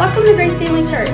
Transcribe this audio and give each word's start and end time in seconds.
Welcome 0.00 0.24
to 0.24 0.32
Grace 0.32 0.58
Family 0.58 0.90
Church. 0.90 1.10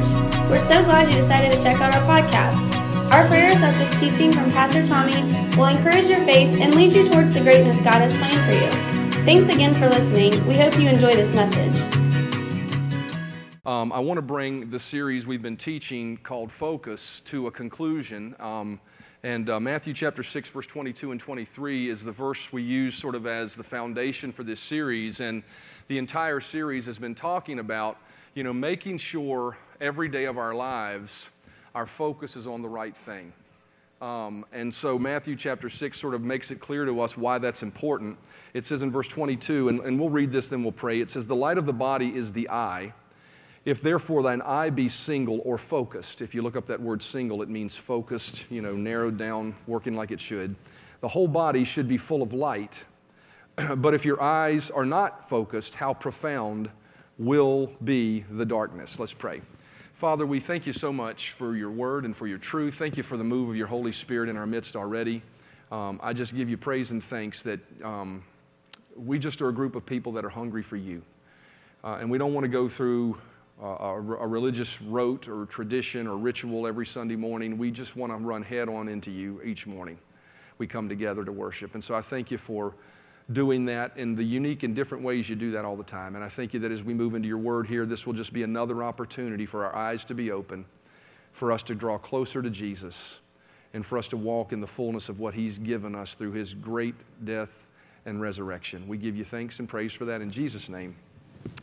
We're 0.49 0.61
so 0.61 0.81
glad 0.85 1.09
you 1.11 1.17
decided 1.17 1.51
to 1.51 1.61
check 1.61 1.81
out 1.81 1.93
our 1.93 2.03
podcast. 2.03 2.73
Our 3.11 3.27
prayer 3.27 3.51
is 3.51 3.59
that 3.59 3.77
this 3.79 3.99
teaching 3.99 4.33
from 4.33 4.53
Pastor 4.53 4.87
Tommy 4.87 5.25
will 5.57 5.67
encourage 5.67 6.07
your 6.07 6.25
faith 6.25 6.57
and 6.61 6.73
lead 6.73 6.93
you 6.93 7.05
towards 7.05 7.35
the 7.35 7.41
greatness 7.41 7.81
God 7.81 7.95
has 7.95 8.15
planned 8.15 8.47
for 8.47 8.53
you. 8.53 9.25
Thanks 9.25 9.53
again 9.53 9.75
for 9.75 9.89
listening. 9.89 10.47
We 10.47 10.55
hope 10.55 10.79
you 10.79 10.89
enjoy 10.89 11.17
this 11.17 11.33
message. 11.33 11.77
Um, 13.67 13.91
I 13.91 13.99
want 13.99 14.19
to 14.19 14.23
bring 14.23 14.71
the 14.71 14.79
series 14.79 15.27
we've 15.27 15.43
been 15.43 15.57
teaching 15.57 16.19
called 16.19 16.53
Focus 16.53 17.23
to 17.25 17.49
a 17.49 17.51
conclusion. 17.51 18.37
Um, 18.39 18.81
and 19.25 19.51
uh, 19.51 19.59
Matthew 19.59 19.95
chapter 19.95 20.23
6, 20.23 20.51
verse 20.51 20.67
22 20.69 21.11
and 21.11 21.21
23 21.21 21.91
is 21.91 22.05
the 22.05 22.13
verse 22.13 22.53
we 22.53 22.63
use 22.63 22.95
sort 22.95 23.17
of 23.17 23.27
as 23.27 23.57
the 23.57 23.65
foundation 23.65 24.31
for 24.31 24.45
this 24.45 24.61
series. 24.61 25.19
And 25.19 25.43
the 25.89 25.99
entire 25.99 26.39
series 26.39 26.87
has 26.87 26.99
been 26.99 27.17
talking 27.17 27.59
about, 27.59 27.99
you 28.37 28.43
know, 28.43 28.53
making 28.53 28.99
sure 28.99 29.57
every 29.81 30.09
day 30.09 30.27
of 30.27 30.37
our 30.37 30.55
lives 30.55 31.31
our 31.75 31.87
focus 31.87 32.37
is 32.37 32.47
on 32.47 32.61
the 32.61 32.69
right 32.69 32.95
thing. 32.95 33.33
Um, 34.03 34.45
and 34.53 34.73
so 34.73 34.99
Matthew 34.99 35.37
chapter 35.37 35.71
6 35.71 35.99
sort 35.99 36.13
of 36.13 36.21
makes 36.21 36.51
it 36.51 36.61
clear 36.61 36.85
to 36.85 37.01
us 37.01 37.17
why 37.17 37.39
that's 37.39 37.63
important. 37.63 38.19
It 38.53 38.67
says 38.67 38.83
in 38.83 38.91
verse 38.91 39.09
22, 39.09 39.71
and, 39.71 39.81
and 39.81 39.99
we'll 39.99 40.11
read 40.11 40.31
this, 40.31 40.49
then 40.49 40.63
we'll 40.63 40.73
pray. 40.73 41.01
It 41.01 41.11
says, 41.11 41.27
The 41.27 41.35
light 41.35 41.57
of 41.57 41.65
the 41.65 41.73
body 41.73 42.15
is 42.15 42.31
the 42.31 42.51
eye. 42.51 42.93
If 43.65 43.81
therefore 43.81 44.23
thine 44.23 44.43
eye 44.43 44.69
be 44.69 44.91
single 44.91 45.41
or 45.43 45.57
focused, 45.57 46.21
if 46.21 46.35
you 46.35 46.43
look 46.43 46.57
up 46.57 46.67
that 46.67 46.81
word 46.81 47.03
single, 47.03 47.41
it 47.41 47.49
means 47.49 47.75
focused, 47.75 48.45
you 48.51 48.61
know, 48.61 48.75
narrowed 48.75 49.17
down, 49.17 49.55
working 49.67 49.97
like 49.97 50.11
it 50.11 50.21
should. 50.21 50.55
The 51.01 51.09
whole 51.09 51.29
body 51.29 51.65
should 51.65 51.89
be 51.89 51.97
full 51.97 52.21
of 52.21 52.35
light. 52.35 52.85
but 53.77 53.95
if 53.95 54.05
your 54.05 54.23
eyes 54.23 54.71
are 54.71 54.85
not 54.85 55.27
focused, 55.31 55.75
how 55.75 55.95
profound 55.95 56.69
will 57.19 57.73
be 57.85 58.25
the 58.31 58.45
darkness? 58.45 58.99
Let's 58.99 59.13
pray. 59.13 59.41
Father, 59.95 60.27
we 60.27 60.41
thank 60.41 60.67
you 60.67 60.73
so 60.73 60.93
much 60.93 61.31
for 61.39 61.57
your 61.57 61.71
word 61.71 62.05
and 62.05 62.15
for 62.15 62.27
your 62.27 62.39
truth. 62.39 62.75
Thank 62.75 62.97
you 62.99 63.03
for 63.03 63.17
the 63.17 63.25
move 63.25 63.49
of 63.49 63.57
your 63.57 63.67
Holy 63.67 63.93
Spirit 63.93 64.29
in 64.29 64.37
our 64.37 64.47
midst 64.47 64.77
already. 64.77 65.23
Um, 65.73 65.99
I 66.03 66.13
just 66.13 66.37
give 66.37 66.51
you 66.51 66.59
praise 66.59 66.91
and 66.91 67.03
thanks 67.03 67.43
that 67.45 67.61
um, 67.83 68.23
we 68.95 69.19
just 69.19 69.41
are 69.41 69.49
a 69.49 69.55
group 69.55 69.75
of 69.75 69.87
people 69.87 70.13
that 70.13 70.25
are 70.25 70.29
hungry 70.31 70.63
for 70.63 70.77
you. 70.77 71.03
Uh, 71.83 71.99
and 72.01 72.11
we 72.11 72.19
don't 72.19 72.35
want 72.35 72.45
to 72.45 72.49
go 72.49 72.69
through 72.69 73.17
uh, 73.63 73.67
a, 73.67 73.95
a 73.95 74.27
religious 74.27 74.81
rote 74.83 75.29
or 75.29 75.47
tradition 75.47 76.07
or 76.07 76.17
ritual 76.17 76.67
every 76.67 76.87
Sunday 76.87 77.17
morning. 77.17 77.57
We 77.57 77.71
just 77.71 77.97
want 77.97 78.13
to 78.13 78.19
run 78.19 78.43
head 78.43 78.69
on 78.69 78.89
into 78.89 79.11
you 79.11 79.41
each 79.43 79.67
morning. 79.67 79.99
We 80.59 80.67
come 80.67 80.89
together 80.89 81.25
to 81.25 81.33
worship. 81.33 81.75
And 81.75 81.83
so 81.83 81.95
I 81.95 82.03
thank 82.03 82.31
you 82.31 82.39
for 82.39 82.75
doing 83.33 83.65
that 83.65 83.97
in 83.97 84.15
the 84.15 84.23
unique 84.23 84.63
and 84.63 84.75
different 84.75 85.03
ways 85.03 85.29
you 85.29 85.35
do 85.35 85.51
that 85.51 85.65
all 85.65 85.77
the 85.77 85.85
time. 85.85 86.15
And 86.15 86.25
I 86.25 86.29
thank 86.29 86.55
you 86.55 86.61
that 86.61 86.71
as 86.71 86.83
we 86.83 86.95
move 86.95 87.15
into 87.15 87.27
your 87.27 87.39
word 87.39 87.67
here, 87.67 87.85
this 87.85 88.07
will 88.07 88.13
just 88.13 88.33
be 88.33 88.45
another 88.45 88.85
opportunity 88.85 89.47
for 89.47 89.65
our 89.65 89.75
eyes 89.75 90.05
to 90.05 90.15
be 90.15 90.31
open, 90.31 90.65
for 91.33 91.51
us 91.51 91.63
to 91.65 91.75
draw 91.75 91.99
closer 91.99 92.41
to 92.41 92.51
Jesus, 92.51 93.19
and 93.75 93.85
for 93.85 93.99
us 93.99 94.07
to 94.09 94.17
walk 94.17 94.53
in 94.53 94.61
the 94.61 94.67
fullness 94.67 95.09
of 95.09 95.19
what 95.19 95.35
he's 95.35 95.59
given 95.59 95.95
us 95.95 96.15
through 96.15 96.33
his 96.33 96.55
great 96.55 96.95
death 97.25 97.51
and 98.07 98.21
resurrection. 98.21 98.87
We 98.87 98.97
give 98.97 99.17
you 99.17 99.25
thanks 99.25 99.59
and 99.59 99.69
praise 99.69 99.93
for 99.93 100.05
that 100.05 100.21
in 100.21 100.31
Jesus' 100.31 100.69
name. 100.69 100.95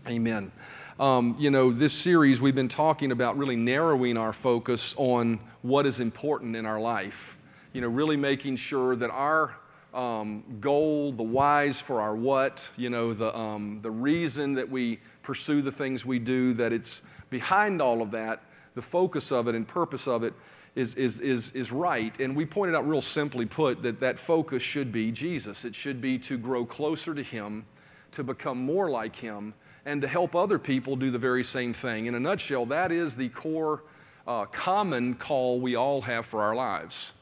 Amen. 0.06 0.52
Um, 1.00 1.36
you 1.40 1.50
know, 1.50 1.72
this 1.72 1.94
series 1.94 2.42
we've 2.42 2.56
been 2.56 2.70
talking 2.70 3.12
about 3.12 3.38
really 3.38 3.56
narrowing 3.56 4.18
our 4.18 4.34
focus 4.34 4.94
on 4.98 5.40
what 5.62 5.86
is 5.86 6.02
important 6.02 6.56
in 6.56 6.66
our 6.66 6.80
life. 6.80 7.38
You 7.72 7.82
know, 7.82 7.88
really 7.88 8.18
making 8.18 8.58
sure 8.58 8.96
that 8.98 9.10
our 9.10 9.56
um, 9.94 10.44
goal, 10.60 11.12
the 11.12 11.24
whys 11.24 11.80
for 11.80 12.02
our 12.02 12.16
what, 12.16 12.68
you 12.78 12.90
know, 12.90 13.14
the, 13.14 13.36
um, 13.38 13.80
the 13.82 13.92
reason 13.92 14.54
that 14.56 14.70
we 14.70 15.00
pursue 15.22 15.62
the 15.62 15.72
things 15.72 16.06
we 16.06 16.20
do, 16.20 16.54
that 16.56 16.74
it's 16.74 17.02
behind 17.30 17.82
all 17.82 18.02
of 18.02 18.12
that, 18.12 18.44
the 18.76 18.82
focus 18.82 19.32
of 19.32 19.48
it 19.48 19.56
and 19.56 19.68
purpose 19.68 20.08
of 20.08 20.24
it 20.24 20.34
is, 20.76 20.96
is, 20.96 21.20
is, 21.20 21.52
is 21.54 21.72
right. 21.72 22.20
And 22.20 22.36
we 22.36 22.46
pointed 22.46 22.76
out 22.76 22.88
real 22.88 23.02
simply 23.02 23.46
put 23.46 23.84
that 23.84 24.00
that 24.00 24.20
focus 24.20 24.64
should 24.64 24.92
be 24.92 25.12
Jesus. 25.12 25.66
It 25.66 25.76
should 25.76 26.02
be 26.02 26.18
to 26.20 26.38
grow 26.38 26.66
closer 26.66 27.14
to 27.14 27.24
Him, 27.24 27.66
to 28.14 28.24
become 28.24 28.58
more 28.58 28.90
like 28.90 29.16
Him, 29.16 29.54
and 29.86 30.02
to 30.02 30.08
help 30.08 30.36
other 30.36 30.58
people 30.58 30.96
do 30.96 31.12
the 31.12 31.20
very 31.20 31.44
same 31.44 31.74
thing. 31.74 32.08
In 32.08 32.16
a 32.16 32.20
nutshell, 32.20 32.66
that 32.68 32.92
is 32.92 33.16
the 33.16 33.30
core 33.30 33.84
uh, 34.26 34.46
common 34.46 35.14
call 35.16 35.60
we 35.60 35.76
all 35.76 36.02
have 36.02 36.26
for 36.26 36.42
our 36.42 36.56
lives. 36.56 37.14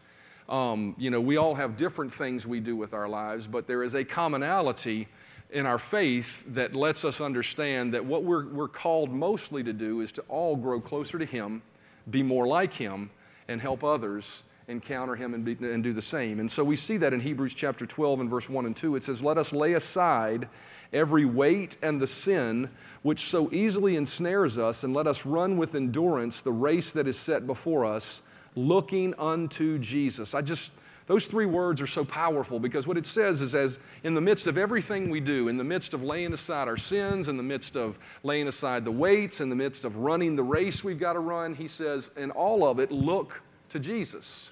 Um, 0.49 0.95
you 0.97 1.09
know, 1.09 1.21
we 1.21 1.37
all 1.37 1.55
have 1.55 1.77
different 1.77 2.13
things 2.13 2.45
we 2.45 2.59
do 2.59 2.75
with 2.75 2.93
our 2.93 3.07
lives, 3.07 3.47
but 3.47 3.67
there 3.67 3.83
is 3.83 3.95
a 3.95 4.03
commonality 4.03 5.07
in 5.51 5.65
our 5.65 5.79
faith 5.79 6.43
that 6.47 6.75
lets 6.75 7.03
us 7.03 7.21
understand 7.21 7.93
that 7.93 8.03
what 8.03 8.23
we're, 8.23 8.47
we're 8.47 8.67
called 8.67 9.11
mostly 9.11 9.63
to 9.63 9.73
do 9.73 10.01
is 10.01 10.11
to 10.13 10.21
all 10.29 10.55
grow 10.55 10.79
closer 10.79 11.19
to 11.19 11.25
Him, 11.25 11.61
be 12.09 12.23
more 12.23 12.47
like 12.47 12.73
Him, 12.73 13.09
and 13.47 13.61
help 13.61 13.83
others 13.83 14.43
encounter 14.67 15.15
Him 15.15 15.33
and, 15.33 15.43
be, 15.43 15.57
and 15.61 15.83
do 15.83 15.93
the 15.93 16.01
same. 16.01 16.39
And 16.39 16.49
so 16.49 16.63
we 16.63 16.77
see 16.77 16.97
that 16.97 17.13
in 17.13 17.19
Hebrews 17.19 17.53
chapter 17.53 17.85
12 17.85 18.21
and 18.21 18.29
verse 18.29 18.49
1 18.49 18.65
and 18.65 18.75
2. 18.75 18.95
It 18.95 19.03
says, 19.03 19.21
Let 19.21 19.37
us 19.37 19.51
lay 19.51 19.73
aside 19.73 20.47
every 20.93 21.25
weight 21.25 21.77
and 21.81 21.99
the 21.99 22.07
sin 22.07 22.69
which 23.01 23.29
so 23.29 23.51
easily 23.51 23.97
ensnares 23.97 24.57
us, 24.57 24.83
and 24.83 24.93
let 24.93 25.07
us 25.07 25.25
run 25.25 25.57
with 25.57 25.75
endurance 25.75 26.41
the 26.41 26.51
race 26.51 26.93
that 26.93 27.07
is 27.07 27.17
set 27.17 27.45
before 27.45 27.85
us 27.85 28.21
looking 28.55 29.13
unto 29.17 29.79
Jesus. 29.79 30.33
I 30.35 30.41
just, 30.41 30.71
those 31.07 31.27
three 31.27 31.45
words 31.45 31.81
are 31.81 31.87
so 31.87 32.03
powerful 32.03 32.59
because 32.59 32.87
what 32.87 32.97
it 32.97 33.05
says 33.05 33.41
is 33.41 33.55
as 33.55 33.79
in 34.03 34.13
the 34.13 34.21
midst 34.21 34.47
of 34.47 34.57
everything 34.57 35.09
we 35.09 35.19
do, 35.19 35.47
in 35.47 35.57
the 35.57 35.63
midst 35.63 35.93
of 35.93 36.03
laying 36.03 36.33
aside 36.33 36.67
our 36.67 36.77
sins, 36.77 37.27
in 37.27 37.37
the 37.37 37.43
midst 37.43 37.77
of 37.77 37.97
laying 38.23 38.47
aside 38.47 38.85
the 38.85 38.91
weights, 38.91 39.41
in 39.41 39.49
the 39.49 39.55
midst 39.55 39.85
of 39.85 39.95
running 39.97 40.35
the 40.35 40.43
race 40.43 40.83
we've 40.83 40.99
got 40.99 41.13
to 41.13 41.19
run, 41.19 41.55
he 41.55 41.67
says, 41.67 42.11
in 42.17 42.31
all 42.31 42.67
of 42.67 42.79
it, 42.79 42.91
look 42.91 43.41
to 43.69 43.79
Jesus. 43.79 44.51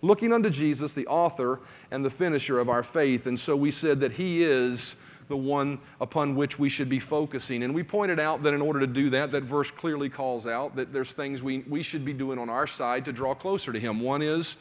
Looking 0.00 0.32
unto 0.32 0.50
Jesus, 0.50 0.92
the 0.92 1.06
author 1.08 1.60
and 1.90 2.04
the 2.04 2.10
finisher 2.10 2.60
of 2.60 2.68
our 2.68 2.82
faith. 2.84 3.26
And 3.26 3.38
so 3.38 3.56
we 3.56 3.72
said 3.72 3.98
that 4.00 4.12
he 4.12 4.44
is 4.44 4.94
the 5.28 5.36
one 5.36 5.78
upon 6.00 6.34
which 6.34 6.58
we 6.58 6.68
should 6.68 6.88
be 6.88 6.98
focusing. 6.98 7.62
And 7.62 7.74
we 7.74 7.82
pointed 7.82 8.18
out 8.18 8.42
that 8.42 8.54
in 8.54 8.60
order 8.60 8.80
to 8.80 8.86
do 8.86 9.10
that, 9.10 9.30
that 9.32 9.44
verse 9.44 9.70
clearly 9.70 10.08
calls 10.08 10.46
out 10.46 10.76
that 10.76 10.92
there's 10.92 11.12
things 11.12 11.42
we, 11.42 11.58
we 11.68 11.82
should 11.82 12.04
be 12.04 12.12
doing 12.12 12.38
on 12.38 12.48
our 12.48 12.66
side 12.66 13.04
to 13.04 13.12
draw 13.12 13.34
closer 13.34 13.72
to 13.72 13.80
Him. 13.80 14.00
One 14.00 14.22
is 14.22 14.56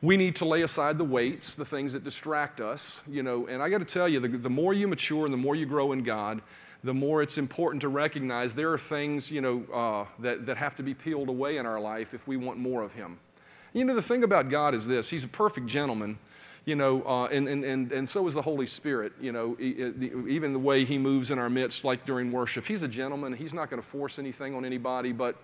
we 0.00 0.16
need 0.16 0.36
to 0.36 0.44
lay 0.44 0.62
aside 0.62 0.96
the 0.96 1.04
weights, 1.04 1.54
the 1.54 1.64
things 1.64 1.92
that 1.92 2.04
distract 2.04 2.60
us, 2.60 3.02
you 3.08 3.22
know, 3.22 3.46
and 3.48 3.62
I 3.62 3.68
got 3.68 3.78
to 3.78 3.84
tell 3.84 4.08
you, 4.08 4.20
the, 4.20 4.28
the 4.28 4.50
more 4.50 4.72
you 4.72 4.86
mature 4.86 5.24
and 5.24 5.32
the 5.32 5.38
more 5.38 5.56
you 5.56 5.66
grow 5.66 5.92
in 5.92 6.04
God, 6.04 6.40
the 6.84 6.94
more 6.94 7.22
it's 7.22 7.38
important 7.38 7.80
to 7.80 7.88
recognize 7.88 8.54
there 8.54 8.72
are 8.72 8.78
things, 8.78 9.30
you 9.30 9.40
know, 9.40 9.64
uh, 9.74 10.06
that, 10.22 10.46
that 10.46 10.56
have 10.56 10.76
to 10.76 10.82
be 10.84 10.94
peeled 10.94 11.28
away 11.28 11.56
in 11.56 11.66
our 11.66 11.80
life 11.80 12.14
if 12.14 12.26
we 12.28 12.36
want 12.36 12.58
more 12.58 12.82
of 12.82 12.92
Him. 12.92 13.18
You 13.72 13.84
know, 13.84 13.94
the 13.94 14.02
thing 14.02 14.22
about 14.22 14.50
God 14.50 14.74
is 14.74 14.86
this 14.86 15.10
He's 15.10 15.24
a 15.24 15.28
perfect 15.28 15.66
gentleman, 15.66 16.18
you 16.68 16.76
know, 16.76 17.02
uh, 17.04 17.24
and, 17.28 17.48
and, 17.48 17.64
and, 17.64 17.92
and 17.92 18.06
so 18.06 18.26
is 18.26 18.34
the 18.34 18.42
Holy 18.42 18.66
Spirit, 18.66 19.14
you 19.18 19.32
know, 19.32 19.56
even 19.58 20.52
the 20.52 20.58
way 20.58 20.84
He 20.84 20.98
moves 20.98 21.30
in 21.30 21.38
our 21.38 21.48
midst, 21.48 21.82
like 21.82 22.04
during 22.04 22.30
worship. 22.30 22.66
He's 22.66 22.82
a 22.82 22.88
gentleman. 22.88 23.32
He's 23.32 23.54
not 23.54 23.70
going 23.70 23.80
to 23.80 23.88
force 23.88 24.18
anything 24.18 24.54
on 24.54 24.66
anybody, 24.66 25.10
but 25.12 25.36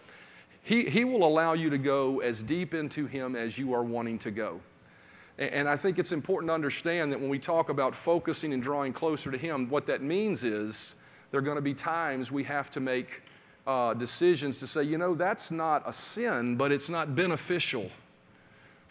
he, 0.65 0.85
he 0.85 1.05
will 1.05 1.27
allow 1.27 1.55
you 1.55 1.71
to 1.71 1.79
go 1.79 2.21
as 2.21 2.43
deep 2.43 2.75
into 2.75 3.07
Him 3.07 3.37
as 3.37 3.57
you 3.57 3.73
are 3.73 3.83
wanting 3.83 4.19
to 4.19 4.31
go. 4.31 4.61
And 5.39 5.67
I 5.67 5.79
think 5.79 5.99
it's 5.99 6.13
important 6.13 6.51
to 6.51 6.55
understand 6.55 7.11
that 7.11 7.19
when 7.19 7.31
we 7.31 7.39
talk 7.39 7.71
about 7.71 7.97
focusing 7.97 8.53
and 8.53 8.63
drawing 8.63 8.93
closer 8.93 9.31
to 9.31 9.39
Him, 9.39 9.71
what 9.71 9.87
that 9.87 10.03
means 10.03 10.45
is 10.45 10.95
there 11.31 11.39
are 11.41 11.43
going 11.43 11.57
to 11.57 11.63
be 11.63 11.73
times 11.73 12.31
we 12.31 12.45
have 12.45 12.71
to 12.73 12.81
make 12.81 13.23
uh, 13.67 13.95
decisions 13.95 14.59
to 14.59 14.67
say, 14.67 14.83
you 14.83 14.99
know, 14.99 15.15
that's 15.15 15.51
not 15.51 15.83
a 15.87 15.93
sin, 15.93 16.55
but 16.55 16.71
it's 16.71 16.91
not 16.91 17.15
beneficial 17.17 17.91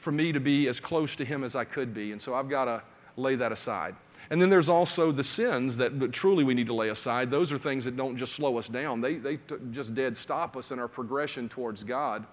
for 0.04 0.12
me 0.12 0.34
to 0.34 0.40
be 0.40 0.68
as 0.68 0.80
close 0.80 1.16
to 1.16 1.26
Him 1.26 1.44
as 1.44 1.56
I 1.56 1.64
could 1.64 1.94
be. 1.94 2.12
And 2.12 2.22
so 2.22 2.36
I've 2.36 2.50
got 2.50 2.66
to 2.66 2.84
lay 3.16 3.36
that 3.36 3.52
aside. 3.52 3.96
And 4.30 4.42
then 4.42 4.50
there's 4.50 4.70
also 4.70 5.12
the 5.12 5.24
sins 5.24 5.78
that 5.78 6.12
truly 6.12 6.44
we 6.44 6.54
need 6.54 6.68
to 6.68 6.74
lay 6.74 6.90
aside. 6.90 7.32
Those 7.32 7.52
are 7.52 7.58
things 7.58 7.86
that 7.86 7.96
don't 7.96 8.18
just 8.18 8.34
slow 8.34 8.58
us 8.58 8.68
down, 8.68 9.02
they, 9.02 9.16
they 9.16 9.38
t- 9.38 9.56
just 9.72 9.96
dead 9.96 10.16
stop 10.16 10.58
us 10.58 10.72
in 10.72 10.80
our 10.80 10.88
progression 10.88 11.50
towards 11.50 11.84
God. 11.84 12.26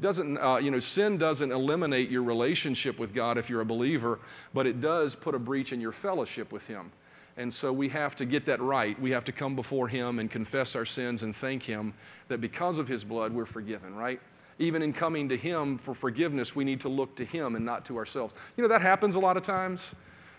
Doesn't, 0.00 0.38
uh, 0.38 0.58
you 0.58 0.70
know, 0.70 0.78
sin 0.78 1.18
doesn't 1.18 1.50
eliminate 1.50 2.08
your 2.08 2.22
relationship 2.22 3.00
with 3.00 3.12
God 3.12 3.36
if 3.36 3.50
you're 3.50 3.62
a 3.62 3.66
believer, 3.66 4.20
but 4.54 4.64
it 4.64 4.80
does 4.80 5.16
put 5.16 5.34
a 5.34 5.38
breach 5.38 5.72
in 5.72 5.80
your 5.80 5.90
fellowship 5.90 6.52
with 6.52 6.64
Him. 6.66 6.92
And 7.36 7.52
so 7.52 7.72
we 7.72 7.88
have 7.88 8.14
to 8.16 8.24
get 8.24 8.46
that 8.46 8.60
right. 8.60 9.00
We 9.00 9.10
have 9.10 9.24
to 9.24 9.32
come 9.32 9.56
before 9.56 9.88
Him 9.88 10.20
and 10.20 10.30
confess 10.30 10.76
our 10.76 10.86
sins 10.86 11.24
and 11.24 11.34
thank 11.34 11.64
Him 11.64 11.94
that 12.28 12.40
because 12.40 12.78
of 12.78 12.86
His 12.86 13.02
blood 13.02 13.32
we're 13.32 13.46
forgiven, 13.46 13.94
right? 13.96 14.20
Even 14.58 14.82
in 14.82 14.92
coming 14.92 15.28
to 15.28 15.36
Him 15.36 15.78
for 15.78 15.94
forgiveness, 15.94 16.56
we 16.56 16.64
need 16.64 16.80
to 16.80 16.88
look 16.88 17.14
to 17.16 17.24
Him 17.24 17.56
and 17.56 17.64
not 17.64 17.84
to 17.86 17.96
ourselves. 17.96 18.34
You 18.56 18.62
know, 18.62 18.68
that 18.68 18.82
happens 18.82 19.16
a 19.16 19.20
lot 19.20 19.36
of 19.36 19.42
times. 19.42 19.94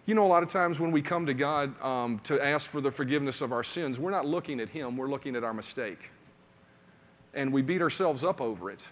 You 0.05 0.15
know, 0.15 0.25
a 0.25 0.27
lot 0.27 0.43
of 0.43 0.49
times 0.49 0.79
when 0.79 0.91
we 0.91 1.01
come 1.01 1.25
to 1.25 1.33
God 1.33 1.79
um, 1.83 2.19
to 2.23 2.43
ask 2.43 2.69
for 2.69 2.81
the 2.81 2.91
forgiveness 2.91 3.41
of 3.41 3.51
our 3.51 3.63
sins, 3.63 3.99
we're 3.99 4.11
not 4.11 4.25
looking 4.25 4.59
at 4.59 4.69
Him, 4.69 4.97
we're 4.97 5.09
looking 5.09 5.35
at 5.35 5.43
our 5.43 5.53
mistake. 5.53 6.09
And 7.33 7.53
we 7.53 7.61
beat 7.61 7.81
ourselves 7.81 8.23
up 8.23 8.41
over 8.41 8.71
it. 8.71 8.85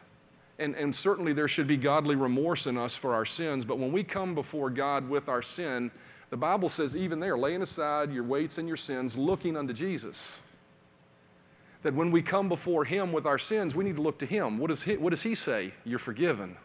And, 0.59 0.75
and 0.75 0.95
certainly 0.95 1.33
there 1.33 1.47
should 1.47 1.67
be 1.67 1.77
godly 1.77 2.15
remorse 2.15 2.67
in 2.67 2.77
us 2.77 2.95
for 2.95 3.13
our 3.13 3.25
sins, 3.25 3.65
but 3.65 3.77
when 3.77 3.91
we 3.91 4.03
come 4.03 4.33
before 4.33 4.69
God 4.69 5.07
with 5.07 5.27
our 5.29 5.41
sin, 5.41 5.91
the 6.29 6.37
Bible 6.37 6.67
says, 6.67 6.95
even 6.95 7.19
there, 7.19 7.37
laying 7.37 7.61
aside 7.61 8.11
your 8.11 8.23
weights 8.23 8.57
and 8.57 8.67
your 8.67 8.77
sins, 8.77 9.15
looking 9.15 9.55
unto 9.55 9.73
Jesus. 9.73 10.39
That 11.87 11.93
when 11.93 12.11
we 12.11 12.21
come 12.21 12.49
before 12.49 12.83
Him 12.83 13.13
with 13.13 13.25
our 13.25 13.37
sins, 13.37 13.73
we 13.73 13.85
need 13.85 13.95
to 13.95 14.01
look 14.01 14.19
to 14.19 14.25
Him. 14.25 14.59
He, 14.83 14.97
what 14.97 15.11
does 15.11 15.21
he 15.21 15.35
say? 15.35 15.71
You're 15.85 15.99
forgiven. 15.99 16.57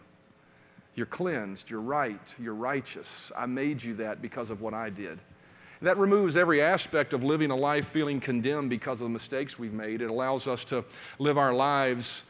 You're 0.97 1.07
cleansed. 1.07 1.71
You're 1.71 1.81
right. 1.81 2.35
You're 2.41 2.57
righteous. 2.57 3.31
I 3.39 3.47
made 3.47 3.85
you 3.85 3.95
that 3.95 4.21
because 4.21 4.51
of 4.51 4.63
what 4.63 4.75
I 4.75 4.91
did. 4.91 5.21
That 5.81 5.97
removes 5.97 6.37
every 6.37 6.61
aspect 6.61 7.13
of 7.13 7.23
living 7.23 7.53
a 7.53 7.57
life 7.57 7.87
feeling 7.91 8.19
condemned 8.19 8.69
because 8.69 9.01
of 9.01 9.05
the 9.05 9.13
mistakes 9.13 9.61
we've 9.61 9.73
made. 9.73 10.03
It 10.03 10.11
allows 10.11 10.49
us 10.49 10.65
to 10.65 10.85
live 11.21 11.39
our 11.39 11.55
lives 11.55 12.25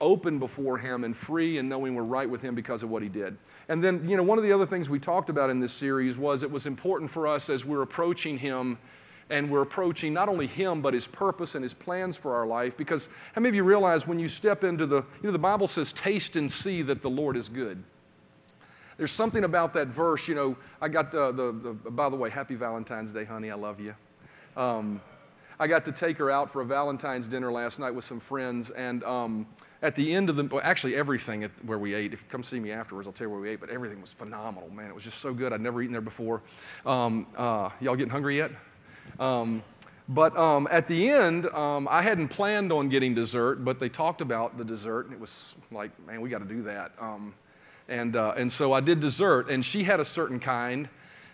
open 0.00 0.40
before 0.40 0.78
Him 0.78 1.04
and 1.04 1.16
free 1.16 1.58
and 1.58 1.68
knowing 1.68 1.94
we're 1.94 2.02
right 2.02 2.28
with 2.28 2.42
Him 2.42 2.56
because 2.56 2.82
of 2.82 2.90
what 2.90 3.04
He 3.04 3.08
did. 3.08 3.36
And 3.68 3.84
then, 3.84 4.04
you 4.08 4.16
know, 4.16 4.24
one 4.24 4.36
of 4.36 4.42
the 4.42 4.50
other 4.50 4.66
things 4.66 4.90
we 4.90 4.98
talked 4.98 5.30
about 5.30 5.48
in 5.48 5.60
this 5.60 5.72
series 5.72 6.16
was 6.16 6.42
it 6.42 6.50
was 6.50 6.66
important 6.66 7.08
for 7.08 7.28
us 7.28 7.48
as 7.48 7.64
we're 7.64 7.82
approaching 7.82 8.36
Him 8.36 8.78
and 9.30 9.50
we're 9.50 9.62
approaching 9.62 10.12
not 10.12 10.28
only 10.28 10.46
Him, 10.46 10.82
but 10.82 10.94
His 10.94 11.06
purpose 11.06 11.54
and 11.54 11.62
His 11.62 11.74
plans 11.74 12.16
for 12.16 12.34
our 12.34 12.46
life. 12.46 12.76
Because 12.76 13.08
how 13.34 13.40
many 13.40 13.48
of 13.50 13.54
you 13.54 13.64
realize 13.64 14.06
when 14.06 14.18
you 14.18 14.28
step 14.28 14.64
into 14.64 14.86
the, 14.86 14.96
you 14.96 15.24
know, 15.24 15.32
the 15.32 15.38
Bible 15.38 15.66
says, 15.66 15.92
taste 15.92 16.36
and 16.36 16.50
see 16.50 16.82
that 16.82 17.02
the 17.02 17.10
Lord 17.10 17.36
is 17.36 17.48
good. 17.48 17.82
There's 18.98 19.12
something 19.12 19.44
about 19.44 19.74
that 19.74 19.88
verse, 19.88 20.26
you 20.26 20.34
know. 20.34 20.56
I 20.80 20.88
got 20.88 21.12
the, 21.12 21.32
the, 21.32 21.52
the 21.52 21.90
by 21.90 22.08
the 22.08 22.16
way, 22.16 22.30
happy 22.30 22.54
Valentine's 22.54 23.12
Day, 23.12 23.24
honey. 23.24 23.50
I 23.50 23.54
love 23.54 23.78
you. 23.78 23.94
Um, 24.56 25.02
I 25.58 25.66
got 25.66 25.84
to 25.86 25.92
take 25.92 26.16
her 26.18 26.30
out 26.30 26.50
for 26.52 26.62
a 26.62 26.64
Valentine's 26.64 27.26
dinner 27.26 27.52
last 27.52 27.78
night 27.78 27.90
with 27.90 28.04
some 28.04 28.20
friends, 28.20 28.70
and 28.70 29.02
um, 29.04 29.46
at 29.82 29.96
the 29.96 30.14
end 30.14 30.30
of 30.30 30.36
the, 30.36 30.44
well, 30.44 30.60
actually 30.62 30.96
everything 30.96 31.44
at 31.44 31.50
where 31.64 31.78
we 31.78 31.94
ate. 31.94 32.14
If 32.14 32.20
you 32.20 32.26
come 32.28 32.42
see 32.42 32.58
me 32.58 32.72
afterwards, 32.72 33.06
I'll 33.06 33.12
tell 33.12 33.26
you 33.26 33.30
where 33.30 33.40
we 33.40 33.50
ate. 33.50 33.60
But 33.60 33.70
everything 33.70 34.00
was 34.00 34.12
phenomenal, 34.12 34.70
man. 34.70 34.88
It 34.88 34.94
was 34.94 35.04
just 35.04 35.18
so 35.18 35.34
good. 35.34 35.52
I'd 35.52 35.60
never 35.60 35.82
eaten 35.82 35.92
there 35.92 36.00
before. 36.00 36.42
Um, 36.84 37.26
uh, 37.36 37.70
y'all 37.80 37.96
getting 37.96 38.10
hungry 38.10 38.36
yet? 38.38 38.50
Um, 39.18 39.62
but 40.08 40.36
um, 40.36 40.68
at 40.70 40.86
the 40.86 41.08
end, 41.10 41.46
um, 41.46 41.88
I 41.90 42.00
hadn't 42.00 42.28
planned 42.28 42.72
on 42.72 42.88
getting 42.88 43.14
dessert, 43.14 43.64
but 43.64 43.80
they 43.80 43.88
talked 43.88 44.20
about 44.20 44.56
the 44.56 44.64
dessert, 44.64 45.06
and 45.06 45.12
it 45.12 45.20
was 45.20 45.54
like, 45.72 45.90
man, 46.06 46.20
we 46.20 46.30
got 46.30 46.38
to 46.38 46.44
do 46.44 46.62
that. 46.62 46.92
Um, 47.00 47.34
and, 47.88 48.14
uh, 48.14 48.34
and 48.36 48.50
so 48.50 48.72
I 48.72 48.80
did 48.80 49.00
dessert, 49.00 49.50
and 49.50 49.64
she 49.64 49.82
had 49.82 49.98
a 49.98 50.04
certain 50.04 50.38
kind, 50.38 50.88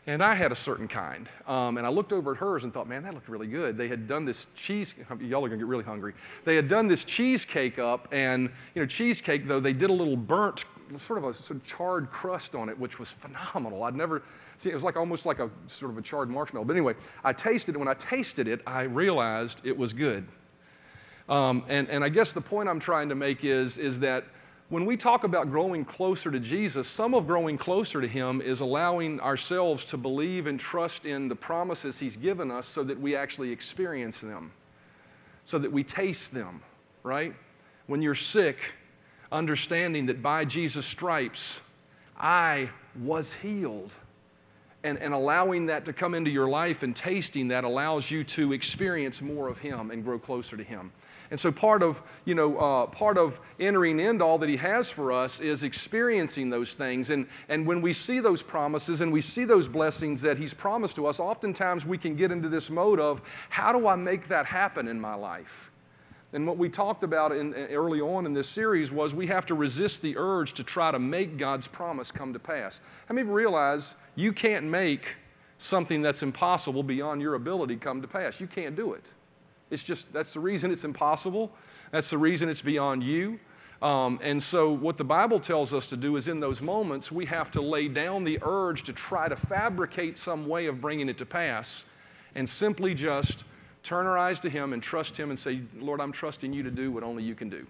and 0.06 0.22
I 0.22 0.34
had 0.34 0.50
a 0.50 0.56
certain 0.56 0.88
kind. 0.88 1.28
Um, 1.46 1.78
and 1.78 1.86
I 1.86 1.90
looked 1.90 2.12
over 2.12 2.32
at 2.32 2.38
hers 2.38 2.64
and 2.64 2.74
thought, 2.74 2.88
man, 2.88 3.04
that 3.04 3.14
looked 3.14 3.28
really 3.28 3.46
good. 3.46 3.76
They 3.76 3.88
had 3.88 4.08
done 4.08 4.24
this 4.24 4.46
cheese, 4.56 4.94
y'all 5.20 5.44
are 5.44 5.48
gonna 5.48 5.58
get 5.58 5.66
really 5.66 5.84
hungry. 5.84 6.14
They 6.44 6.56
had 6.56 6.68
done 6.68 6.88
this 6.88 7.04
cheesecake 7.04 7.78
up, 7.78 8.08
and, 8.12 8.50
you 8.74 8.82
know, 8.82 8.86
cheesecake, 8.86 9.46
though, 9.46 9.60
they 9.60 9.72
did 9.72 9.90
a 9.90 9.92
little 9.92 10.16
burnt, 10.16 10.64
sort 10.98 11.18
of 11.18 11.24
a 11.24 11.34
sort 11.34 11.52
of 11.52 11.64
charred 11.64 12.10
crust 12.10 12.54
on 12.54 12.68
it, 12.68 12.78
which 12.78 12.98
was 12.98 13.10
phenomenal. 13.10 13.84
I'd 13.84 13.94
never 13.94 14.22
seen 14.58 14.72
it 14.72 14.74
was 14.74 14.84
like 14.84 14.96
almost 14.96 15.24
like 15.24 15.38
a 15.38 15.50
sort 15.66 15.90
of 15.90 15.98
a 15.98 16.02
charred 16.02 16.28
marshmallow. 16.28 16.64
But 16.64 16.74
anyway, 16.74 16.94
I 17.24 17.32
tasted 17.32 17.70
it. 17.70 17.78
And 17.78 17.86
when 17.86 17.88
I 17.88 17.98
tasted 17.98 18.46
it, 18.46 18.60
I 18.66 18.82
realized 18.82 19.62
it 19.64 19.76
was 19.76 19.92
good. 19.92 20.26
Um, 21.28 21.64
and, 21.68 21.88
and 21.88 22.04
I 22.04 22.08
guess 22.08 22.32
the 22.32 22.40
point 22.40 22.68
I'm 22.68 22.80
trying 22.80 23.08
to 23.08 23.14
make 23.14 23.44
is, 23.44 23.78
is 23.78 23.98
that 24.00 24.24
when 24.72 24.86
we 24.86 24.96
talk 24.96 25.24
about 25.24 25.50
growing 25.50 25.84
closer 25.84 26.30
to 26.30 26.40
Jesus, 26.40 26.88
some 26.88 27.12
of 27.12 27.26
growing 27.26 27.58
closer 27.58 28.00
to 28.00 28.08
Him 28.08 28.40
is 28.40 28.60
allowing 28.60 29.20
ourselves 29.20 29.84
to 29.84 29.98
believe 29.98 30.46
and 30.46 30.58
trust 30.58 31.04
in 31.04 31.28
the 31.28 31.34
promises 31.34 31.98
He's 31.98 32.16
given 32.16 32.50
us 32.50 32.66
so 32.66 32.82
that 32.84 32.98
we 32.98 33.14
actually 33.14 33.52
experience 33.52 34.22
them, 34.22 34.50
so 35.44 35.58
that 35.58 35.70
we 35.70 35.84
taste 35.84 36.32
them, 36.32 36.62
right? 37.02 37.34
When 37.86 38.00
you're 38.00 38.14
sick, 38.14 38.56
understanding 39.30 40.06
that 40.06 40.22
by 40.22 40.46
Jesus' 40.46 40.86
stripes, 40.86 41.60
I 42.16 42.70
was 43.02 43.34
healed. 43.34 43.92
And, 44.84 44.98
and 44.98 45.12
allowing 45.12 45.66
that 45.66 45.84
to 45.84 45.92
come 45.92 46.14
into 46.14 46.30
your 46.30 46.48
life 46.48 46.82
and 46.82 46.96
tasting 46.96 47.46
that 47.48 47.62
allows 47.62 48.10
you 48.10 48.24
to 48.24 48.54
experience 48.54 49.20
more 49.20 49.48
of 49.48 49.58
Him 49.58 49.90
and 49.90 50.02
grow 50.02 50.18
closer 50.18 50.56
to 50.56 50.64
Him. 50.64 50.90
And 51.32 51.40
so 51.40 51.50
part 51.50 51.82
of, 51.82 52.02
you 52.26 52.34
know, 52.34 52.58
uh, 52.58 52.86
part 52.88 53.16
of 53.16 53.40
entering 53.58 53.98
into 53.98 54.22
all 54.22 54.36
that 54.36 54.50
he 54.50 54.56
has 54.58 54.90
for 54.90 55.10
us 55.10 55.40
is 55.40 55.62
experiencing 55.62 56.50
those 56.50 56.74
things. 56.74 57.08
And, 57.08 57.26
and 57.48 57.66
when 57.66 57.80
we 57.80 57.94
see 57.94 58.20
those 58.20 58.42
promises 58.42 59.00
and 59.00 59.10
we 59.10 59.22
see 59.22 59.46
those 59.46 59.66
blessings 59.66 60.20
that 60.20 60.36
he's 60.36 60.52
promised 60.52 60.94
to 60.96 61.06
us, 61.06 61.18
oftentimes 61.18 61.86
we 61.86 61.96
can 61.96 62.16
get 62.16 62.32
into 62.32 62.50
this 62.50 62.68
mode 62.68 63.00
of, 63.00 63.22
how 63.48 63.72
do 63.72 63.86
I 63.86 63.96
make 63.96 64.28
that 64.28 64.44
happen 64.44 64.86
in 64.88 65.00
my 65.00 65.14
life? 65.14 65.70
And 66.34 66.46
what 66.46 66.58
we 66.58 66.68
talked 66.68 67.02
about 67.02 67.32
in, 67.32 67.54
early 67.54 68.02
on 68.02 68.26
in 68.26 68.34
this 68.34 68.48
series 68.48 68.92
was 68.92 69.14
we 69.14 69.26
have 69.28 69.46
to 69.46 69.54
resist 69.54 70.02
the 70.02 70.14
urge 70.18 70.52
to 70.52 70.62
try 70.62 70.90
to 70.90 70.98
make 70.98 71.38
God's 71.38 71.66
promise 71.66 72.10
come 72.10 72.34
to 72.34 72.38
pass. 72.38 72.82
How 73.06 73.14
many 73.14 73.26
realize 73.26 73.94
you 74.16 74.34
can't 74.34 74.66
make 74.66 75.14
something 75.56 76.02
that's 76.02 76.22
impossible 76.22 76.82
beyond 76.82 77.22
your 77.22 77.36
ability 77.36 77.76
come 77.76 78.02
to 78.02 78.08
pass? 78.08 78.38
You 78.38 78.48
can't 78.48 78.76
do 78.76 78.92
it. 78.92 79.12
It's 79.72 79.82
just, 79.82 80.12
that's 80.12 80.34
the 80.34 80.40
reason 80.40 80.70
it's 80.70 80.84
impossible. 80.84 81.50
That's 81.90 82.10
the 82.10 82.18
reason 82.18 82.48
it's 82.48 82.60
beyond 82.60 83.02
you. 83.02 83.40
Um, 83.80 84.20
and 84.22 84.40
so, 84.40 84.70
what 84.70 84.96
the 84.96 85.04
Bible 85.04 85.40
tells 85.40 85.74
us 85.74 85.86
to 85.88 85.96
do 85.96 86.14
is 86.16 86.28
in 86.28 86.38
those 86.38 86.62
moments, 86.62 87.10
we 87.10 87.26
have 87.26 87.50
to 87.52 87.60
lay 87.60 87.88
down 87.88 88.22
the 88.22 88.38
urge 88.42 88.84
to 88.84 88.92
try 88.92 89.28
to 89.28 89.34
fabricate 89.34 90.16
some 90.16 90.46
way 90.46 90.66
of 90.66 90.80
bringing 90.80 91.08
it 91.08 91.18
to 91.18 91.26
pass 91.26 91.84
and 92.36 92.48
simply 92.48 92.94
just 92.94 93.42
turn 93.82 94.06
our 94.06 94.16
eyes 94.16 94.38
to 94.40 94.50
Him 94.50 94.72
and 94.72 94.80
trust 94.82 95.16
Him 95.16 95.30
and 95.30 95.38
say, 95.38 95.62
Lord, 95.80 96.00
I'm 96.00 96.12
trusting 96.12 96.52
you 96.52 96.62
to 96.62 96.70
do 96.70 96.92
what 96.92 97.02
only 97.02 97.24
you 97.24 97.34
can 97.34 97.48
do. 97.48 97.66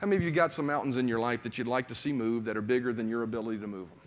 How 0.00 0.06
many 0.06 0.16
of 0.16 0.22
you 0.22 0.32
got 0.32 0.52
some 0.52 0.66
mountains 0.66 0.98
in 0.98 1.08
your 1.08 1.20
life 1.20 1.42
that 1.44 1.56
you'd 1.56 1.66
like 1.66 1.88
to 1.88 1.94
see 1.94 2.12
move 2.12 2.44
that 2.44 2.58
are 2.58 2.62
bigger 2.62 2.92
than 2.92 3.08
your 3.08 3.22
ability 3.22 3.58
to 3.60 3.66
move 3.66 3.88
them? 3.88 3.98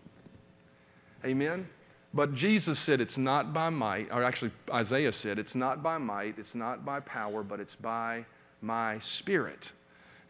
Amen? 1.25 1.67
But 2.13 2.33
Jesus 2.33 2.79
said 2.79 3.01
it's 3.01 3.17
not 3.17 3.53
by 3.53 3.69
might, 3.69 4.07
or 4.11 4.23
actually 4.23 4.51
Isaiah 4.73 5.11
said 5.11 5.37
it's 5.37 5.55
not 5.55 5.83
by 5.83 5.97
might, 5.97 6.39
it's 6.39 6.55
not 6.55 6.85
by 6.85 6.99
power, 7.01 7.43
but 7.43 7.59
it's 7.59 7.75
by 7.75 8.25
my 8.61 8.97
spirit. 8.99 9.71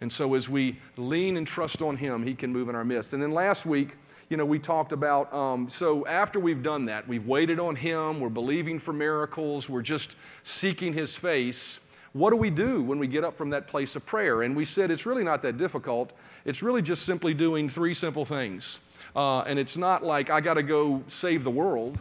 And 0.02 0.12
so 0.12 0.34
as 0.36 0.50
we 0.50 0.80
lean 0.98 1.38
and 1.38 1.48
trust 1.48 1.82
on 1.82 1.96
Him, 1.98 2.24
He 2.24 2.34
can 2.34 2.52
move 2.52 2.70
in 2.70 2.76
our 2.76 2.86
midst. 2.86 3.14
And 3.14 3.22
then 3.22 3.32
last 3.32 3.66
week, 3.66 3.96
you 4.30 4.38
know, 4.38 4.46
we 4.46 4.60
talked 4.60 4.92
about, 4.92 5.34
um, 5.34 5.70
so 5.70 6.06
after 6.06 6.40
we've 6.40 6.62
done 6.62 6.86
that, 6.86 7.08
we've 7.08 7.26
waited 7.26 7.60
on 7.60 7.76
Him, 7.76 8.20
we're 8.20 8.30
believing 8.30 8.80
for 8.80 8.92
miracles, 8.92 9.70
we're 9.70 9.82
just 9.82 10.16
seeking 10.44 10.94
His 10.94 11.16
face. 11.16 11.80
What 12.14 12.32
do 12.32 12.36
we 12.36 12.50
do 12.50 12.82
when 12.82 13.00
we 13.00 13.08
get 13.08 13.24
up 13.24 13.38
from 13.38 13.50
that 13.52 13.68
place 13.68 13.96
of 13.96 14.06
prayer? 14.06 14.42
And 14.42 14.56
we 14.56 14.66
said 14.66 14.92
it's 14.92 15.06
really 15.06 15.24
not 15.24 15.42
that 15.44 15.58
difficult. 15.58 16.14
It's 16.46 16.62
really 16.62 16.82
just 16.82 17.04
simply 17.04 17.34
doing 17.34 17.70
three 17.70 17.94
simple 17.94 18.26
things. 18.26 18.80
Uh, 19.18 19.40
and 19.42 19.58
it's 19.58 19.76
not 19.76 20.04
like 20.04 20.30
I 20.30 20.40
got 20.40 20.54
to 20.54 20.64
go 20.64 21.04
save 21.08 21.44
the 21.44 21.50
world. 21.50 22.00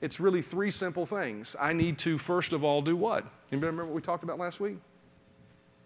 It's 0.00 0.18
really 0.18 0.42
three 0.42 0.72
simple 0.72 1.06
things. 1.06 1.54
I 1.58 1.72
need 1.72 2.00
to, 2.00 2.18
first 2.18 2.52
of 2.52 2.64
all, 2.64 2.82
do 2.82 2.96
what? 2.96 3.24
Anybody 3.52 3.68
remember 3.68 3.84
what 3.84 3.94
we 3.94 4.02
talked 4.02 4.24
about 4.24 4.40
last 4.40 4.58
week? 4.58 4.76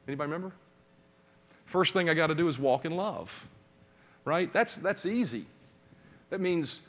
Anybody 0.08 0.32
remember? 0.32 0.54
First 1.66 1.92
thing 1.92 2.08
I 2.08 2.14
got 2.14 2.28
to 2.28 2.34
do 2.34 2.48
is 2.48 2.58
walk 2.58 2.86
in 2.86 2.96
love, 2.96 3.30
right? 4.24 4.50
That's, 4.50 4.76
that's 4.76 5.04
easy. 5.04 5.44
That 6.30 6.40
means 6.40 6.80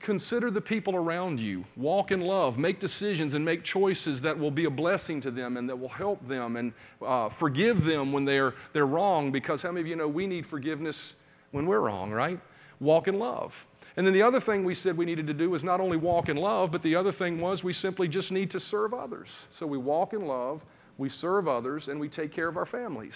consider 0.00 0.50
the 0.50 0.60
people 0.60 0.94
around 0.94 1.40
you, 1.40 1.64
walk 1.76 2.10
in 2.10 2.20
love, 2.20 2.58
make 2.58 2.78
decisions 2.78 3.32
and 3.32 3.42
make 3.42 3.64
choices 3.64 4.20
that 4.20 4.38
will 4.38 4.50
be 4.50 4.66
a 4.66 4.70
blessing 4.70 5.18
to 5.22 5.30
them 5.30 5.56
and 5.56 5.66
that 5.66 5.76
will 5.76 5.88
help 5.88 6.26
them 6.28 6.56
and 6.56 6.74
uh, 7.00 7.30
forgive 7.30 7.84
them 7.84 8.12
when 8.12 8.26
they're, 8.26 8.52
they're 8.74 8.86
wrong 8.86 9.32
because 9.32 9.62
how 9.62 9.70
many 9.70 9.80
of 9.80 9.86
you 9.86 9.96
know 9.96 10.06
we 10.06 10.26
need 10.26 10.44
forgiveness 10.44 11.14
when 11.52 11.64
we're 11.66 11.80
wrong, 11.80 12.10
right? 12.10 12.38
Walk 12.80 13.08
in 13.08 13.18
love. 13.18 13.54
And 13.96 14.06
then 14.06 14.14
the 14.14 14.22
other 14.22 14.40
thing 14.40 14.64
we 14.64 14.74
said 14.74 14.96
we 14.96 15.04
needed 15.04 15.26
to 15.26 15.34
do 15.34 15.50
was 15.50 15.64
not 15.64 15.80
only 15.80 15.96
walk 15.96 16.28
in 16.28 16.36
love, 16.36 16.70
but 16.70 16.82
the 16.82 16.94
other 16.94 17.10
thing 17.10 17.40
was 17.40 17.64
we 17.64 17.72
simply 17.72 18.06
just 18.06 18.30
need 18.30 18.50
to 18.52 18.60
serve 18.60 18.94
others. 18.94 19.46
So 19.50 19.66
we 19.66 19.76
walk 19.76 20.12
in 20.12 20.26
love, 20.26 20.64
we 20.98 21.08
serve 21.08 21.48
others, 21.48 21.88
and 21.88 21.98
we 21.98 22.08
take 22.08 22.32
care 22.32 22.46
of 22.46 22.56
our 22.56 22.66
families. 22.66 23.14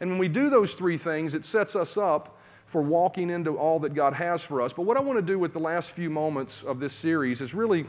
And 0.00 0.10
when 0.10 0.18
we 0.18 0.28
do 0.28 0.50
those 0.50 0.74
three 0.74 0.98
things, 0.98 1.34
it 1.34 1.44
sets 1.44 1.76
us 1.76 1.96
up 1.96 2.38
for 2.66 2.82
walking 2.82 3.30
into 3.30 3.56
all 3.56 3.78
that 3.78 3.94
God 3.94 4.12
has 4.14 4.42
for 4.42 4.60
us. 4.60 4.72
But 4.72 4.82
what 4.82 4.96
I 4.96 5.00
want 5.00 5.18
to 5.18 5.22
do 5.22 5.38
with 5.38 5.52
the 5.52 5.60
last 5.60 5.92
few 5.92 6.10
moments 6.10 6.64
of 6.64 6.80
this 6.80 6.92
series 6.92 7.40
is 7.40 7.54
really 7.54 7.86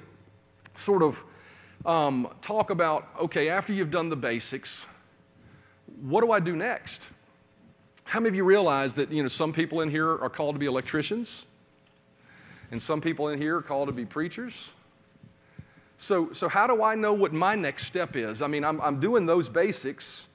sort 0.75 1.01
of 1.01 1.17
um, 1.85 2.27
talk 2.41 2.69
about 2.69 3.09
okay, 3.19 3.49
after 3.49 3.73
you've 3.73 3.91
done 3.91 4.09
the 4.09 4.15
basics, 4.15 4.85
what 6.01 6.21
do 6.21 6.31
I 6.31 6.39
do 6.39 6.55
next? 6.55 7.07
How 8.07 8.21
many 8.21 8.29
of 8.29 8.35
you 8.35 8.45
realize 8.45 8.93
that 8.93 9.11
you 9.11 9.21
know 9.21 9.27
some 9.27 9.51
people 9.51 9.81
in 9.81 9.89
here 9.89 10.09
are 10.09 10.29
called 10.29 10.55
to 10.55 10.59
be 10.59 10.65
electricians, 10.65 11.45
and 12.71 12.81
some 12.81 13.01
people 13.01 13.27
in 13.27 13.37
here 13.37 13.57
are 13.57 13.61
called 13.61 13.89
to 13.89 13.91
be 13.91 14.05
preachers? 14.05 14.71
So, 15.97 16.31
so 16.31 16.47
how 16.47 16.67
do 16.67 16.83
I 16.83 16.95
know 16.95 17.11
what 17.11 17.33
my 17.33 17.53
next 17.53 17.85
step 17.85 18.15
is? 18.15 18.41
I 18.41 18.47
mean, 18.47 18.63
I'm, 18.63 18.79
I'm 18.79 19.01
doing 19.01 19.25
those 19.25 19.49
basics, 19.49 20.27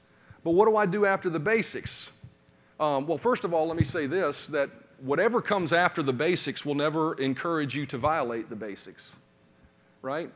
but 0.45 0.51
what 0.51 0.67
do 0.67 0.77
I 0.77 0.85
do 0.85 1.07
after 1.07 1.31
the 1.31 1.39
basics? 1.39 2.11
Um, 2.79 3.07
well, 3.07 3.17
first 3.17 3.45
of 3.45 3.55
all, 3.55 3.69
let 3.69 3.79
me 3.79 3.85
say 3.85 4.07
this 4.07 4.49
that 4.49 4.69
whatever 5.01 5.41
comes 5.41 5.73
after 5.73 6.03
the 6.03 6.13
basics 6.13 6.67
will 6.67 6.75
never 6.75 7.15
encourage 7.15 7.75
you 7.75 7.87
to 7.87 7.97
violate 7.97 8.51
the 8.51 8.57
basics, 8.57 9.17
right? 10.03 10.31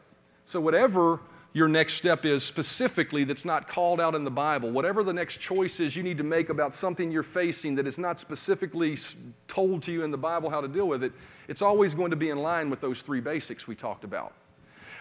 So, 0.47 0.59
whatever 0.59 1.21
your 1.57 1.69
next 1.69 1.95
step 1.95 2.27
is 2.27 2.45
specifically 2.45 3.25
that's 3.25 3.47
not 3.47 3.67
called 3.67 3.99
out 3.99 4.15
in 4.15 4.25
the 4.25 4.31
Bible. 4.31 4.71
Whatever 4.71 5.03
the 5.03 5.13
next 5.15 5.41
choice 5.41 5.81
is 5.81 5.97
you 5.97 6.03
need 6.03 6.19
to 6.19 6.23
make 6.23 6.51
about 6.51 6.75
something 6.75 7.11
you're 7.11 7.23
facing 7.23 7.75
that 7.77 7.87
is 7.87 7.97
not 7.97 8.21
specifically 8.21 8.99
told 9.49 9.83
to 9.85 9.91
you 9.91 10.05
in 10.05 10.11
the 10.11 10.19
Bible 10.19 10.51
how 10.51 10.61
to 10.61 10.69
deal 10.69 10.87
with 10.87 11.03
it, 11.03 11.13
it's 11.49 11.63
always 11.63 11.95
going 11.95 12.11
to 12.11 12.17
be 12.17 12.29
in 12.29 12.37
line 12.37 12.69
with 12.69 12.83
those 12.83 13.01
three 13.01 13.21
basics 13.21 13.67
we 13.67 13.75
talked 13.75 14.05
about. 14.05 14.35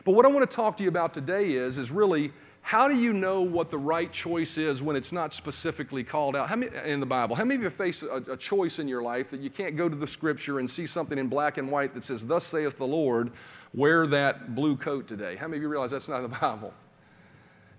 But 0.05 0.13
what 0.13 0.25
I 0.25 0.29
want 0.29 0.50
to 0.50 0.55
talk 0.55 0.77
to 0.77 0.83
you 0.83 0.88
about 0.88 1.13
today 1.13 1.51
is, 1.51 1.77
is 1.77 1.91
really 1.91 2.31
how 2.62 2.88
do 2.88 2.95
you 2.95 3.13
know 3.13 3.41
what 3.41 3.69
the 3.69 3.77
right 3.77 4.12
choice 4.12 4.57
is 4.57 4.81
when 4.81 4.95
it's 4.95 5.12
not 5.12 5.33
specifically 5.33 6.03
called 6.03 6.35
out? 6.35 6.50
Many, 6.57 6.75
in 6.83 7.00
the 7.00 7.05
Bible, 7.05 7.35
how 7.35 7.43
many 7.43 7.57
of 7.57 7.62
you 7.62 7.69
face 7.69 8.01
a, 8.01 8.24
a, 8.31 8.35
choice 8.35 8.79
in 8.79 8.88
your 8.88 9.03
life 9.03 9.29
that 9.29 9.39
you 9.39 9.51
can't 9.51 9.77
go 9.77 9.88
to 9.88 9.95
the 9.95 10.07
scripture 10.07 10.57
and 10.57 10.67
see 10.67 10.88
something 10.88 11.19
in 11.19 11.27
black 11.27 11.59
and 11.59 11.69
white 11.69 11.93
that 11.93 12.03
says, 12.03 12.25
Thus 12.25 12.43
saith 12.43 12.75
the 12.79 12.88
Lord, 12.88 13.31
wear 13.75 14.08
that 14.08 14.55
blue 14.55 14.75
coat 14.77 15.08
today? 15.08 15.36
How 15.36 15.48
many 15.48 15.58
of 15.58 15.63
you 15.63 15.70
realize 15.70 15.91
that's 15.91 16.08
not 16.08 16.17
in 16.17 16.24
the 16.24 16.38
Bible? 16.41 16.74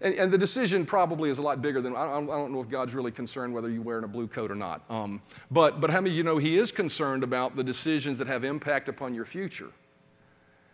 And, 0.01 0.15
and 0.15 0.33
the 0.33 0.39
decision 0.39 0.85
probably 0.85 1.31
is 1.31 1.39
a 1.39 1.43
lot 1.43 1.63
bigger 1.63 1.81
than, 1.81 1.97
I 1.97 2.05
don't, 2.05 2.29
I 2.29 2.35
don't, 2.35 2.53
know 2.53 2.61
if 2.61 2.69
God's 2.69 2.95
really 2.95 3.11
concerned 3.11 3.55
whether 3.55 3.71
you're 3.71 3.83
wearing 3.83 4.05
a 4.05 4.09
blue 4.09 4.27
coat 4.27 4.51
or 4.51 4.55
not. 4.55 4.83
Um, 4.91 5.23
but, 5.51 5.81
but 5.81 5.91
how 5.91 6.01
many 6.01 6.11
of 6.11 6.17
you 6.17 6.23
know 6.23 6.37
He 6.37 6.59
is 6.59 6.71
concerned 6.71 7.25
about 7.25 7.57
the 7.57 7.65
decisions 7.65 8.19
that 8.19 8.27
have 8.27 8.45
impact 8.45 8.89
upon 8.89 9.15
your 9.15 9.25
future? 9.25 9.71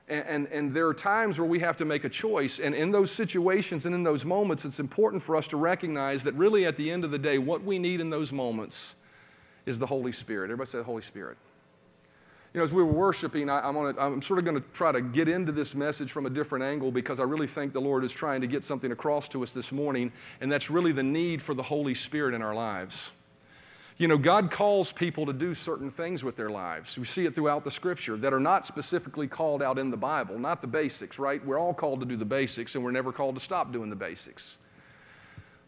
And, 0.09 0.27
and, 0.27 0.47
and, 0.49 0.75
there 0.75 0.89
are 0.89 0.95
times 0.95 1.39
where 1.39 1.49
we 1.49 1.61
have 1.61 1.77
to 1.77 1.85
make 1.85 2.03
a 2.03 2.09
choice. 2.09 2.59
And 2.59 2.75
in 2.75 2.91
those 2.91 3.13
situations 3.13 3.87
and 3.87 3.95
in 3.95 4.03
those 4.03 4.25
moments, 4.25 4.65
it's 4.65 4.81
important 4.81 5.23
for 5.23 5.37
us 5.37 5.47
to 5.49 5.57
recognize 5.57 6.25
that 6.25 6.35
really 6.35 6.67
at 6.67 6.77
the 6.77 6.91
end 6.91 7.05
of 7.05 7.13
the 7.13 7.19
day, 7.19 7.39
what 7.39 7.63
we 7.63 7.79
need 7.79 8.01
in 8.01 8.11
those 8.11 8.33
moments 8.33 8.97
is 9.67 9.79
the 9.79 9.87
Holy 9.87 10.11
Spirit. 10.11 10.47
Everybody 10.47 10.69
say 10.69 10.79
the 10.79 10.85
Holy 10.85 11.03
Spirit. 11.03 11.39
You 12.53 12.59
know, 12.59 12.65
as 12.65 12.73
we 12.73 12.83
were 12.83 12.93
worshiping, 12.93 13.49
I, 13.49 13.67
am 13.67 13.79
on 13.79 13.99
I'm 13.99 14.21
sort 14.21 14.39
of 14.39 14.45
going 14.45 14.61
to 14.61 14.69
try 14.75 14.93
to 14.93 15.01
get 15.01 15.27
into 15.27 15.53
this 15.53 15.75
message 15.75 16.13
from 16.13 16.27
a 16.27 16.31
different 16.31 16.63
angle 16.63 16.93
because 16.93 17.19
I 17.19 17.23
really 17.23 17.47
think 17.47 17.73
the 17.73 17.81
Lord 17.81 18.05
is 18.05 18.13
trying 18.13 18.43
to 18.43 18.47
get 18.47 18.63
something 18.63 18.93
across 18.93 19.27
to 19.31 19.43
us 19.43 19.53
this 19.53 19.73
morning, 19.73 20.13
and 20.43 20.53
that's 20.53 20.69
really 20.69 20.93
the 20.93 21.03
need 21.03 21.41
for 21.41 21.55
the 21.55 21.63
Holy 21.63 21.95
Spirit 21.95 22.35
in 22.35 22.43
our 22.43 22.55
lives. 22.55 23.11
You 23.97 24.07
know, 24.07 24.19
God 24.19 24.51
calls 24.51 24.93
people 24.93 25.25
to 25.27 25.33
do 25.33 25.55
certain 25.55 25.91
things 25.91 26.25
with 26.25 26.37
their 26.37 26.51
lives. 26.51 26.99
We 26.99 27.07
see 27.07 27.25
it 27.25 27.35
throughout 27.35 27.65
the 27.65 27.71
scripture 27.71 28.19
that 28.19 28.35
are 28.35 28.41
not 28.41 28.67
specifically 28.67 29.29
called 29.29 29.63
out 29.63 29.79
in 29.79 29.91
the 29.91 29.97
Bible, 29.97 30.39
not 30.39 30.61
the 30.61 30.67
basics, 30.67 31.19
right? 31.19 31.45
We're 31.47 31.59
all 31.59 31.73
called 31.73 32.01
to 32.01 32.07
do 32.07 32.17
the 32.17 32.25
basics, 32.25 32.75
and 32.75 32.85
we're 32.85 32.91
never 32.91 33.13
called 33.13 33.35
to 33.37 33.41
stop 33.41 33.73
doing 33.73 33.89
the 33.89 33.97
basics. 33.97 34.59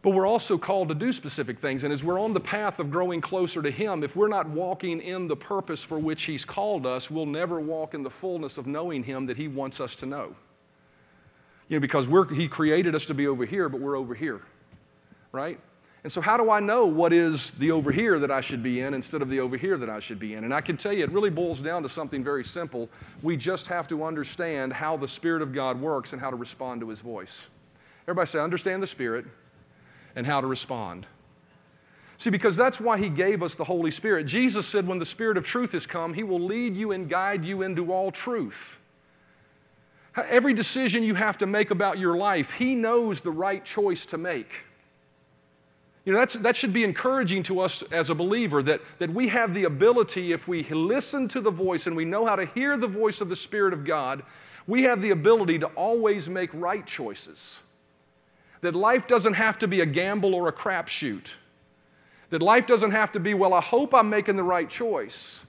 But 0.04 0.10
we're 0.10 0.26
also 0.26 0.58
called 0.58 0.88
to 0.88 0.94
do 0.94 1.14
specific 1.14 1.58
things. 1.60 1.82
And 1.82 1.90
as 1.90 2.04
we're 2.04 2.20
on 2.20 2.34
the 2.34 2.40
path 2.40 2.78
of 2.78 2.90
growing 2.90 3.22
closer 3.22 3.62
to 3.62 3.70
Him, 3.70 4.04
if 4.04 4.14
we're 4.14 4.28
not 4.28 4.46
walking 4.46 5.00
in 5.00 5.26
the 5.26 5.34
purpose 5.34 5.82
for 5.82 5.98
which 5.98 6.24
He's 6.24 6.44
called 6.44 6.84
us, 6.84 7.10
we'll 7.10 7.24
never 7.24 7.58
walk 7.58 7.94
in 7.94 8.02
the 8.02 8.10
fullness 8.10 8.58
of 8.58 8.66
knowing 8.66 9.02
Him 9.02 9.24
that 9.24 9.38
He 9.38 9.48
wants 9.48 9.80
us 9.80 9.96
to 9.96 10.06
know. 10.06 10.36
You 11.70 11.78
know, 11.78 11.80
because 11.80 12.06
He 12.36 12.46
created 12.48 12.94
us 12.94 13.06
to 13.06 13.14
be 13.14 13.26
over 13.26 13.46
here, 13.46 13.70
but 13.70 13.80
we're 13.80 13.96
over 13.96 14.14
here, 14.14 14.42
right? 15.32 15.58
And 16.02 16.12
so, 16.12 16.20
how 16.20 16.36
do 16.36 16.50
I 16.50 16.60
know 16.60 16.84
what 16.84 17.14
is 17.14 17.52
the 17.52 17.70
over 17.70 17.90
here 17.90 18.18
that 18.18 18.30
I 18.30 18.42
should 18.42 18.62
be 18.62 18.82
in 18.82 18.92
instead 18.92 19.22
of 19.22 19.30
the 19.30 19.40
over 19.40 19.56
here 19.56 19.78
that 19.78 19.88
I 19.88 20.00
should 20.00 20.18
be 20.18 20.34
in? 20.34 20.44
And 20.44 20.52
I 20.52 20.60
can 20.60 20.76
tell 20.76 20.92
you, 20.92 21.02
it 21.02 21.12
really 21.12 21.30
boils 21.30 21.62
down 21.62 21.82
to 21.82 21.88
something 21.88 22.22
very 22.22 22.44
simple. 22.44 22.90
We 23.22 23.38
just 23.38 23.66
have 23.68 23.88
to 23.88 24.04
understand 24.04 24.74
how 24.74 24.98
the 24.98 25.08
Spirit 25.08 25.40
of 25.40 25.54
God 25.54 25.80
works 25.80 26.12
and 26.12 26.20
how 26.20 26.28
to 26.28 26.36
respond 26.36 26.82
to 26.82 26.90
His 26.90 27.00
voice. 27.00 27.48
Everybody 28.02 28.28
say, 28.28 28.38
understand 28.40 28.82
the 28.82 28.86
Spirit 28.86 29.24
and 30.16 30.26
how 30.26 30.40
to 30.40 30.46
respond. 30.46 31.06
See, 32.18 32.30
because 32.30 32.56
that's 32.56 32.80
why 32.80 32.98
He 32.98 33.08
gave 33.08 33.42
us 33.42 33.54
the 33.54 33.64
Holy 33.64 33.90
Spirit. 33.90 34.24
Jesus 34.26 34.66
said, 34.66 34.86
when 34.86 34.98
the 34.98 35.06
Spirit 35.06 35.36
of 35.36 35.44
truth 35.44 35.72
has 35.72 35.86
come, 35.86 36.14
He 36.14 36.22
will 36.22 36.40
lead 36.40 36.76
you 36.76 36.92
and 36.92 37.08
guide 37.08 37.44
you 37.44 37.62
into 37.62 37.92
all 37.92 38.10
truth. 38.10 38.78
Every 40.16 40.54
decision 40.54 41.02
you 41.02 41.14
have 41.14 41.38
to 41.38 41.46
make 41.46 41.70
about 41.70 41.98
your 41.98 42.16
life, 42.16 42.50
He 42.52 42.74
knows 42.74 43.20
the 43.20 43.32
right 43.32 43.64
choice 43.64 44.06
to 44.06 44.18
make. 44.18 44.48
You 46.04 46.12
know, 46.12 46.18
that's, 46.18 46.34
that 46.34 46.56
should 46.56 46.72
be 46.72 46.84
encouraging 46.84 47.42
to 47.44 47.60
us 47.60 47.82
as 47.90 48.10
a 48.10 48.14
believer 48.14 48.62
that, 48.62 48.80
that 48.98 49.12
we 49.12 49.26
have 49.28 49.54
the 49.54 49.64
ability, 49.64 50.32
if 50.32 50.46
we 50.46 50.62
listen 50.64 51.28
to 51.28 51.40
the 51.40 51.50
voice 51.50 51.86
and 51.86 51.96
we 51.96 52.04
know 52.04 52.26
how 52.26 52.36
to 52.36 52.44
hear 52.46 52.76
the 52.76 52.86
voice 52.86 53.22
of 53.22 53.30
the 53.30 53.36
Spirit 53.36 53.72
of 53.72 53.84
God, 53.84 54.22
we 54.66 54.82
have 54.82 55.00
the 55.00 55.10
ability 55.10 55.58
to 55.60 55.66
always 55.68 56.28
make 56.28 56.50
right 56.52 56.86
choices. 56.86 57.62
That 58.64 58.74
life 58.74 59.06
doesn't 59.06 59.34
have 59.34 59.58
to 59.58 59.68
be 59.68 59.82
a 59.82 59.86
gamble 59.86 60.34
or 60.34 60.48
a 60.48 60.52
crapshoot. 60.52 61.26
That 62.30 62.40
life 62.40 62.66
doesn't 62.66 62.92
have 62.92 63.12
to 63.12 63.20
be, 63.20 63.34
well, 63.34 63.52
I 63.52 63.60
hope 63.60 63.92
I'm 63.92 64.08
making 64.08 64.36
the 64.36 64.42
right 64.42 64.70
choice. 64.70 65.44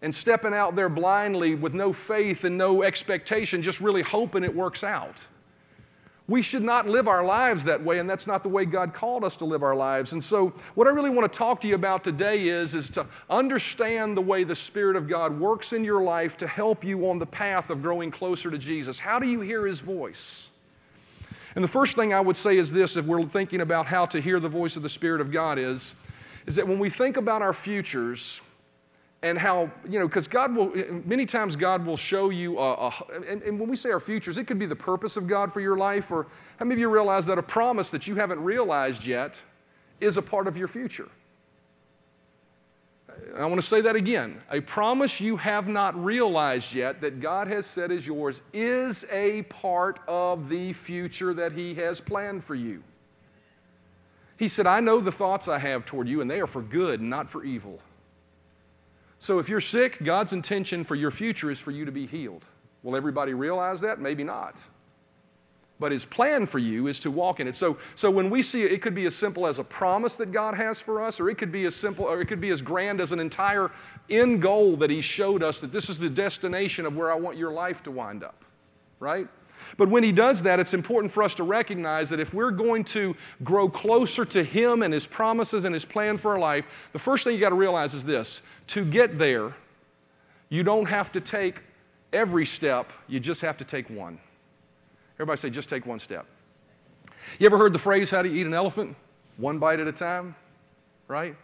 And 0.00 0.14
stepping 0.14 0.54
out 0.54 0.74
there 0.74 0.88
blindly 0.88 1.54
with 1.54 1.74
no 1.74 1.92
faith 1.92 2.44
and 2.44 2.56
no 2.56 2.82
expectation, 2.82 3.62
just 3.62 3.78
really 3.78 4.00
hoping 4.00 4.42
it 4.42 4.56
works 4.56 4.82
out. 4.82 5.22
We 6.28 6.40
should 6.40 6.62
not 6.62 6.88
live 6.88 7.08
our 7.08 7.22
lives 7.22 7.62
that 7.64 7.84
way, 7.84 7.98
and 7.98 8.08
that's 8.08 8.26
not 8.26 8.42
the 8.42 8.48
way 8.48 8.64
God 8.64 8.94
called 8.94 9.22
us 9.22 9.36
to 9.36 9.44
live 9.44 9.62
our 9.62 9.76
lives. 9.76 10.12
And 10.12 10.24
so, 10.24 10.54
what 10.76 10.86
I 10.86 10.90
really 10.92 11.10
want 11.10 11.30
to 11.30 11.38
talk 11.38 11.60
to 11.60 11.68
you 11.68 11.74
about 11.74 12.02
today 12.02 12.48
is, 12.48 12.72
is 12.72 12.88
to 12.90 13.04
understand 13.28 14.16
the 14.16 14.22
way 14.22 14.44
the 14.44 14.54
Spirit 14.54 14.96
of 14.96 15.06
God 15.06 15.38
works 15.38 15.74
in 15.74 15.84
your 15.84 16.02
life 16.02 16.38
to 16.38 16.46
help 16.46 16.84
you 16.84 17.06
on 17.10 17.18
the 17.18 17.26
path 17.26 17.68
of 17.68 17.82
growing 17.82 18.10
closer 18.10 18.50
to 18.50 18.56
Jesus. 18.56 18.98
How 18.98 19.18
do 19.18 19.26
you 19.26 19.42
hear 19.42 19.66
His 19.66 19.80
voice? 19.80 20.49
And 21.54 21.64
the 21.64 21.68
first 21.68 21.96
thing 21.96 22.14
I 22.14 22.20
would 22.20 22.36
say 22.36 22.58
is 22.58 22.70
this 22.70 22.96
if 22.96 23.04
we're 23.04 23.24
thinking 23.26 23.60
about 23.60 23.86
how 23.86 24.06
to 24.06 24.20
hear 24.20 24.40
the 24.40 24.48
voice 24.48 24.76
of 24.76 24.82
the 24.82 24.88
Spirit 24.88 25.20
of 25.20 25.32
God 25.32 25.58
is, 25.58 25.94
is 26.46 26.56
that 26.56 26.66
when 26.66 26.78
we 26.78 26.90
think 26.90 27.16
about 27.16 27.42
our 27.42 27.52
futures, 27.52 28.40
and 29.22 29.38
how, 29.38 29.70
you 29.88 29.98
know, 29.98 30.08
because 30.08 30.26
God 30.26 30.54
will, 30.54 30.72
many 31.04 31.26
times 31.26 31.54
God 31.54 31.84
will 31.84 31.96
show 31.96 32.30
you, 32.30 32.58
a, 32.58 32.88
a 32.88 32.92
and, 33.28 33.42
and, 33.42 33.60
when 33.60 33.68
we 33.68 33.76
say 33.76 33.90
our 33.90 34.00
futures, 34.00 34.38
it 34.38 34.44
could 34.44 34.58
be 34.58 34.66
the 34.66 34.76
purpose 34.76 35.16
of 35.16 35.26
God 35.26 35.52
for 35.52 35.60
your 35.60 35.76
life, 35.76 36.10
or 36.10 36.26
how 36.58 36.64
many 36.64 36.74
of 36.74 36.78
you 36.80 36.88
realize 36.88 37.26
that 37.26 37.36
a 37.36 37.42
promise 37.42 37.90
that 37.90 38.06
you 38.06 38.14
haven't 38.14 38.42
realized 38.42 39.04
yet 39.04 39.40
is 40.00 40.16
a 40.16 40.22
part 40.22 40.48
of 40.48 40.56
your 40.56 40.68
future? 40.68 41.08
I 43.36 43.46
want 43.46 43.60
to 43.60 43.66
say 43.66 43.80
that 43.80 43.96
again. 43.96 44.40
A 44.50 44.60
promise 44.60 45.20
you 45.20 45.36
have 45.36 45.68
not 45.68 46.02
realized 46.02 46.72
yet 46.72 47.00
that 47.00 47.20
God 47.20 47.48
has 47.48 47.66
said 47.66 47.90
is 47.90 48.06
yours 48.06 48.42
is 48.52 49.04
a 49.10 49.42
part 49.42 50.00
of 50.08 50.48
the 50.48 50.72
future 50.72 51.34
that 51.34 51.52
He 51.52 51.74
has 51.74 52.00
planned 52.00 52.44
for 52.44 52.54
you. 52.54 52.82
He 54.36 54.48
said, 54.48 54.66
I 54.66 54.80
know 54.80 55.00
the 55.00 55.12
thoughts 55.12 55.48
I 55.48 55.58
have 55.58 55.84
toward 55.84 56.08
you, 56.08 56.20
and 56.20 56.30
they 56.30 56.40
are 56.40 56.46
for 56.46 56.62
good, 56.62 57.00
not 57.00 57.30
for 57.30 57.44
evil 57.44 57.80
so 59.20 59.38
if 59.38 59.50
you're 59.50 59.60
sick, 59.60 60.02
God's 60.02 60.32
intention 60.32 60.82
for 60.82 60.94
your 60.94 61.10
future 61.10 61.50
is 61.50 61.60
for 61.60 61.70
you 61.70 61.84
to 61.84 61.92
be 61.92 62.06
healed. 62.06 62.46
Will 62.82 62.96
everybody 62.96 63.34
realize 63.34 63.82
that? 63.82 64.00
Maybe 64.00 64.24
not. 64.24 64.62
But 65.80 65.92
his 65.92 66.04
plan 66.04 66.46
for 66.46 66.58
you 66.58 66.88
is 66.88 67.00
to 67.00 67.10
walk 67.10 67.40
in 67.40 67.48
it. 67.48 67.56
So, 67.56 67.78
so 67.96 68.10
when 68.10 68.28
we 68.28 68.42
see 68.42 68.62
it, 68.62 68.70
it 68.70 68.82
could 68.82 68.94
be 68.94 69.06
as 69.06 69.16
simple 69.16 69.46
as 69.46 69.58
a 69.58 69.64
promise 69.64 70.14
that 70.16 70.30
God 70.30 70.54
has 70.54 70.78
for 70.78 71.02
us, 71.02 71.18
or 71.18 71.30
it 71.30 71.38
could 71.38 71.50
be 71.50 71.64
as 71.64 71.74
simple, 71.74 72.04
or 72.04 72.20
it 72.20 72.26
could 72.26 72.40
be 72.40 72.50
as 72.50 72.60
grand 72.60 73.00
as 73.00 73.12
an 73.12 73.18
entire 73.18 73.70
end 74.10 74.42
goal 74.42 74.76
that 74.76 74.90
he 74.90 75.00
showed 75.00 75.42
us 75.42 75.58
that 75.62 75.72
this 75.72 75.88
is 75.88 75.98
the 75.98 76.10
destination 76.10 76.84
of 76.84 76.96
where 76.96 77.10
I 77.10 77.14
want 77.14 77.38
your 77.38 77.50
life 77.50 77.82
to 77.84 77.90
wind 77.90 78.22
up. 78.22 78.44
Right? 79.00 79.26
But 79.78 79.88
when 79.88 80.02
he 80.02 80.12
does 80.12 80.42
that, 80.42 80.60
it's 80.60 80.74
important 80.74 81.12
for 81.12 81.22
us 81.22 81.34
to 81.36 81.44
recognize 81.44 82.10
that 82.10 82.20
if 82.20 82.34
we're 82.34 82.50
going 82.50 82.84
to 82.84 83.16
grow 83.42 83.68
closer 83.68 84.26
to 84.26 84.44
him 84.44 84.82
and 84.82 84.92
his 84.92 85.06
promises 85.06 85.64
and 85.64 85.72
his 85.72 85.84
plan 85.84 86.18
for 86.18 86.32
our 86.32 86.38
life, 86.38 86.66
the 86.92 86.98
first 86.98 87.24
thing 87.24 87.34
you 87.34 87.40
got 87.40 87.50
to 87.50 87.54
realize 87.54 87.94
is 87.94 88.04
this 88.04 88.42
to 88.68 88.84
get 88.84 89.18
there, 89.18 89.54
you 90.50 90.62
don't 90.62 90.86
have 90.86 91.10
to 91.12 91.20
take 91.20 91.60
every 92.12 92.44
step, 92.44 92.90
you 93.08 93.18
just 93.18 93.40
have 93.40 93.56
to 93.56 93.64
take 93.64 93.88
one. 93.88 94.18
Everybody 95.20 95.38
say, 95.38 95.50
just 95.50 95.68
take 95.68 95.84
one 95.84 95.98
step. 95.98 96.24
You 97.38 97.44
ever 97.44 97.58
heard 97.58 97.74
the 97.74 97.78
phrase, 97.78 98.10
how 98.10 98.22
do 98.22 98.30
you 98.30 98.40
eat 98.40 98.46
an 98.46 98.54
elephant? 98.54 98.96
One 99.36 99.58
bite 99.58 99.78
at 99.78 99.86
a 99.86 99.92
time, 99.92 100.34
right? 101.08 101.36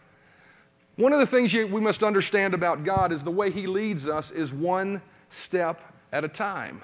One 0.95 1.13
of 1.13 1.19
the 1.19 1.27
things 1.27 1.53
you, 1.53 1.67
we 1.67 1.79
must 1.79 2.03
understand 2.03 2.55
about 2.55 2.83
God 2.83 3.11
is 3.11 3.23
the 3.23 3.29
way 3.29 3.51
He 3.51 3.67
leads 3.67 4.07
us 4.07 4.31
is 4.31 4.51
one 4.51 4.99
step 5.29 5.79
at 6.11 6.23
a 6.23 6.27
time. 6.27 6.81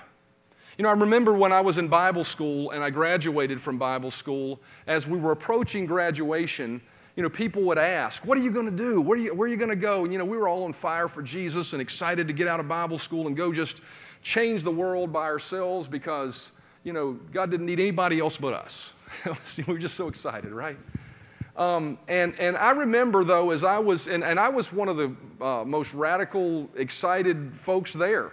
You 0.78 0.84
know, 0.84 0.90
I 0.90 0.94
remember 0.94 1.34
when 1.34 1.52
I 1.52 1.62
was 1.62 1.80
in 1.80 1.88
Bible 1.88 2.24
school 2.24 2.70
and 2.70 2.84
I 2.84 2.92
graduated 2.92 3.60
from 3.60 3.80
Bible 3.80 4.12
school, 4.12 4.60
as 4.86 5.08
we 5.08 5.18
were 5.18 5.32
approaching 5.32 5.88
graduation, 5.88 6.80
you 7.16 7.24
know, 7.24 7.30
people 7.30 7.64
would 7.64 7.80
ask, 7.80 8.24
What 8.24 8.38
are 8.38 8.42
you 8.42 8.52
going 8.52 8.68
to 8.68 8.72
do? 8.72 9.02
Where 9.02 9.18
are 9.18 9.22
you, 9.22 9.34
where 9.34 9.48
are 9.48 9.52
you 9.52 9.58
going 9.58 9.72
to 9.72 9.76
go? 9.76 10.04
And, 10.04 10.14
you 10.14 10.20
know, 10.20 10.26
we 10.26 10.38
were 10.38 10.48
all 10.48 10.64
on 10.64 10.74
fire 10.74 11.08
for 11.08 11.24
Jesus 11.24 11.74
and 11.74 11.82
excited 11.82 12.28
to 12.28 12.34
get 12.34 12.48
out 12.48 12.60
of 12.60 12.68
Bible 12.68 13.00
school 13.00 13.26
and 13.26 13.36
go 13.36 13.52
just 13.52 13.82
change 14.22 14.62
the 14.62 14.72
world 14.72 15.12
by 15.12 15.24
ourselves 15.24 15.88
because, 15.88 16.52
you 16.84 16.94
know, 16.94 17.14
God 17.32 17.50
didn't 17.52 17.66
need 17.66 17.80
anybody 17.80 18.20
else 18.20 18.38
but 18.38 18.54
us. 18.54 18.94
we 19.58 19.64
were 19.64 19.80
just 19.80 19.96
so 19.96 20.08
excited, 20.08 20.52
right? 20.52 20.78
Um, 21.56 22.00
and, 22.08 22.34
and 22.40 22.58
I 22.58 22.72
remember, 22.72 23.24
though, 23.24 23.52
as 23.52 23.64
I 23.64 23.78
was, 23.78 24.08
and, 24.08 24.24
and 24.24 24.40
I 24.40 24.50
was 24.50 24.74
one 24.74 24.90
of 24.90 24.98
the 24.98 25.16
uh, 25.44 25.64
most 25.64 25.94
radical, 25.94 26.68
excited 26.76 27.54
folks 27.64 27.94
there. 27.94 28.32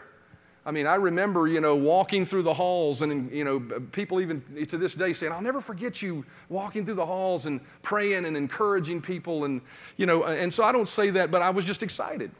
I 0.64 0.72
mean, 0.72 0.86
I 0.86 0.96
remember, 0.96 1.48
you 1.48 1.60
know, 1.60 1.74
walking 1.74 2.26
through 2.26 2.42
the 2.42 2.52
halls 2.52 3.02
and, 3.02 3.30
you 3.32 3.44
know, 3.44 3.60
people 3.92 4.20
even 4.20 4.42
to 4.68 4.76
this 4.76 4.94
day 4.94 5.12
saying, 5.12 5.32
I'll 5.32 5.40
never 5.40 5.60
forget 5.60 6.02
you 6.02 6.24
walking 6.48 6.84
through 6.84 6.94
the 6.94 7.06
halls 7.06 7.46
and 7.46 7.60
praying 7.82 8.26
and 8.26 8.36
encouraging 8.36 9.00
people. 9.00 9.44
And, 9.44 9.62
you 9.96 10.04
know, 10.04 10.24
and 10.24 10.52
so 10.52 10.62
I 10.62 10.72
don't 10.72 10.88
say 10.88 11.10
that, 11.10 11.30
but 11.30 11.40
I 11.40 11.48
was 11.50 11.64
just 11.64 11.82
excited. 11.82 12.30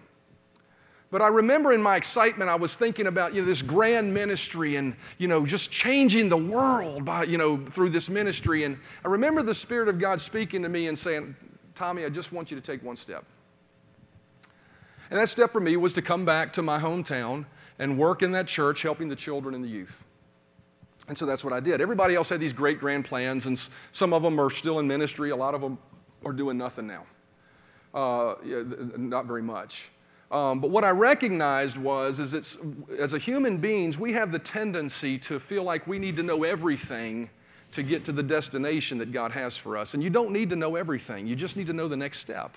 But 1.10 1.22
I 1.22 1.26
remember 1.26 1.72
in 1.72 1.82
my 1.82 1.96
excitement, 1.96 2.48
I 2.48 2.54
was 2.54 2.76
thinking 2.76 3.08
about, 3.08 3.34
you 3.34 3.40
know, 3.40 3.46
this 3.46 3.62
grand 3.62 4.14
ministry 4.14 4.76
and, 4.76 4.94
you 5.18 5.26
know, 5.26 5.44
just 5.44 5.70
changing 5.70 6.28
the 6.28 6.36
world 6.36 7.04
by, 7.04 7.24
you 7.24 7.36
know, 7.36 7.64
through 7.74 7.90
this 7.90 8.08
ministry. 8.08 8.62
And 8.62 8.78
I 9.04 9.08
remember 9.08 9.42
the 9.42 9.54
Spirit 9.54 9.88
of 9.88 9.98
God 9.98 10.20
speaking 10.20 10.62
to 10.62 10.68
me 10.68 10.86
and 10.86 10.96
saying, 10.96 11.34
Tommy, 11.74 12.04
I 12.04 12.10
just 12.10 12.32
want 12.32 12.50
you 12.52 12.56
to 12.56 12.60
take 12.60 12.84
one 12.84 12.96
step. 12.96 13.24
And 15.10 15.18
that 15.18 15.28
step 15.28 15.50
for 15.50 15.60
me 15.60 15.76
was 15.76 15.92
to 15.94 16.02
come 16.02 16.24
back 16.24 16.52
to 16.52 16.62
my 16.62 16.78
hometown 16.78 17.44
and 17.80 17.98
work 17.98 18.22
in 18.22 18.30
that 18.32 18.46
church 18.46 18.82
helping 18.82 19.08
the 19.08 19.16
children 19.16 19.56
and 19.56 19.64
the 19.64 19.68
youth. 19.68 20.04
And 21.08 21.18
so 21.18 21.26
that's 21.26 21.42
what 21.42 21.52
I 21.52 21.58
did. 21.58 21.80
Everybody 21.80 22.14
else 22.14 22.28
had 22.28 22.38
these 22.38 22.52
great 22.52 22.78
grand 22.78 23.04
plans, 23.04 23.46
and 23.46 23.60
some 23.90 24.12
of 24.12 24.22
them 24.22 24.40
are 24.40 24.50
still 24.50 24.78
in 24.78 24.86
ministry. 24.86 25.30
A 25.30 25.36
lot 25.36 25.54
of 25.56 25.60
them 25.60 25.76
are 26.24 26.32
doing 26.32 26.56
nothing 26.56 26.86
now. 26.86 27.04
Uh, 27.92 28.36
not 28.96 29.26
very 29.26 29.42
much. 29.42 29.90
Um, 30.30 30.60
but 30.60 30.70
what 30.70 30.84
I 30.84 30.90
recognized 30.90 31.76
was, 31.76 32.20
is 32.20 32.34
it's, 32.34 32.58
as 32.98 33.14
a 33.14 33.18
human 33.18 33.56
beings, 33.56 33.98
we 33.98 34.12
have 34.12 34.30
the 34.30 34.38
tendency 34.38 35.18
to 35.18 35.40
feel 35.40 35.64
like 35.64 35.86
we 35.86 35.98
need 35.98 36.16
to 36.16 36.22
know 36.22 36.44
everything 36.44 37.28
to 37.72 37.82
get 37.82 38.04
to 38.04 38.12
the 38.12 38.22
destination 38.22 38.98
that 38.98 39.12
God 39.12 39.32
has 39.32 39.56
for 39.56 39.76
us. 39.76 39.94
And 39.94 40.02
you 40.02 40.10
don't 40.10 40.30
need 40.30 40.50
to 40.50 40.56
know 40.56 40.76
everything. 40.76 41.26
You 41.26 41.36
just 41.36 41.56
need 41.56 41.66
to 41.66 41.72
know 41.72 41.88
the 41.88 41.96
next 41.96 42.18
step. 42.18 42.56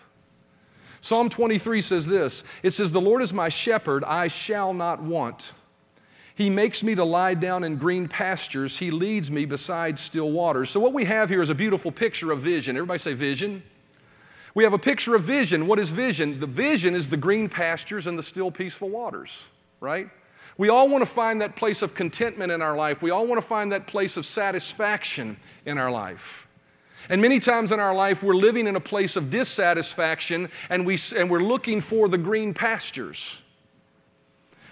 Psalm 1.02 1.30
23 1.30 1.82
says 1.82 2.06
this 2.06 2.44
It 2.62 2.72
says, 2.72 2.92
The 2.92 3.02
Lord 3.02 3.22
is 3.22 3.34
my 3.34 3.50
shepherd, 3.50 4.04
I 4.04 4.28
shall 4.28 4.74
not 4.74 5.02
want. 5.02 5.52
He 6.36 6.50
makes 6.50 6.82
me 6.82 6.96
to 6.96 7.04
lie 7.04 7.36
down 7.36 7.64
in 7.64 7.76
green 7.76 8.08
pastures. 8.08 8.76
He 8.76 8.90
leads 8.90 9.30
me 9.30 9.46
beside 9.46 10.00
still 10.00 10.32
waters. 10.32 10.72
So, 10.72 10.80
what 10.80 10.94
we 10.94 11.06
have 11.06 11.30
here 11.30 11.42
is 11.42 11.50
a 11.50 11.56
beautiful 11.56 11.92
picture 11.92 12.32
of 12.32 12.42
vision. 12.42 12.76
Everybody 12.76 12.98
say 13.00 13.14
vision. 13.14 13.62
We 14.56 14.64
have 14.64 14.74
a 14.74 14.80
picture 14.80 15.16
of 15.16 15.24
vision. 15.24 15.68
What 15.68 15.80
is 15.80 15.90
vision? 15.90 16.40
The 16.40 16.48
vision 16.48 16.96
is 16.96 17.08
the 17.08 17.18
green 17.18 17.50
pastures 17.50 18.08
and 18.08 18.18
the 18.18 18.24
still 18.24 18.52
peaceful 18.52 18.90
waters, 18.90 19.46
right? 19.80 20.10
We 20.58 20.70
all 20.70 20.88
want 20.88 21.02
to 21.02 21.10
find 21.10 21.42
that 21.42 21.56
place 21.56 21.82
of 21.82 21.96
contentment 21.96 22.52
in 22.52 22.62
our 22.62 22.78
life. 22.78 23.02
We 23.02 23.10
all 23.10 23.26
want 23.26 23.42
to 23.42 23.48
find 23.48 23.72
that 23.72 23.88
place 23.88 24.18
of 24.18 24.26
satisfaction 24.26 25.38
in 25.66 25.78
our 25.80 25.90
life. 25.90 26.48
And 27.10 27.22
many 27.22 27.40
times 27.40 27.72
in 27.72 27.80
our 27.80 27.96
life, 27.96 28.22
we're 28.22 28.36
living 28.36 28.68
in 28.68 28.76
a 28.76 28.80
place 28.80 29.16
of 29.16 29.30
dissatisfaction 29.30 30.50
and, 30.70 30.86
we, 30.86 30.98
and 31.16 31.30
we're 31.30 31.44
looking 31.44 31.82
for 31.82 32.08
the 32.08 32.18
green 32.18 32.54
pastures. 32.54 33.40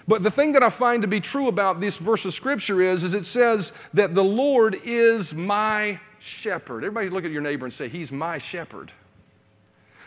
But 0.07 0.23
the 0.23 0.31
thing 0.31 0.51
that 0.53 0.63
I 0.63 0.69
find 0.69 1.01
to 1.01 1.07
be 1.07 1.19
true 1.19 1.47
about 1.47 1.81
this 1.81 1.97
verse 1.97 2.25
of 2.25 2.33
Scripture 2.33 2.81
is, 2.81 3.03
is 3.03 3.13
it 3.13 3.25
says 3.25 3.71
that 3.93 4.15
the 4.15 4.23
Lord 4.23 4.79
is 4.83 5.33
my 5.33 5.99
shepherd. 6.19 6.83
Everybody 6.83 7.09
look 7.09 7.25
at 7.25 7.31
your 7.31 7.41
neighbor 7.41 7.65
and 7.65 7.73
say, 7.73 7.89
He's 7.89 8.11
my 8.11 8.37
shepherd. 8.37 8.91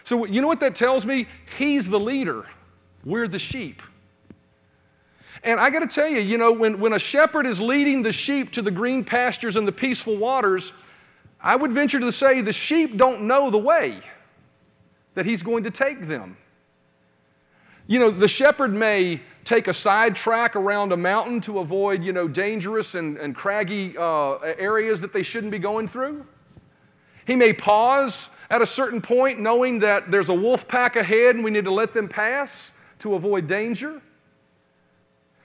So, 0.05 0.27
you 0.27 0.41
know 0.41 0.49
what 0.49 0.61
that 0.61 0.75
tells 0.75 1.07
me? 1.07 1.27
He's 1.59 1.89
the 1.89 2.01
leader, 2.01 2.47
we're 3.05 3.29
the 3.29 3.39
sheep. 3.39 3.83
And 5.43 5.61
I 5.61 5.69
got 5.69 5.81
to 5.81 5.87
tell 5.87 6.09
you, 6.09 6.21
you 6.21 6.39
know, 6.39 6.53
when, 6.53 6.81
when 6.81 6.95
a 6.95 6.99
shepherd 6.99 7.47
is 7.47 7.61
leading 7.61 8.03
the 8.03 8.13
sheep 8.13 8.53
to 8.53 8.63
the 8.63 8.71
green 8.71 9.05
pastures 9.05 9.57
and 9.57 9.69
the 9.69 9.73
peaceful 9.73 10.17
waters, 10.17 10.73
I 11.41 11.57
would 11.57 11.73
venture 11.73 12.01
to 12.01 12.13
say 12.13 12.41
the 12.41 12.53
sheep 12.53 12.97
don't 12.97 13.23
know 13.23 13.51
the 13.51 13.59
way 13.59 14.01
that 15.15 15.27
he's 15.27 15.43
going 15.43 15.65
to 15.65 15.71
take 15.71 16.09
them. 16.09 16.37
You 17.87 17.99
know, 17.99 18.11
the 18.11 18.29
shepherd 18.29 18.73
may 18.73 19.21
take 19.45 19.69
a 19.69 19.75
side 19.75 20.17
track 20.17 20.57
around 20.57 20.93
a 20.93 20.97
mountain 20.97 21.43
to 21.43 21.59
avoid, 21.59 22.03
you 22.03 22.15
know, 22.15 22.27
dangerous 22.27 22.95
and, 22.95 23.19
and 23.19 23.37
craggy 23.37 23.95
uh, 23.99 24.37
areas 24.39 25.03
that 25.03 25.13
they 25.13 25.23
shouldn't 25.23 25.51
be 25.51 25.59
going 25.59 25.87
through. 25.87 26.25
He 27.27 27.37
may 27.37 27.53
pause 27.53 28.31
at 28.51 28.63
a 28.63 28.67
certain 28.67 29.01
point 29.01 29.41
knowing 29.41 29.79
that 29.81 30.11
there's 30.11 30.29
a 30.29 30.35
wolf 30.35 30.67
pack 30.69 30.97
ahead 30.97 31.35
and 31.35 31.45
we 31.45 31.51
need 31.51 31.65
to 31.65 31.73
let 31.73 31.95
them 31.95 32.09
pass 32.09 32.73
to 33.01 33.15
avoid 33.15 33.47
danger. 33.47 34.01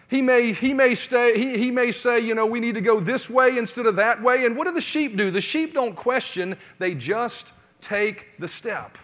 He 0.09 0.21
may, 0.23 0.53
he, 0.53 0.73
may 0.73 0.95
stay, 0.95 1.37
he, 1.37 1.57
he 1.57 1.69
may 1.69 1.91
say, 1.91 2.19
you 2.19 2.33
know, 2.33 2.45
we 2.45 2.59
need 2.59 2.73
to 2.73 2.81
go 2.81 2.99
this 2.99 3.29
way 3.29 3.57
instead 3.57 3.85
of 3.85 3.95
that 3.97 4.21
way. 4.21 4.45
And 4.45 4.57
what 4.57 4.65
do 4.65 4.73
the 4.73 4.81
sheep 4.81 5.15
do? 5.15 5.29
The 5.29 5.41
sheep 5.41 5.73
don't 5.73 5.95
question, 5.95 6.57
they 6.79 6.95
just 6.95 7.53
take 7.79 8.25
the 8.39 8.47
step. 8.47 8.97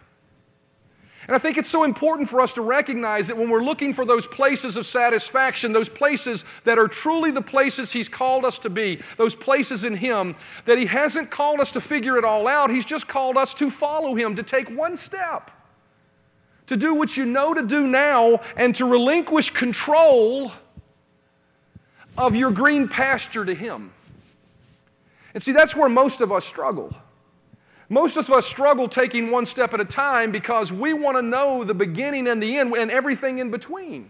And 1.28 1.36
I 1.36 1.40
think 1.40 1.58
it's 1.58 1.70
so 1.70 1.84
important 1.84 2.30
for 2.30 2.40
us 2.40 2.54
to 2.54 2.62
recognize 2.62 3.28
that 3.28 3.38
when 3.38 3.50
we're 3.50 3.64
looking 3.64 3.94
for 3.94 4.06
those 4.06 4.28
places 4.28 4.78
of 4.78 4.86
satisfaction, 4.86 5.74
those 5.74 5.90
places 5.90 6.46
that 6.66 6.78
are 6.78 6.88
truly 6.88 7.32
the 7.32 7.42
places 7.42 7.92
He's 7.92 8.08
called 8.08 8.46
us 8.46 8.60
to 8.60 8.70
be, 8.70 9.02
those 9.18 9.34
places 9.34 9.86
in 9.86 9.96
Him, 9.96 10.36
that 10.66 10.78
He 10.78 10.86
hasn't 10.86 11.32
called 11.32 11.60
us 11.60 11.72
to 11.72 11.82
figure 11.82 12.18
it 12.18 12.26
all 12.26 12.48
out. 12.48 12.70
He's 12.70 12.86
just 12.86 13.08
called 13.08 13.38
us 13.38 13.56
to 13.56 13.72
follow 13.72 14.14
Him, 14.14 14.36
to 14.36 14.44
take 14.44 14.70
one 14.70 14.96
step, 14.96 15.50
to 16.68 16.78
do 16.78 16.94
what 16.94 17.18
you 17.18 17.26
know 17.26 17.56
to 17.56 17.64
do 17.64 17.88
now, 17.88 18.42
and 18.56 18.76
to 18.76 18.86
relinquish 18.86 19.50
control 19.50 20.52
of 22.18 22.36
your 22.36 22.52
green 22.52 22.88
pasture 22.88 23.46
to 23.46 23.56
Him. 23.56 23.92
And 25.34 25.42
see, 25.42 25.54
that's 25.54 25.76
where 25.76 25.90
most 25.90 26.22
of 26.22 26.32
us 26.32 26.46
struggle. 26.46 26.96
Most 27.90 28.18
of 28.18 28.30
us 28.32 28.46
struggle 28.46 28.90
taking 28.90 29.30
one 29.30 29.46
step 29.46 29.74
at 29.74 29.80
a 29.80 29.86
time 29.86 30.32
because 30.32 30.72
we 30.72 30.94
want 30.94 31.18
to 31.18 31.22
know 31.22 31.64
the 31.64 31.74
beginning 31.74 32.28
and 32.28 32.42
the 32.42 32.58
end 32.58 32.74
and 32.76 32.90
everything 32.90 33.38
in 33.38 33.52
between. 33.52 34.10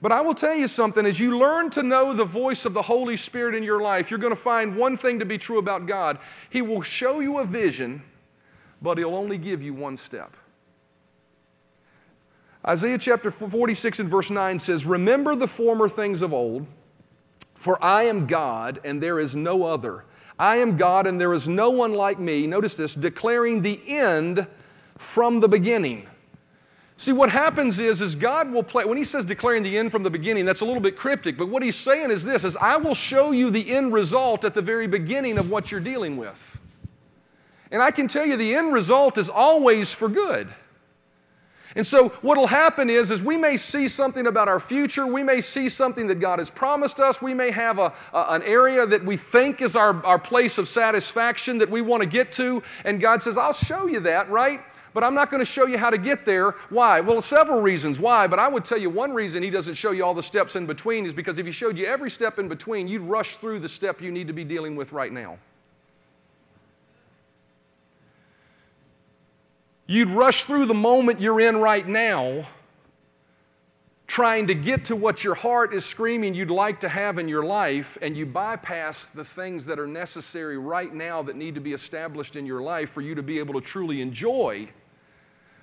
But 0.00 0.10
I 0.10 0.20
will 0.20 0.34
tell 0.34 0.56
you 0.56 0.66
something 0.66 1.06
as 1.06 1.20
you 1.20 1.38
learn 1.38 1.70
to 1.70 1.82
know 1.82 2.12
the 2.12 2.24
voice 2.24 2.64
of 2.64 2.74
the 2.74 2.82
Holy 2.82 3.16
Spirit 3.16 3.54
in 3.54 3.62
your 3.62 3.80
life, 3.80 4.10
you're 4.10 4.18
going 4.18 4.34
to 4.34 4.40
find 4.40 4.76
one 4.76 4.96
thing 4.96 5.18
to 5.20 5.24
be 5.24 5.38
true 5.38 5.58
about 5.58 5.86
God. 5.86 6.18
He 6.50 6.60
will 6.60 6.82
show 6.82 7.20
you 7.20 7.38
a 7.38 7.44
vision, 7.44 8.02
but 8.80 8.98
He'll 8.98 9.14
only 9.14 9.38
give 9.38 9.62
you 9.62 9.74
one 9.74 9.96
step. 9.96 10.36
Isaiah 12.66 12.98
chapter 12.98 13.30
46 13.30 14.00
and 14.00 14.08
verse 14.08 14.30
9 14.30 14.58
says, 14.58 14.86
Remember 14.86 15.36
the 15.36 15.48
former 15.48 15.88
things 15.88 16.22
of 16.22 16.32
old, 16.32 16.66
for 17.54 17.82
I 17.82 18.04
am 18.04 18.26
God 18.26 18.80
and 18.84 19.00
there 19.00 19.20
is 19.20 19.36
no 19.36 19.64
other. 19.64 20.04
I 20.38 20.56
am 20.56 20.76
God 20.76 21.06
and 21.06 21.20
there 21.20 21.32
is 21.34 21.48
no 21.48 21.70
one 21.70 21.94
like 21.94 22.18
me. 22.18 22.46
Notice 22.46 22.74
this 22.74 22.94
declaring 22.94 23.62
the 23.62 23.80
end 23.86 24.46
from 24.98 25.40
the 25.40 25.48
beginning. 25.48 26.06
See, 26.96 27.12
what 27.12 27.30
happens 27.30 27.80
is, 27.80 28.00
is 28.00 28.14
God 28.14 28.52
will 28.52 28.62
play, 28.62 28.84
when 28.84 28.96
he 28.96 29.04
says 29.04 29.24
declaring 29.24 29.62
the 29.62 29.76
end 29.76 29.90
from 29.90 30.04
the 30.04 30.10
beginning, 30.10 30.44
that's 30.44 30.60
a 30.60 30.64
little 30.64 30.80
bit 30.80 30.96
cryptic, 30.96 31.36
but 31.36 31.48
what 31.48 31.62
he's 31.62 31.74
saying 31.74 32.10
is 32.12 32.22
this, 32.22 32.44
is 32.44 32.56
I 32.56 32.76
will 32.76 32.94
show 32.94 33.32
you 33.32 33.50
the 33.50 33.74
end 33.74 33.92
result 33.92 34.44
at 34.44 34.54
the 34.54 34.62
very 34.62 34.86
beginning 34.86 35.36
of 35.36 35.50
what 35.50 35.72
you're 35.72 35.80
dealing 35.80 36.16
with. 36.16 36.60
And 37.72 37.82
I 37.82 37.90
can 37.90 38.06
tell 38.06 38.24
you 38.24 38.36
the 38.36 38.54
end 38.54 38.72
result 38.72 39.18
is 39.18 39.28
always 39.28 39.92
for 39.92 40.08
good. 40.08 40.48
And 41.74 41.86
so 41.86 42.10
what 42.20 42.36
will 42.36 42.46
happen 42.46 42.90
is, 42.90 43.10
is 43.10 43.22
we 43.22 43.36
may 43.36 43.56
see 43.56 43.88
something 43.88 44.26
about 44.26 44.48
our 44.48 44.60
future. 44.60 45.06
We 45.06 45.22
may 45.22 45.40
see 45.40 45.68
something 45.68 46.06
that 46.08 46.20
God 46.20 46.38
has 46.38 46.50
promised 46.50 47.00
us. 47.00 47.22
We 47.22 47.34
may 47.34 47.50
have 47.50 47.78
a, 47.78 47.92
a, 48.12 48.26
an 48.30 48.42
area 48.42 48.86
that 48.86 49.04
we 49.04 49.16
think 49.16 49.62
is 49.62 49.74
our, 49.74 50.04
our 50.04 50.18
place 50.18 50.58
of 50.58 50.68
satisfaction 50.68 51.58
that 51.58 51.70
we 51.70 51.80
want 51.80 52.02
to 52.02 52.06
get 52.06 52.32
to. 52.32 52.62
And 52.84 53.00
God 53.00 53.22
says, 53.22 53.38
I'll 53.38 53.52
show 53.52 53.86
you 53.86 54.00
that, 54.00 54.30
right? 54.30 54.60
But 54.94 55.02
I'm 55.04 55.14
not 55.14 55.30
going 55.30 55.40
to 55.40 55.50
show 55.50 55.66
you 55.66 55.78
how 55.78 55.88
to 55.88 55.96
get 55.96 56.26
there. 56.26 56.50
Why? 56.68 57.00
Well, 57.00 57.22
several 57.22 57.62
reasons 57.62 57.98
why, 57.98 58.26
but 58.26 58.38
I 58.38 58.48
would 58.48 58.64
tell 58.64 58.78
you 58.78 58.90
one 58.90 59.12
reason 59.12 59.42
He 59.42 59.48
doesn't 59.48 59.74
show 59.74 59.92
you 59.92 60.04
all 60.04 60.12
the 60.12 60.22
steps 60.22 60.56
in 60.56 60.66
between 60.66 61.06
is 61.06 61.14
because 61.14 61.38
if 61.38 61.46
He 61.46 61.52
showed 61.52 61.78
you 61.78 61.86
every 61.86 62.10
step 62.10 62.38
in 62.38 62.48
between, 62.48 62.88
you'd 62.88 63.02
rush 63.02 63.38
through 63.38 63.60
the 63.60 63.68
step 63.68 64.02
you 64.02 64.12
need 64.12 64.26
to 64.26 64.34
be 64.34 64.44
dealing 64.44 64.76
with 64.76 64.92
right 64.92 65.12
now. 65.12 65.38
You'd 69.92 70.08
rush 70.08 70.46
through 70.46 70.64
the 70.64 70.74
moment 70.74 71.20
you're 71.20 71.38
in 71.38 71.58
right 71.58 71.86
now, 71.86 72.48
trying 74.06 74.46
to 74.46 74.54
get 74.54 74.86
to 74.86 74.96
what 74.96 75.22
your 75.22 75.34
heart 75.34 75.74
is 75.74 75.84
screaming 75.84 76.32
you'd 76.32 76.50
like 76.50 76.80
to 76.80 76.88
have 76.88 77.18
in 77.18 77.28
your 77.28 77.44
life, 77.44 77.98
and 78.00 78.16
you 78.16 78.24
bypass 78.24 79.10
the 79.10 79.22
things 79.22 79.66
that 79.66 79.78
are 79.78 79.86
necessary 79.86 80.56
right 80.56 80.94
now 80.94 81.22
that 81.22 81.36
need 81.36 81.54
to 81.56 81.60
be 81.60 81.74
established 81.74 82.36
in 82.36 82.46
your 82.46 82.62
life 82.62 82.90
for 82.90 83.02
you 83.02 83.14
to 83.14 83.22
be 83.22 83.38
able 83.38 83.52
to 83.52 83.60
truly 83.60 84.00
enjoy 84.00 84.66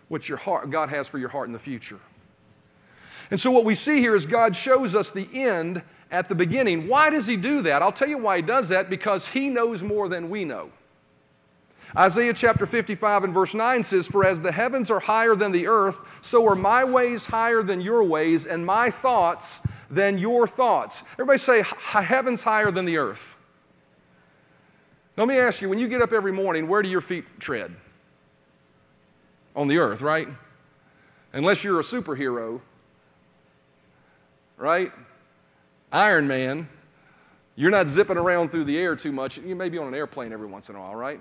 what 0.10 0.30
your 0.30 0.38
heart, 0.38 0.70
God 0.70 0.90
has 0.90 1.08
for 1.08 1.18
your 1.18 1.30
heart 1.30 1.48
in 1.48 1.54
the 1.54 1.58
future. 1.58 2.00
And 3.32 3.40
so, 3.40 3.50
what 3.50 3.66
we 3.66 3.74
see 3.74 3.98
here 3.98 4.14
is 4.14 4.28
God 4.28 4.56
shows 4.56 4.94
us 4.94 5.10
the 5.10 5.28
end 5.34 5.82
at 6.12 6.30
the 6.30 6.36
beginning. 6.36 6.88
Why 6.88 7.10
does 7.10 7.26
He 7.26 7.36
do 7.36 7.64
that? 7.64 7.82
I'll 7.82 7.92
tell 7.92 8.08
you 8.08 8.20
why 8.20 8.36
He 8.36 8.42
does 8.44 8.70
that 8.70 8.92
because 8.92 9.26
He 9.26 9.50
knows 9.50 9.82
more 9.82 10.08
than 10.08 10.30
we 10.30 10.46
know. 10.46 10.70
Isaiah 11.98 12.34
chapter 12.34 12.66
55 12.66 13.24
and 13.24 13.34
verse 13.34 13.54
9 13.54 13.84
says, 13.84 14.08
For 14.08 14.24
as 14.24 14.40
the 14.40 14.52
heavens 14.52 14.92
are 14.92 15.00
higher 15.00 15.36
than 15.36 15.52
the 15.52 15.68
earth, 15.68 15.98
so 16.22 16.48
are 16.48 16.56
my 16.56 16.84
ways 16.84 17.26
higher 17.26 17.64
than 17.64 17.82
your 17.82 18.04
ways, 18.04 18.46
and 18.46 18.64
my 18.64 18.92
thoughts 18.92 19.60
than 19.90 20.18
your 20.18 20.48
thoughts. 20.48 21.02
Everybody 21.14 21.40
say, 21.40 21.64
Heaven's 21.64 22.44
higher 22.44 22.72
than 22.72 22.86
the 22.86 22.98
earth. 22.98 23.38
Let 25.18 25.28
me 25.28 25.38
ask 25.38 25.62
you, 25.62 25.68
when 25.68 25.80
you 25.80 25.88
get 25.88 26.02
up 26.02 26.14
every 26.14 26.32
morning, 26.32 26.68
where 26.68 26.82
do 26.82 26.90
your 26.90 27.02
feet 27.02 27.26
tread? 27.40 27.76
On 29.56 29.68
the 29.68 29.80
earth, 29.80 30.02
right? 30.02 30.28
Unless 31.34 31.64
you're 31.64 31.80
a 31.80 31.84
superhero, 31.84 32.62
right? 34.58 34.92
Iron 35.92 36.28
Man, 36.28 36.70
you're 37.56 37.72
not 37.72 37.90
zipping 37.90 38.18
around 38.18 38.52
through 38.52 38.64
the 38.66 38.78
air 38.78 38.96
too 38.96 39.12
much. 39.12 39.38
You 39.38 39.56
may 39.56 39.70
be 39.70 39.78
on 39.78 39.88
an 39.88 39.96
airplane 39.96 40.32
every 40.32 40.48
once 40.48 40.70
in 40.70 40.76
a 40.76 40.80
while, 40.80 40.96
right? 40.96 41.20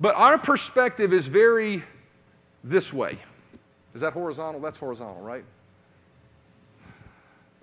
But 0.00 0.14
our 0.14 0.38
perspective 0.38 1.12
is 1.12 1.26
very 1.26 1.84
this 2.64 2.92
way. 2.92 3.18
Is 3.94 4.00
that 4.00 4.12
horizontal? 4.12 4.60
That's 4.60 4.78
horizontal, 4.78 5.22
right? 5.22 5.44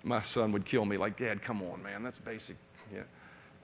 My 0.03 0.21
son 0.21 0.51
would 0.51 0.65
kill 0.65 0.85
me 0.85 0.97
like, 0.97 1.17
Dad, 1.17 1.41
come 1.41 1.61
on, 1.63 1.81
man. 1.81 2.03
That's 2.03 2.19
basic. 2.19 2.55
Yeah. 2.93 3.01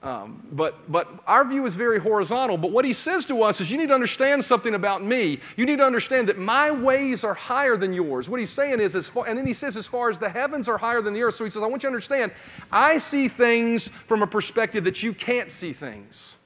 Um, 0.02 0.46
but, 0.52 0.90
but 0.92 1.08
our 1.26 1.46
view 1.46 1.64
is 1.64 1.76
very 1.76 1.98
horizontal. 1.98 2.58
But 2.58 2.72
what 2.72 2.84
he 2.84 2.92
says 2.92 3.24
to 3.26 3.42
us 3.42 3.60
is 3.62 3.70
you 3.70 3.78
need 3.78 3.88
to 3.88 3.94
understand 3.94 4.44
something 4.44 4.74
about 4.74 5.02
me. 5.02 5.40
You 5.56 5.64
need 5.64 5.78
to 5.78 5.84
understand 5.84 6.28
that 6.28 6.36
my 6.36 6.70
ways 6.70 7.24
are 7.24 7.32
higher 7.32 7.78
than 7.78 7.94
yours. 7.94 8.28
What 8.28 8.38
he's 8.38 8.50
saying 8.50 8.80
is, 8.80 8.96
as 8.96 9.08
far, 9.08 9.26
and 9.26 9.38
then 9.38 9.46
he 9.46 9.54
says, 9.54 9.78
as 9.78 9.86
far 9.86 10.10
as 10.10 10.18
the 10.18 10.28
heavens 10.28 10.68
are 10.68 10.76
higher 10.76 11.00
than 11.00 11.14
the 11.14 11.22
earth. 11.22 11.36
So 11.36 11.44
he 11.44 11.50
says, 11.50 11.62
I 11.62 11.66
want 11.66 11.82
you 11.82 11.88
to 11.88 11.94
understand, 11.94 12.32
I 12.70 12.98
see 12.98 13.28
things 13.28 13.90
from 14.06 14.20
a 14.22 14.26
perspective 14.26 14.84
that 14.84 15.02
you 15.02 15.14
can't 15.14 15.50
see 15.50 15.72
things. 15.72 16.36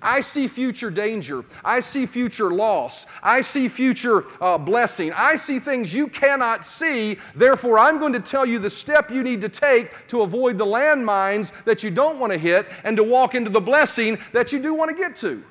I 0.00 0.20
see 0.20 0.46
future 0.46 0.90
danger. 0.90 1.44
I 1.64 1.80
see 1.80 2.06
future 2.06 2.52
loss. 2.52 3.06
I 3.22 3.40
see 3.40 3.68
future 3.68 4.24
uh, 4.40 4.56
blessing. 4.56 5.12
I 5.12 5.36
see 5.36 5.58
things 5.58 5.92
you 5.92 6.06
cannot 6.06 6.64
see. 6.64 7.18
Therefore, 7.34 7.78
I'm 7.78 7.98
going 7.98 8.12
to 8.12 8.20
tell 8.20 8.46
you 8.46 8.58
the 8.58 8.70
step 8.70 9.10
you 9.10 9.22
need 9.22 9.40
to 9.40 9.48
take 9.48 10.06
to 10.08 10.22
avoid 10.22 10.56
the 10.56 10.66
landmines 10.66 11.52
that 11.64 11.82
you 11.82 11.90
don't 11.90 12.20
want 12.20 12.32
to 12.32 12.38
hit 12.38 12.66
and 12.84 12.96
to 12.96 13.02
walk 13.02 13.34
into 13.34 13.50
the 13.50 13.60
blessing 13.60 14.18
that 14.32 14.52
you 14.52 14.60
do 14.60 14.72
want 14.72 14.90
to 14.90 14.96
get 14.96 15.16
to. 15.16 15.42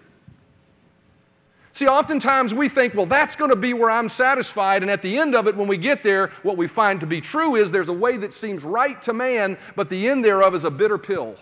See, 1.73 1.87
oftentimes 1.87 2.53
we 2.53 2.69
think, 2.69 2.95
well, 2.95 3.05
that's 3.05 3.35
going 3.35 3.51
to 3.51 3.55
be 3.55 3.73
where 3.73 3.91
I'm 3.91 4.09
satisfied. 4.09 4.81
And 4.81 4.89
at 4.89 5.03
the 5.03 5.17
end 5.17 5.35
of 5.35 5.47
it, 5.47 5.55
when 5.55 5.67
we 5.67 5.77
get 5.77 6.01
there, 6.03 6.31
what 6.41 6.57
we 6.57 6.67
find 6.67 6.99
to 7.01 7.05
be 7.05 7.21
true 7.21 7.55
is 7.55 7.71
there's 7.71 7.89
a 7.89 7.93
way 7.93 8.17
that 8.17 8.33
seems 8.33 8.63
right 8.63 8.99
to 9.03 9.13
man, 9.13 9.57
but 9.75 9.89
the 9.89 10.07
end 10.07 10.23
thereof 10.23 10.55
is 10.55 10.63
a 10.63 10.71
bitter 10.71 10.97
pill. 10.97 11.35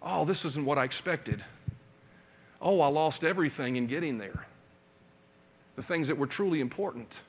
Oh, 0.00 0.24
this 0.24 0.44
isn't 0.44 0.64
what 0.64 0.78
I 0.78 0.84
expected 0.84 1.42
oh, 2.64 2.80
I 2.80 2.88
lost 2.88 3.22
everything 3.22 3.76
in 3.76 3.86
getting 3.86 4.18
there. 4.18 4.46
The 5.76 5.82
things 5.82 6.08
that 6.08 6.16
were 6.16 6.26
truly 6.26 6.60
important. 6.60 7.20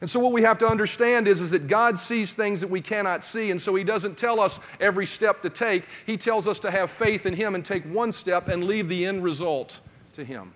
And 0.00 0.10
so, 0.10 0.20
what 0.20 0.32
we 0.32 0.42
have 0.42 0.58
to 0.58 0.66
understand 0.66 1.28
is, 1.28 1.40
is 1.40 1.50
that 1.50 1.68
God 1.68 1.98
sees 1.98 2.32
things 2.32 2.60
that 2.60 2.68
we 2.68 2.80
cannot 2.80 3.24
see. 3.24 3.50
And 3.50 3.60
so, 3.60 3.74
He 3.74 3.84
doesn't 3.84 4.18
tell 4.18 4.40
us 4.40 4.58
every 4.80 5.06
step 5.06 5.42
to 5.42 5.50
take. 5.50 5.84
He 6.06 6.16
tells 6.16 6.48
us 6.48 6.58
to 6.60 6.70
have 6.70 6.90
faith 6.90 7.26
in 7.26 7.34
Him 7.34 7.54
and 7.54 7.64
take 7.64 7.84
one 7.84 8.12
step 8.12 8.48
and 8.48 8.64
leave 8.64 8.88
the 8.88 9.06
end 9.06 9.22
result 9.22 9.80
to 10.14 10.24
Him. 10.24 10.52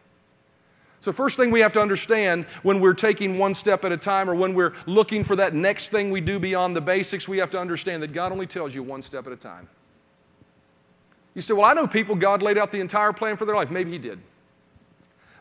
So, 1.01 1.13
first 1.13 1.37
thing 1.37 1.51
we 1.51 1.61
have 1.61 1.73
to 1.75 1.81
understand 1.81 2.47
when 2.65 2.81
we're 2.81 2.95
taking 2.95 3.39
one 3.39 3.55
step 3.55 3.85
at 3.85 3.93
a 3.93 3.97
time 3.97 4.29
or 4.29 4.35
when 4.35 4.55
we're 4.55 4.75
looking 4.87 5.23
for 5.23 5.37
that 5.37 5.55
next 5.55 5.91
thing 5.91 6.11
we 6.11 6.21
do 6.21 6.41
beyond 6.41 6.75
the 6.75 6.81
basics, 6.81 7.29
we 7.29 7.39
have 7.39 7.51
to 7.51 7.59
understand 7.59 8.03
that 8.03 8.13
God 8.13 8.33
only 8.33 8.47
tells 8.47 8.75
you 8.75 8.83
one 8.83 9.03
step 9.03 9.27
at 9.27 9.33
a 9.33 9.37
time. 9.37 9.69
You 11.39 11.43
say, 11.43 11.55
Well, 11.55 11.67
I 11.67 11.73
know 11.73 11.87
people 11.87 12.17
God 12.17 12.43
laid 12.43 12.59
out 12.59 12.73
the 12.73 12.81
entire 12.81 13.13
plan 13.13 13.37
for 13.37 13.45
their 13.45 13.55
life. 13.55 13.71
Maybe 13.71 13.93
He 13.93 13.99
did. 13.99 14.19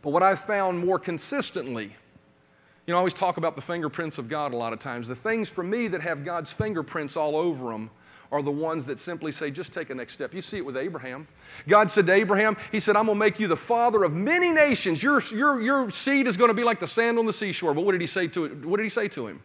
But 0.04 0.12
what 0.12 0.22
I've 0.22 0.42
found 0.42 0.78
more 0.78 1.00
consistently, 1.00 1.86
you 1.86 2.92
know, 2.92 2.98
I 2.98 3.00
always 3.00 3.16
talk 3.16 3.38
about 3.38 3.56
the 3.56 3.64
fingerprints 3.64 4.20
of 4.20 4.30
God 4.30 4.54
a 4.54 4.56
lot 4.56 4.74
of 4.74 4.78
times. 4.78 5.08
The 5.08 5.16
things 5.16 5.50
for 5.50 5.64
me 5.64 5.88
that 5.88 6.00
have 6.02 6.24
God's 6.24 6.54
fingerprints 6.54 7.18
all 7.18 7.36
over 7.36 7.72
them 7.72 7.90
are 8.32 8.44
the 8.44 8.52
ones 8.52 8.86
that 8.86 9.00
simply 9.00 9.32
say, 9.32 9.50
just 9.50 9.74
take 9.74 9.90
a 9.90 9.96
next 9.96 10.14
step. 10.14 10.36
You 10.36 10.42
see 10.44 10.58
it 10.58 10.66
with 10.68 10.78
Abraham. 10.78 11.28
God 11.68 11.90
said 11.90 12.06
to 12.06 12.14
Abraham, 12.14 12.58
He 12.72 12.80
said, 12.80 12.96
I'm 12.96 13.08
going 13.08 13.16
to 13.16 13.20
make 13.20 13.40
you 13.40 13.48
the 13.48 13.58
father 13.58 14.04
of 14.04 14.14
many 14.14 14.52
nations. 14.52 15.02
Your, 15.02 15.20
your, 15.34 15.60
your 15.60 15.90
seed 15.90 16.28
is 16.28 16.38
going 16.38 16.50
to 16.50 16.54
be 16.54 16.64
like 16.64 16.80
the 16.80 16.88
sand 16.88 17.18
on 17.18 17.26
the 17.26 17.34
seashore. 17.34 17.74
But 17.74 17.86
what 17.86 17.94
did 17.94 18.02
he 18.02 18.08
say 18.08 18.28
to 18.28 18.46
it? 18.46 18.64
What 18.64 18.78
did 18.78 18.84
he 18.84 18.92
say 18.92 19.08
to 19.08 19.26
him? 19.26 19.42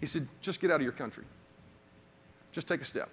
He 0.00 0.06
said, 0.06 0.26
just 0.40 0.62
get 0.62 0.70
out 0.70 0.76
of 0.76 0.82
your 0.82 0.92
country. 0.92 1.24
Just 2.52 2.66
take 2.66 2.80
a 2.80 2.86
step. 2.86 3.10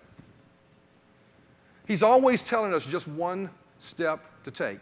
He's 1.87 2.03
always 2.03 2.41
telling 2.41 2.73
us 2.73 2.85
just 2.85 3.07
one 3.07 3.49
step 3.79 4.19
to 4.43 4.51
take. 4.51 4.79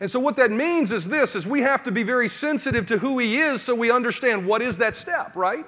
And 0.00 0.10
so 0.10 0.18
what 0.18 0.36
that 0.36 0.50
means 0.50 0.92
is 0.92 1.06
this 1.06 1.36
is 1.36 1.46
we 1.46 1.60
have 1.60 1.82
to 1.84 1.90
be 1.90 2.02
very 2.02 2.28
sensitive 2.28 2.86
to 2.86 2.98
who 2.98 3.18
he 3.18 3.38
is 3.38 3.60
so 3.60 3.74
we 3.74 3.90
understand 3.90 4.46
what 4.46 4.62
is 4.62 4.78
that 4.78 4.96
step, 4.96 5.36
right? 5.36 5.66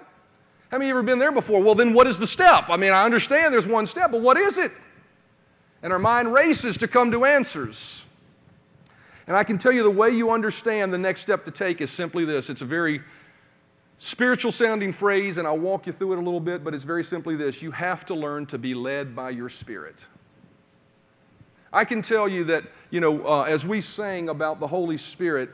How 0.71 0.79
many 0.79 0.87
of 0.87 0.95
you 0.95 0.99
ever 0.99 1.03
been 1.03 1.19
there 1.19 1.33
before? 1.33 1.63
Well, 1.63 1.75
then 1.75 1.93
what 1.93 2.07
is 2.07 2.19
the 2.19 2.27
step? 2.27 2.71
I 2.71 2.79
mean, 2.79 2.93
I 2.93 3.05
understand 3.05 3.53
there's 3.53 3.67
one 3.67 3.87
step, 3.87 4.11
but 4.11 4.23
what 4.23 4.39
is 4.39 4.57
it? 4.57 4.73
And 5.83 5.93
our 5.93 5.99
mind 5.99 6.33
races 6.33 6.79
to 6.79 6.89
come 6.89 7.11
to 7.11 7.27
answers. 7.27 8.03
And 9.27 9.37
I 9.37 9.45
can 9.45 9.59
tell 9.59 9.73
you 9.73 9.83
the 9.83 9.91
way 9.91 10.11
you 10.11 10.31
understand 10.31 10.93
the 10.93 10.99
next 10.99 11.21
step 11.21 11.45
to 11.45 11.51
take 11.51 11.83
is 11.83 11.91
simply 11.91 12.25
this. 12.25 12.49
It's 12.49 12.63
a 12.63 12.67
very 12.67 13.03
spiritual 13.99 14.51
sounding 14.51 14.95
phrase, 14.95 15.37
and 15.37 15.47
I'll 15.47 15.59
walk 15.59 15.87
you 15.87 15.93
through 15.93 16.15
it 16.15 16.19
a 16.19 16.23
little 16.23 16.41
bit, 16.41 16.65
but 16.65 16.75
it's 16.75 16.85
very 16.85 17.05
simply 17.05 17.37
this 17.37 17.61
you 17.61 17.71
have 17.71 18.07
to 18.07 18.15
learn 18.15 18.47
to 18.47 18.59
be 18.59 18.75
led 18.75 19.15
by 19.15 19.31
your 19.31 19.51
spirit. 19.51 20.07
I 21.73 21.85
can 21.85 22.03
tell 22.03 22.29
you 22.29 22.45
that, 22.45 22.65
you 22.91 23.01
know, 23.01 23.27
uh, 23.27 23.43
as 23.43 23.65
we 23.65 23.81
sang 23.81 24.29
about 24.29 24.61
the 24.61 24.67
Holy 24.67 24.99
Spirit, 24.99 25.51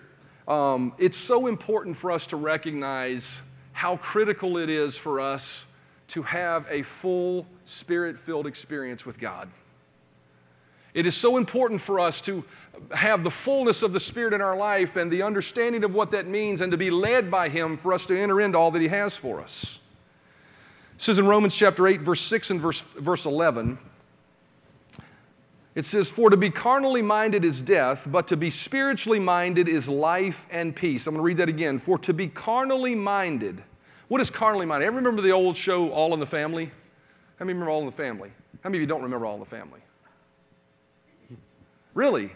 um, 0.48 0.92
it's 0.98 1.16
so 1.16 1.46
important 1.46 1.96
for 1.96 2.10
us 2.10 2.26
to 2.28 2.36
recognize 2.36 3.42
how 3.72 3.98
critical 3.98 4.58
it 4.58 4.68
is 4.68 4.96
for 4.96 5.20
us 5.20 5.66
to 6.08 6.22
have 6.22 6.66
a 6.68 6.82
full 6.82 7.46
spirit 7.64 8.18
filled 8.18 8.46
experience 8.46 9.06
with 9.06 9.18
God. 9.18 9.48
It 10.94 11.06
is 11.06 11.14
so 11.14 11.36
important 11.36 11.80
for 11.80 12.00
us 12.00 12.20
to 12.22 12.42
have 12.92 13.22
the 13.22 13.30
fullness 13.30 13.82
of 13.82 13.92
the 13.92 14.00
Spirit 14.00 14.32
in 14.32 14.40
our 14.40 14.56
life 14.56 14.96
and 14.96 15.12
the 15.12 15.22
understanding 15.22 15.84
of 15.84 15.94
what 15.94 16.10
that 16.10 16.26
means 16.26 16.60
and 16.60 16.72
to 16.72 16.78
be 16.78 16.90
led 16.90 17.30
by 17.30 17.48
Him 17.48 17.76
for 17.76 17.92
us 17.92 18.06
to 18.06 18.18
enter 18.18 18.40
into 18.40 18.58
all 18.58 18.70
that 18.70 18.82
He 18.82 18.88
has 18.88 19.14
for 19.14 19.40
us. 19.40 19.78
It 20.96 21.02
says 21.02 21.18
in 21.18 21.26
Romans 21.26 21.54
chapter 21.54 21.86
8, 21.86 22.00
verse 22.00 22.22
6 22.22 22.50
and 22.50 22.60
verse, 22.60 22.82
verse 22.96 23.26
11, 23.26 23.78
it 25.78 25.86
says, 25.86 26.10
For 26.10 26.28
to 26.28 26.36
be 26.36 26.50
carnally 26.50 27.02
minded 27.02 27.44
is 27.44 27.60
death, 27.60 28.02
but 28.06 28.26
to 28.28 28.36
be 28.36 28.50
spiritually 28.50 29.20
minded 29.20 29.68
is 29.68 29.86
life 29.86 30.44
and 30.50 30.74
peace. 30.74 31.06
I'm 31.06 31.14
going 31.14 31.22
to 31.22 31.24
read 31.24 31.36
that 31.36 31.48
again. 31.48 31.78
For 31.78 31.98
to 32.00 32.12
be 32.12 32.26
carnally 32.26 32.96
minded. 32.96 33.62
What 34.08 34.20
is 34.20 34.28
carnally 34.28 34.66
minded? 34.66 34.86
Ever 34.86 34.96
remember 34.96 35.22
the 35.22 35.30
old 35.30 35.56
show 35.56 35.90
All 35.90 36.12
in 36.14 36.18
the 36.18 36.26
Family? 36.26 36.72
How 37.38 37.44
many 37.44 37.52
remember 37.52 37.70
All 37.70 37.78
in 37.78 37.86
the 37.86 37.92
Family? 37.92 38.32
How 38.62 38.70
many 38.70 38.78
of 38.78 38.80
you 38.80 38.86
don't 38.88 39.04
remember 39.04 39.24
All 39.24 39.34
in 39.34 39.40
the 39.40 39.46
Family? 39.46 39.78
Really? 41.94 42.32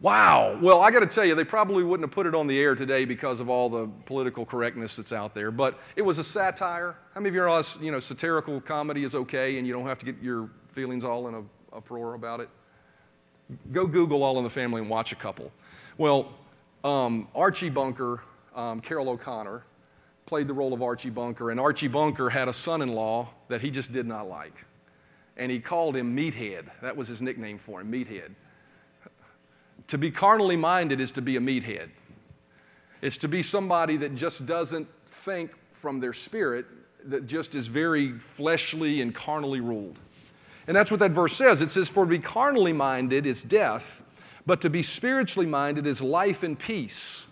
Wow. 0.00 0.58
Well, 0.60 0.80
I 0.80 0.90
got 0.90 1.00
to 1.00 1.06
tell 1.06 1.24
you, 1.24 1.36
they 1.36 1.44
probably 1.44 1.84
wouldn't 1.84 2.08
have 2.08 2.12
put 2.12 2.26
it 2.26 2.34
on 2.34 2.48
the 2.48 2.58
air 2.58 2.74
today 2.74 3.04
because 3.04 3.38
of 3.38 3.48
all 3.48 3.68
the 3.68 3.88
political 4.04 4.44
correctness 4.44 4.96
that's 4.96 5.12
out 5.12 5.32
there. 5.32 5.52
But 5.52 5.78
it 5.94 6.02
was 6.02 6.18
a 6.18 6.24
satire. 6.24 6.96
How 7.14 7.20
many 7.20 7.28
of 7.28 7.36
you 7.36 7.44
realize, 7.44 7.76
you 7.80 7.92
know, 7.92 8.00
satirical 8.00 8.60
comedy 8.60 9.04
is 9.04 9.14
okay 9.14 9.58
and 9.58 9.66
you 9.66 9.72
don't 9.72 9.86
have 9.86 10.00
to 10.00 10.04
get 10.04 10.20
your 10.20 10.50
feelings 10.72 11.04
all 11.04 11.28
in 11.28 11.34
a 11.34 11.42
uproar 11.76 12.14
about 12.14 12.40
it? 12.40 12.48
Go 13.72 13.86
Google 13.86 14.22
All 14.22 14.38
in 14.38 14.44
the 14.44 14.50
Family 14.50 14.80
and 14.80 14.90
watch 14.90 15.12
a 15.12 15.16
couple. 15.16 15.50
Well, 15.98 16.32
um, 16.84 17.28
Archie 17.34 17.70
Bunker, 17.70 18.20
um, 18.54 18.80
Carroll 18.80 19.08
O'Connor, 19.10 19.62
played 20.26 20.48
the 20.48 20.54
role 20.54 20.72
of 20.72 20.82
Archie 20.82 21.10
Bunker, 21.10 21.50
and 21.50 21.60
Archie 21.60 21.88
Bunker 21.88 22.30
had 22.30 22.48
a 22.48 22.52
son 22.52 22.82
in 22.82 22.88
law 22.88 23.28
that 23.48 23.60
he 23.60 23.70
just 23.70 23.92
did 23.92 24.06
not 24.06 24.28
like. 24.28 24.64
And 25.36 25.50
he 25.50 25.58
called 25.58 25.96
him 25.96 26.16
Meathead. 26.16 26.66
That 26.80 26.96
was 26.96 27.08
his 27.08 27.20
nickname 27.20 27.58
for 27.58 27.80
him, 27.80 27.90
Meathead. 27.90 28.30
To 29.88 29.98
be 29.98 30.10
carnally 30.10 30.56
minded 30.56 31.00
is 31.00 31.10
to 31.12 31.22
be 31.22 31.36
a 31.36 31.40
meathead. 31.40 31.88
It's 33.02 33.16
to 33.18 33.28
be 33.28 33.42
somebody 33.42 33.96
that 33.98 34.14
just 34.14 34.46
doesn't 34.46 34.86
think 35.06 35.50
from 35.74 36.00
their 36.00 36.12
spirit, 36.12 36.66
that 37.06 37.26
just 37.26 37.54
is 37.54 37.66
very 37.66 38.14
fleshly 38.36 39.02
and 39.02 39.14
carnally 39.14 39.60
ruled. 39.60 39.98
And 40.66 40.76
that's 40.76 40.90
what 40.90 41.00
that 41.00 41.10
verse 41.10 41.36
says. 41.36 41.60
It 41.60 41.70
says, 41.70 41.88
For 41.88 42.04
to 42.04 42.10
be 42.10 42.18
carnally 42.18 42.72
minded 42.72 43.26
is 43.26 43.42
death, 43.42 44.02
but 44.46 44.60
to 44.60 44.70
be 44.70 44.82
spiritually 44.82 45.46
minded 45.46 45.86
is 45.86 46.00
life 46.00 46.42
and 46.42 46.58
peace. 46.58 47.26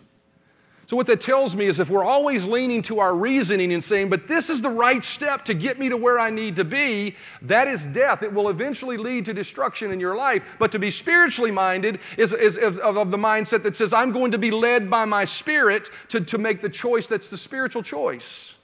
So, 0.90 0.96
what 0.96 1.06
that 1.06 1.20
tells 1.20 1.54
me 1.54 1.66
is 1.66 1.78
if 1.78 1.88
we're 1.88 2.04
always 2.04 2.46
leaning 2.46 2.82
to 2.82 2.98
our 2.98 3.14
reasoning 3.14 3.72
and 3.72 3.84
saying, 3.84 4.08
but 4.08 4.26
this 4.26 4.50
is 4.50 4.60
the 4.60 4.70
right 4.70 5.04
step 5.04 5.44
to 5.44 5.54
get 5.54 5.78
me 5.78 5.88
to 5.88 5.96
where 5.96 6.18
I 6.18 6.30
need 6.30 6.56
to 6.56 6.64
be, 6.64 7.14
that 7.42 7.68
is 7.68 7.86
death. 7.86 8.24
It 8.24 8.32
will 8.32 8.48
eventually 8.48 8.96
lead 8.96 9.24
to 9.26 9.32
destruction 9.32 9.92
in 9.92 10.00
your 10.00 10.16
life. 10.16 10.42
But 10.58 10.72
to 10.72 10.80
be 10.80 10.90
spiritually 10.90 11.52
minded 11.52 12.00
is, 12.16 12.32
is, 12.32 12.56
is 12.56 12.76
of, 12.78 12.96
of 12.96 13.12
the 13.12 13.16
mindset 13.16 13.62
that 13.62 13.76
says, 13.76 13.92
I'm 13.92 14.10
going 14.10 14.32
to 14.32 14.38
be 14.38 14.50
led 14.50 14.90
by 14.90 15.04
my 15.04 15.24
spirit 15.24 15.90
to, 16.08 16.22
to 16.22 16.38
make 16.38 16.60
the 16.60 16.68
choice 16.68 17.06
that's 17.06 17.30
the 17.30 17.38
spiritual 17.38 17.84
choice. 17.84 18.54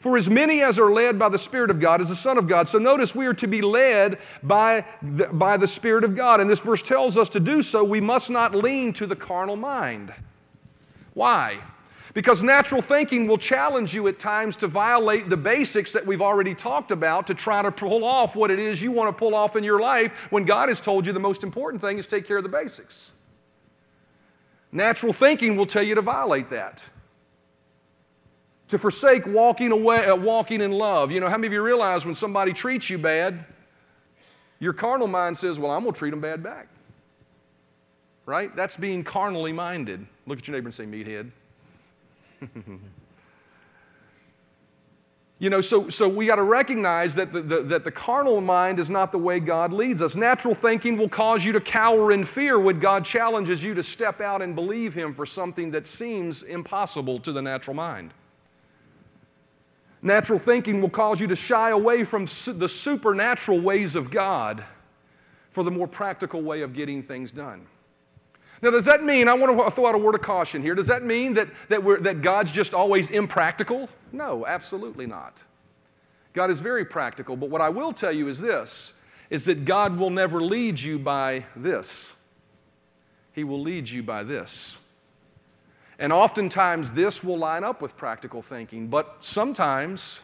For 0.00 0.16
as 0.16 0.30
many 0.30 0.62
as 0.62 0.78
are 0.78 0.90
led 0.90 1.18
by 1.18 1.28
the 1.28 1.38
Spirit 1.38 1.70
of 1.70 1.78
God 1.78 2.00
is 2.00 2.08
the 2.08 2.16
Son 2.16 2.38
of 2.38 2.48
God. 2.48 2.68
So 2.68 2.78
notice 2.78 3.14
we 3.14 3.26
are 3.26 3.34
to 3.34 3.46
be 3.46 3.60
led 3.60 4.18
by 4.42 4.84
the, 5.02 5.26
by 5.26 5.58
the 5.58 5.68
Spirit 5.68 6.04
of 6.04 6.16
God. 6.16 6.40
And 6.40 6.48
this 6.48 6.58
verse 6.58 6.80
tells 6.80 7.18
us 7.18 7.28
to 7.30 7.40
do 7.40 7.62
so, 7.62 7.84
we 7.84 8.00
must 8.00 8.30
not 8.30 8.54
lean 8.54 8.94
to 8.94 9.06
the 9.06 9.14
carnal 9.14 9.56
mind. 9.56 10.12
Why? 11.12 11.60
Because 12.14 12.42
natural 12.42 12.80
thinking 12.80 13.28
will 13.28 13.36
challenge 13.36 13.94
you 13.94 14.08
at 14.08 14.18
times 14.18 14.56
to 14.56 14.68
violate 14.68 15.28
the 15.28 15.36
basics 15.36 15.92
that 15.92 16.04
we've 16.04 16.22
already 16.22 16.54
talked 16.54 16.92
about 16.92 17.26
to 17.26 17.34
try 17.34 17.60
to 17.60 17.70
pull 17.70 18.02
off 18.02 18.34
what 18.34 18.50
it 18.50 18.58
is 18.58 18.80
you 18.80 18.90
want 18.90 19.14
to 19.14 19.18
pull 19.18 19.34
off 19.34 19.54
in 19.54 19.62
your 19.62 19.80
life 19.80 20.12
when 20.30 20.46
God 20.46 20.70
has 20.70 20.80
told 20.80 21.04
you 21.04 21.12
the 21.12 21.20
most 21.20 21.44
important 21.44 21.82
thing 21.82 21.98
is 21.98 22.06
take 22.06 22.26
care 22.26 22.38
of 22.38 22.42
the 22.42 22.48
basics. 22.48 23.12
Natural 24.72 25.12
thinking 25.12 25.56
will 25.56 25.66
tell 25.66 25.82
you 25.82 25.94
to 25.94 26.02
violate 26.02 26.48
that 26.50 26.82
to 28.70 28.78
forsake 28.78 29.26
walking 29.26 29.72
away, 29.72 30.06
uh, 30.06 30.16
walking 30.16 30.60
in 30.60 30.72
love. 30.72 31.10
You 31.10 31.20
know, 31.20 31.28
how 31.28 31.36
many 31.36 31.48
of 31.48 31.52
you 31.52 31.62
realize 31.62 32.04
when 32.04 32.14
somebody 32.14 32.52
treats 32.52 32.88
you 32.88 32.98
bad, 32.98 33.44
your 34.58 34.72
carnal 34.72 35.08
mind 35.08 35.36
says, 35.36 35.58
Well, 35.58 35.70
I'm 35.70 35.82
going 35.82 35.92
to 35.92 35.98
treat 35.98 36.10
them 36.10 36.20
bad 36.20 36.42
back. 36.42 36.68
Right? 38.26 38.54
That's 38.54 38.76
being 38.76 39.02
carnally 39.02 39.52
minded. 39.52 40.06
Look 40.26 40.38
at 40.38 40.46
your 40.46 40.56
neighbor 40.56 40.68
and 40.68 40.74
say, 40.74 40.84
Meathead. 40.84 41.30
You 45.40 45.48
know, 45.48 45.62
so, 45.62 45.88
so 45.88 46.06
we 46.06 46.26
got 46.26 46.36
to 46.36 46.42
recognize 46.42 47.14
that 47.14 47.32
the, 47.32 47.40
the, 47.40 47.62
that 47.62 47.82
the 47.82 47.90
carnal 47.90 48.42
mind 48.42 48.78
is 48.78 48.90
not 48.90 49.10
the 49.10 49.16
way 49.16 49.40
God 49.40 49.72
leads 49.72 50.02
us. 50.02 50.14
Natural 50.14 50.54
thinking 50.54 50.98
will 50.98 51.08
cause 51.08 51.42
you 51.42 51.52
to 51.52 51.60
cower 51.62 52.12
in 52.12 52.26
fear 52.26 52.60
when 52.60 52.78
God 52.78 53.06
challenges 53.06 53.64
you 53.64 53.72
to 53.72 53.82
step 53.82 54.20
out 54.20 54.42
and 54.42 54.54
believe 54.54 54.92
Him 54.92 55.14
for 55.14 55.24
something 55.24 55.70
that 55.70 55.86
seems 55.86 56.42
impossible 56.42 57.18
to 57.20 57.32
the 57.32 57.40
natural 57.40 57.74
mind. 57.74 58.12
Natural 60.02 60.38
thinking 60.38 60.80
will 60.80 60.90
cause 60.90 61.20
you 61.20 61.26
to 61.26 61.36
shy 61.36 61.70
away 61.70 62.04
from 62.04 62.26
the 62.46 62.68
supernatural 62.68 63.60
ways 63.60 63.96
of 63.96 64.10
God 64.10 64.64
for 65.52 65.62
the 65.62 65.70
more 65.70 65.86
practical 65.86 66.42
way 66.42 66.62
of 66.62 66.72
getting 66.72 67.02
things 67.02 67.32
done. 67.32 67.66
Now, 68.62 68.70
does 68.70 68.84
that 68.84 69.02
mean, 69.02 69.28
I 69.28 69.34
want 69.34 69.56
to 69.56 69.70
throw 69.70 69.86
out 69.86 69.94
a 69.94 69.98
word 69.98 70.14
of 70.14 70.22
caution 70.22 70.62
here, 70.62 70.74
does 70.74 70.86
that 70.86 71.02
mean 71.02 71.34
that, 71.34 71.48
that, 71.68 71.82
we're, 71.82 71.98
that 72.00 72.22
God's 72.22 72.52
just 72.52 72.74
always 72.74 73.10
impractical? 73.10 73.88
No, 74.12 74.46
absolutely 74.46 75.06
not. 75.06 75.42
God 76.34 76.50
is 76.50 76.60
very 76.60 76.84
practical, 76.84 77.36
but 77.36 77.50
what 77.50 77.60
I 77.60 77.68
will 77.68 77.92
tell 77.92 78.12
you 78.12 78.28
is 78.28 78.38
this 78.38 78.92
is 79.30 79.44
that 79.44 79.64
God 79.64 79.96
will 79.96 80.10
never 80.10 80.40
lead 80.40 80.78
you 80.78 80.98
by 80.98 81.44
this. 81.54 81.88
He 83.32 83.44
will 83.44 83.62
lead 83.62 83.88
you 83.88 84.02
by 84.02 84.24
this. 84.24 84.78
And 86.00 86.14
oftentimes 86.14 86.90
this 86.92 87.22
will 87.22 87.36
line 87.36 87.62
up 87.62 87.82
with 87.82 87.94
practical 87.96 88.40
thinking, 88.40 88.88
but 88.88 89.18
sometimes, 89.20 90.22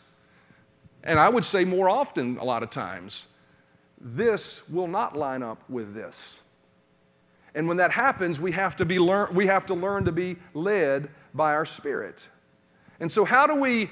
and 1.04 1.20
I 1.20 1.28
would 1.28 1.44
say 1.44 1.66
more 1.66 1.90
often 1.90 2.38
a 2.38 2.44
lot 2.44 2.62
of 2.62 2.70
times, 2.70 3.26
this 4.00 4.66
will 4.70 4.88
not 4.88 5.14
line 5.14 5.42
up 5.42 5.62
with 5.68 5.94
this. 5.94 6.40
And 7.54 7.68
when 7.68 7.76
that 7.76 7.90
happens, 7.90 8.40
we 8.40 8.52
have 8.52 8.76
to, 8.76 8.86
be 8.86 8.98
learn, 8.98 9.34
we 9.34 9.46
have 9.46 9.66
to 9.66 9.74
learn 9.74 10.06
to 10.06 10.12
be 10.12 10.36
led 10.54 11.10
by 11.34 11.52
our 11.52 11.66
Spirit. 11.66 12.20
And 12.98 13.12
so, 13.12 13.24
how 13.24 13.46
do 13.46 13.54
we 13.54 13.90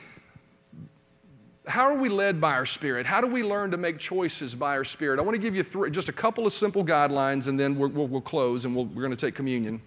how 1.66 1.84
are 1.84 1.96
we 1.96 2.10
led 2.10 2.42
by 2.42 2.52
our 2.52 2.66
spirit? 2.66 3.06
How 3.06 3.22
do 3.22 3.26
we 3.26 3.42
learn 3.42 3.70
to 3.70 3.78
make 3.78 3.98
choices 3.98 4.54
by 4.54 4.76
our 4.76 4.84
spirit? 4.84 5.18
I 5.18 5.22
want 5.22 5.34
to 5.34 5.38
give 5.40 5.54
you 5.54 5.62
three, 5.62 5.90
just 5.90 6.10
a 6.10 6.12
couple 6.12 6.46
of 6.46 6.52
simple 6.52 6.84
guidelines 6.84 7.46
and 7.46 7.58
then 7.58 7.78
we'll, 7.78 7.88
we'll, 7.88 8.06
we'll 8.06 8.20
close 8.20 8.66
and 8.66 8.76
we 8.76 8.84
we 8.84 8.98
are 8.98 9.06
going 9.06 9.16
to 9.16 9.26
take 9.26 9.34
communion. 9.34 9.80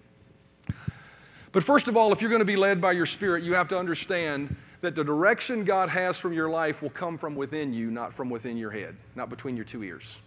But 1.52 1.64
first 1.64 1.88
of 1.88 1.96
all, 1.96 2.12
if 2.12 2.20
you're 2.20 2.30
going 2.30 2.40
to 2.40 2.44
be 2.44 2.56
led 2.56 2.80
by 2.80 2.92
your 2.92 3.06
spirit, 3.06 3.42
you 3.42 3.54
have 3.54 3.68
to 3.68 3.78
understand 3.78 4.54
that 4.80 4.94
the 4.94 5.02
direction 5.02 5.64
God 5.64 5.88
has 5.88 6.18
from 6.18 6.32
your 6.32 6.48
life 6.48 6.82
will 6.82 6.90
come 6.90 7.18
from 7.18 7.34
within 7.34 7.72
you, 7.72 7.90
not 7.90 8.14
from 8.14 8.30
within 8.30 8.56
your 8.56 8.70
head, 8.70 8.96
not 9.16 9.28
between 9.28 9.56
your 9.56 9.64
two 9.64 9.82
ears. 9.82 10.18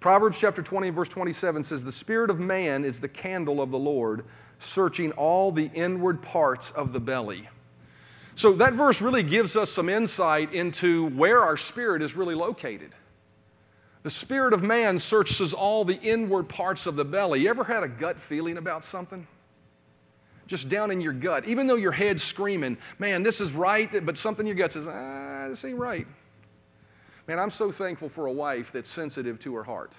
Proverbs 0.00 0.36
chapter 0.38 0.62
20, 0.62 0.90
verse 0.90 1.08
27 1.08 1.64
says, 1.64 1.84
The 1.84 1.92
spirit 1.92 2.28
of 2.28 2.40
man 2.40 2.84
is 2.84 2.98
the 2.98 3.08
candle 3.08 3.62
of 3.62 3.70
the 3.70 3.78
Lord, 3.78 4.24
searching 4.58 5.12
all 5.12 5.52
the 5.52 5.70
inward 5.74 6.20
parts 6.20 6.72
of 6.72 6.92
the 6.92 7.00
belly. 7.00 7.48
So 8.34 8.52
that 8.54 8.72
verse 8.72 9.00
really 9.00 9.22
gives 9.22 9.56
us 9.56 9.70
some 9.70 9.88
insight 9.88 10.52
into 10.52 11.08
where 11.10 11.40
our 11.40 11.56
spirit 11.56 12.02
is 12.02 12.16
really 12.16 12.34
located. 12.34 12.90
The 14.02 14.10
spirit 14.10 14.52
of 14.52 14.62
man 14.62 14.98
searches 14.98 15.54
all 15.54 15.84
the 15.84 16.00
inward 16.00 16.48
parts 16.48 16.86
of 16.86 16.96
the 16.96 17.04
belly. 17.04 17.42
You 17.42 17.50
ever 17.50 17.62
had 17.62 17.84
a 17.84 17.88
gut 17.88 18.18
feeling 18.18 18.56
about 18.56 18.84
something? 18.84 19.26
Just 20.46 20.68
down 20.68 20.90
in 20.90 21.00
your 21.00 21.12
gut, 21.12 21.46
even 21.46 21.66
though 21.66 21.76
your 21.76 21.92
head's 21.92 22.22
screaming, 22.22 22.76
man, 22.98 23.22
this 23.22 23.40
is 23.40 23.52
right, 23.52 24.04
but 24.04 24.18
something 24.18 24.46
in 24.46 24.48
your 24.48 24.56
gut 24.56 24.72
says, 24.72 24.86
ah, 24.88 25.46
this 25.48 25.64
ain't 25.64 25.78
right. 25.78 26.06
Man, 27.28 27.38
I'm 27.38 27.50
so 27.50 27.70
thankful 27.70 28.08
for 28.08 28.26
a 28.26 28.32
wife 28.32 28.72
that's 28.72 28.90
sensitive 28.90 29.38
to 29.40 29.54
her 29.54 29.62
heart. 29.62 29.96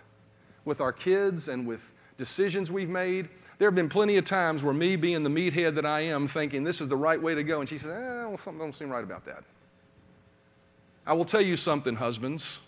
With 0.65 0.81
our 0.81 0.91
kids 0.91 1.47
and 1.47 1.65
with 1.65 1.93
decisions 2.17 2.71
we've 2.71 2.89
made, 2.89 3.29
there 3.57 3.67
have 3.67 3.75
been 3.75 3.89
plenty 3.89 4.17
of 4.17 4.25
times 4.25 4.63
where 4.63 4.73
me, 4.73 4.95
being 4.95 5.23
the 5.23 5.29
meathead 5.29 5.75
that 5.75 5.85
I 5.85 6.01
am, 6.01 6.27
thinking 6.27 6.63
this 6.63 6.81
is 6.81 6.89
the 6.89 6.97
right 6.97 7.21
way 7.21 7.33
to 7.35 7.43
go, 7.43 7.61
and 7.61 7.69
she 7.69 7.77
says, 7.77 7.89
eh, 7.89 8.25
well, 8.25 8.37
something 8.37 8.59
don't 8.59 8.75
seem 8.75 8.89
right 8.89 9.03
about 9.03 9.25
that. 9.25 9.43
I 11.05 11.13
will 11.13 11.25
tell 11.25 11.41
you 11.41 11.55
something, 11.55 11.95
husbands, 11.95 12.59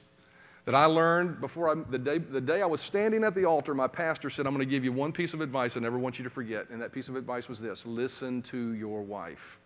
that 0.65 0.73
I 0.73 0.86
learned 0.86 1.39
before 1.39 1.69
I, 1.69 1.75
the, 1.89 1.99
day, 1.99 2.17
the 2.17 2.41
day 2.41 2.62
I 2.62 2.65
was 2.65 2.82
standing 2.82 3.23
at 3.23 3.36
the 3.36 3.45
altar. 3.45 3.75
My 3.75 3.88
pastor 3.88 4.32
said, 4.32 4.47
I'm 4.47 4.54
going 4.54 4.67
to 4.67 4.69
give 4.69 4.84
you 4.84 4.91
one 4.91 5.12
piece 5.12 5.34
of 5.34 5.41
advice 5.41 5.78
I 5.78 5.80
never 5.80 5.99
want 5.99 6.17
you 6.17 6.23
to 6.23 6.30
forget. 6.30 6.69
And 6.69 6.82
that 6.82 6.91
piece 6.91 7.08
of 7.08 7.15
advice 7.15 7.47
was 7.47 7.62
this 7.62 7.86
listen 7.86 8.41
to 8.43 8.73
your 8.73 9.01
wife. 9.01 9.60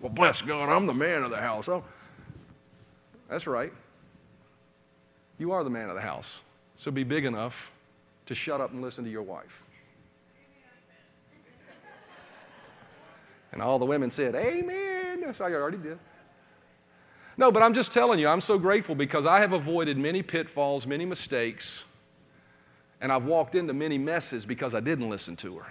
Well, 0.00 0.12
bless 0.12 0.42
God, 0.42 0.68
I'm 0.68 0.86
the 0.86 0.94
man 0.94 1.22
of 1.24 1.30
the 1.30 1.38
house. 1.38 1.68
Oh, 1.68 1.82
that's 3.28 3.46
right. 3.46 3.72
You 5.38 5.52
are 5.52 5.64
the 5.64 5.70
man 5.70 5.88
of 5.88 5.96
the 5.96 6.00
house. 6.00 6.40
So 6.76 6.90
be 6.90 7.02
big 7.02 7.24
enough 7.24 7.54
to 8.26 8.34
shut 8.34 8.60
up 8.60 8.72
and 8.72 8.80
listen 8.80 9.04
to 9.04 9.10
your 9.10 9.22
wife. 9.22 9.64
And 13.52 13.62
all 13.62 13.78
the 13.78 13.86
women 13.86 14.10
said, 14.10 14.34
Amen. 14.34 15.22
That's 15.22 15.40
I 15.40 15.52
already 15.52 15.78
did. 15.78 15.98
No, 17.38 17.52
but 17.52 17.62
I'm 17.62 17.74
just 17.74 17.92
telling 17.92 18.18
you, 18.18 18.28
I'm 18.28 18.40
so 18.40 18.58
grateful 18.58 18.94
because 18.94 19.26
I 19.26 19.40
have 19.40 19.52
avoided 19.52 19.98
many 19.98 20.22
pitfalls, 20.22 20.86
many 20.86 21.04
mistakes, 21.04 21.84
and 23.00 23.12
I've 23.12 23.24
walked 23.24 23.54
into 23.54 23.74
many 23.74 23.98
messes 23.98 24.46
because 24.46 24.74
I 24.74 24.80
didn't 24.80 25.10
listen 25.10 25.36
to 25.36 25.58
her. 25.58 25.66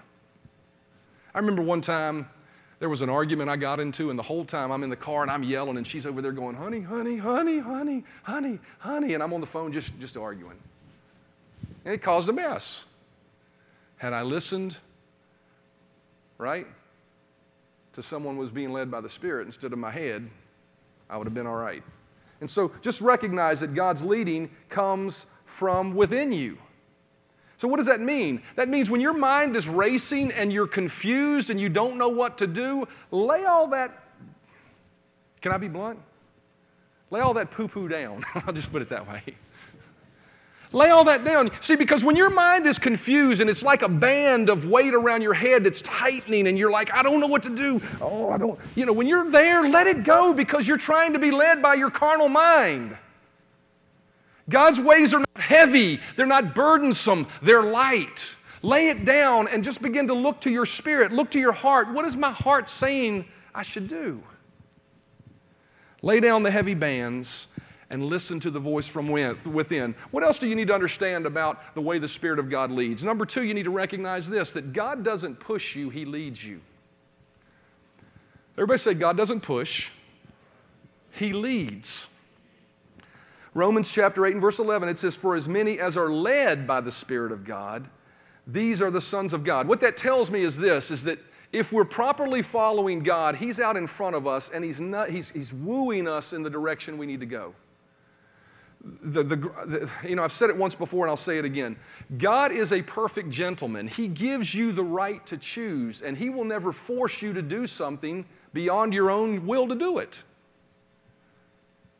I 1.34 1.40
remember 1.40 1.64
one 1.64 1.82
time 1.82 2.30
there 2.80 2.90
was 2.90 3.02
an 3.02 3.10
argument 3.10 3.50
I 3.50 3.56
got 3.56 3.80
into, 3.80 4.10
and 4.12 4.20
the 4.20 4.24
whole 4.24 4.46
time 4.46 4.72
I'm 4.72 4.84
in 4.84 4.90
the 4.90 4.96
car 4.96 5.24
and 5.24 5.32
I'm 5.32 5.44
yelling, 5.44 5.78
and 5.78 5.88
she's 5.88 6.06
over 6.06 6.22
there 6.22 6.32
going, 6.32 6.56
honey, 6.56 6.82
honey, 6.82 7.18
honey, 7.18 7.58
honey, 7.58 8.04
honey, 8.24 8.60
honey, 8.80 9.14
and 9.16 9.24
I'm 9.24 9.34
on 9.34 9.42
the 9.42 9.48
phone 9.48 9.74
just, 9.74 9.98
just 10.00 10.18
arguing. 10.18 10.58
And 11.84 11.94
it 11.94 12.04
caused 12.04 12.30
a 12.30 12.34
mess. 12.34 12.86
Had 13.98 14.14
I 14.14 14.22
listened, 14.22 14.78
right, 16.38 16.68
to 17.94 18.04
someone 18.04 18.38
was 18.38 18.52
being 18.52 18.72
led 18.72 18.92
by 18.92 19.02
the 19.02 19.10
Spirit 19.10 19.48
instead 19.48 19.74
of 19.74 19.80
my 19.80 19.90
head, 19.90 20.30
I 21.10 21.18
would 21.18 21.28
have 21.28 21.34
been 21.34 21.48
all 21.48 21.56
right. 21.56 21.84
And 22.42 22.50
so 22.50 22.72
just 22.82 23.02
recognize 23.02 23.60
that 23.62 23.74
God's 23.74 24.02
leading 24.02 24.50
comes 24.70 25.26
from 25.46 25.96
within 25.96 26.32
you. 26.32 26.58
So, 27.58 27.68
what 27.70 27.78
does 27.78 27.86
that 27.86 28.02
mean? 28.02 28.42
That 28.56 28.68
means 28.68 28.90
when 28.90 29.00
your 29.00 29.14
mind 29.14 29.56
is 29.56 29.68
racing 29.68 30.32
and 30.34 30.52
you're 30.52 30.68
confused 30.68 31.50
and 31.50 31.60
you 31.60 31.70
don't 31.70 31.98
know 31.98 32.10
what 32.10 32.38
to 32.40 32.48
do, 32.48 32.86
lay 33.12 33.46
all 33.46 33.68
that, 33.68 34.04
can 35.42 35.54
I 35.54 35.58
be 35.58 35.70
blunt? 35.70 36.00
Lay 37.12 37.22
all 37.22 37.34
that 37.36 37.52
poo 37.52 37.68
poo 37.68 37.88
down. 37.88 38.26
I'll 38.36 38.54
just 38.54 38.72
put 38.72 38.82
it 38.82 38.90
that 38.90 39.08
way. 39.08 39.24
Lay 40.76 40.90
all 40.90 41.06
that 41.06 41.24
down. 41.24 41.52
See, 41.62 41.78
because 41.78 42.04
when 42.04 42.18
your 42.18 42.30
mind 42.30 42.68
is 42.68 42.78
confused 42.78 43.40
and 43.40 43.50
it's 43.50 43.64
like 43.64 43.82
a 43.82 43.88
band 43.88 44.50
of 44.50 44.66
weight 44.66 44.94
around 44.94 45.22
your 45.22 45.34
head 45.34 45.64
that's 45.64 45.82
tightening 45.82 46.48
and 46.48 46.58
you're 46.58 46.70
like, 46.70 46.92
I 46.92 47.02
don't 47.02 47.22
know 47.22 47.28
what 47.28 47.44
to 47.44 47.50
do. 47.50 47.82
Oh, 48.02 48.30
I 48.30 48.38
don't. 48.38 48.60
You 48.76 48.86
know, 48.86 48.92
when 48.92 49.08
you're 49.08 49.32
there, 49.32 49.70
let 49.70 49.88
it 49.88 50.04
go 50.04 50.34
because 50.34 50.68
you're 50.68 50.76
trying 50.76 51.14
to 51.14 51.20
be 51.20 51.32
led 51.32 51.62
by 51.62 51.76
your 51.76 51.90
carnal 51.90 52.28
mind. 52.28 52.98
God's 54.50 54.82
ways 54.82 55.14
are 55.14 55.20
not 55.20 55.42
heavy, 55.42 56.02
they're 56.18 56.26
not 56.26 56.54
burdensome, 56.54 57.26
they're 57.42 57.64
light. 57.64 58.36
Lay 58.62 58.90
it 58.90 59.06
down 59.06 59.48
and 59.48 59.64
just 59.64 59.82
begin 59.82 60.08
to 60.08 60.14
look 60.14 60.42
to 60.42 60.52
your 60.52 60.66
spirit, 60.66 61.14
look 61.14 61.32
to 61.32 61.40
your 61.40 61.54
heart. 61.54 61.90
What 61.90 62.04
is 62.04 62.18
my 62.18 62.32
heart 62.32 62.68
saying 62.68 63.24
I 63.54 63.64
should 63.64 63.88
do? 63.88 64.22
Lay 66.02 66.20
down 66.20 66.44
the 66.44 66.52
heavy 66.52 66.74
bands 66.74 67.48
and 67.90 68.06
listen 68.06 68.40
to 68.40 68.52
the 68.52 68.60
voice 68.60 68.88
from 68.88 69.10
within. 69.10 69.96
What 70.12 70.24
else 70.24 70.40
do 70.40 70.48
you 70.48 70.56
need 70.56 70.68
to 70.68 70.74
understand 70.74 71.26
about 71.26 71.76
the 71.76 71.82
way 71.82 72.00
the 72.00 72.08
Spirit 72.08 72.40
of 72.40 72.50
God 72.50 72.72
leads? 72.72 73.04
Number 73.04 73.26
two, 73.26 73.44
you 73.44 73.54
need 73.54 73.64
to 73.64 73.72
recognize 73.72 74.28
this 74.28 74.54
that 74.54 74.74
God 74.74 75.04
doesn't 75.04 75.40
push 75.40 75.76
you, 75.76 75.90
He 75.90 76.06
leads 76.06 76.44
you. 76.44 76.62
Everybody 78.58 78.80
say, 78.80 78.94
God 78.94 79.18
doesn't 79.18 79.42
push, 79.42 79.90
He 81.12 81.34
leads. 81.34 82.08
Romans 83.54 83.90
chapter 83.90 84.26
8 84.26 84.34
and 84.34 84.42
verse 84.42 84.60
11, 84.60 84.90
it 84.90 85.00
says, 85.00 85.16
For 85.16 85.36
as 85.36 85.48
many 85.48 85.80
as 85.80 85.96
are 85.96 86.12
led 86.12 86.68
by 86.68 86.82
the 86.82 86.92
Spirit 86.92 87.32
of 87.32 87.46
God, 87.46 87.88
these 88.48 88.82
are 88.82 88.92
the 88.92 89.00
sons 89.00 89.34
of 89.34 89.44
God. 89.44 89.68
What 89.68 89.80
that 89.82 89.96
tells 89.96 90.30
me 90.30 90.42
is 90.42 90.58
this 90.58 90.92
is 90.92 91.04
that 91.06 91.20
if 91.54 91.72
we're 91.72 91.86
properly 91.86 92.42
following 92.42 93.02
God, 93.02 93.36
He's 93.36 93.60
out 93.60 93.78
in 93.78 93.88
front 93.88 94.16
of 94.16 94.28
us 94.28 94.50
and 94.54 94.64
He's, 94.64 94.82
not, 94.82 95.10
he's, 95.10 95.30
he's 95.30 95.54
wooing 95.54 96.08
us 96.08 96.34
in 96.34 96.44
the 96.44 96.50
direction 96.50 96.98
we 96.98 97.06
need 97.06 97.20
to 97.20 97.26
go 97.26 97.54
the, 99.02 99.24
the, 99.24 99.36
the, 99.36 99.90
you 100.08 100.16
know, 100.16 100.24
I've 100.24 100.34
said 100.34 100.50
it 100.50 100.58
once 100.58 100.76
before 100.76 101.06
and 101.06 101.10
I'll 101.10 101.18
say 101.18 101.38
it 101.38 101.46
again. 101.46 101.76
God 102.18 102.52
is 102.52 102.72
a 102.72 102.82
perfect 102.82 103.30
gentleman. 103.30 103.88
He 103.88 104.08
gives 104.08 104.54
you 104.54 104.72
the 104.72 104.84
right 104.84 105.26
to 105.26 105.38
choose, 105.38 106.02
and 106.02 106.16
He 106.18 106.30
will 106.30 106.44
never 106.44 106.72
force 106.72 107.22
you 107.22 107.34
to 107.34 107.42
do 107.42 107.66
something 107.66 108.26
beyond 108.54 108.94
your 108.94 109.10
own 109.10 109.46
will 109.48 109.68
to 109.68 109.76
do 109.76 109.98
it, 109.98 110.22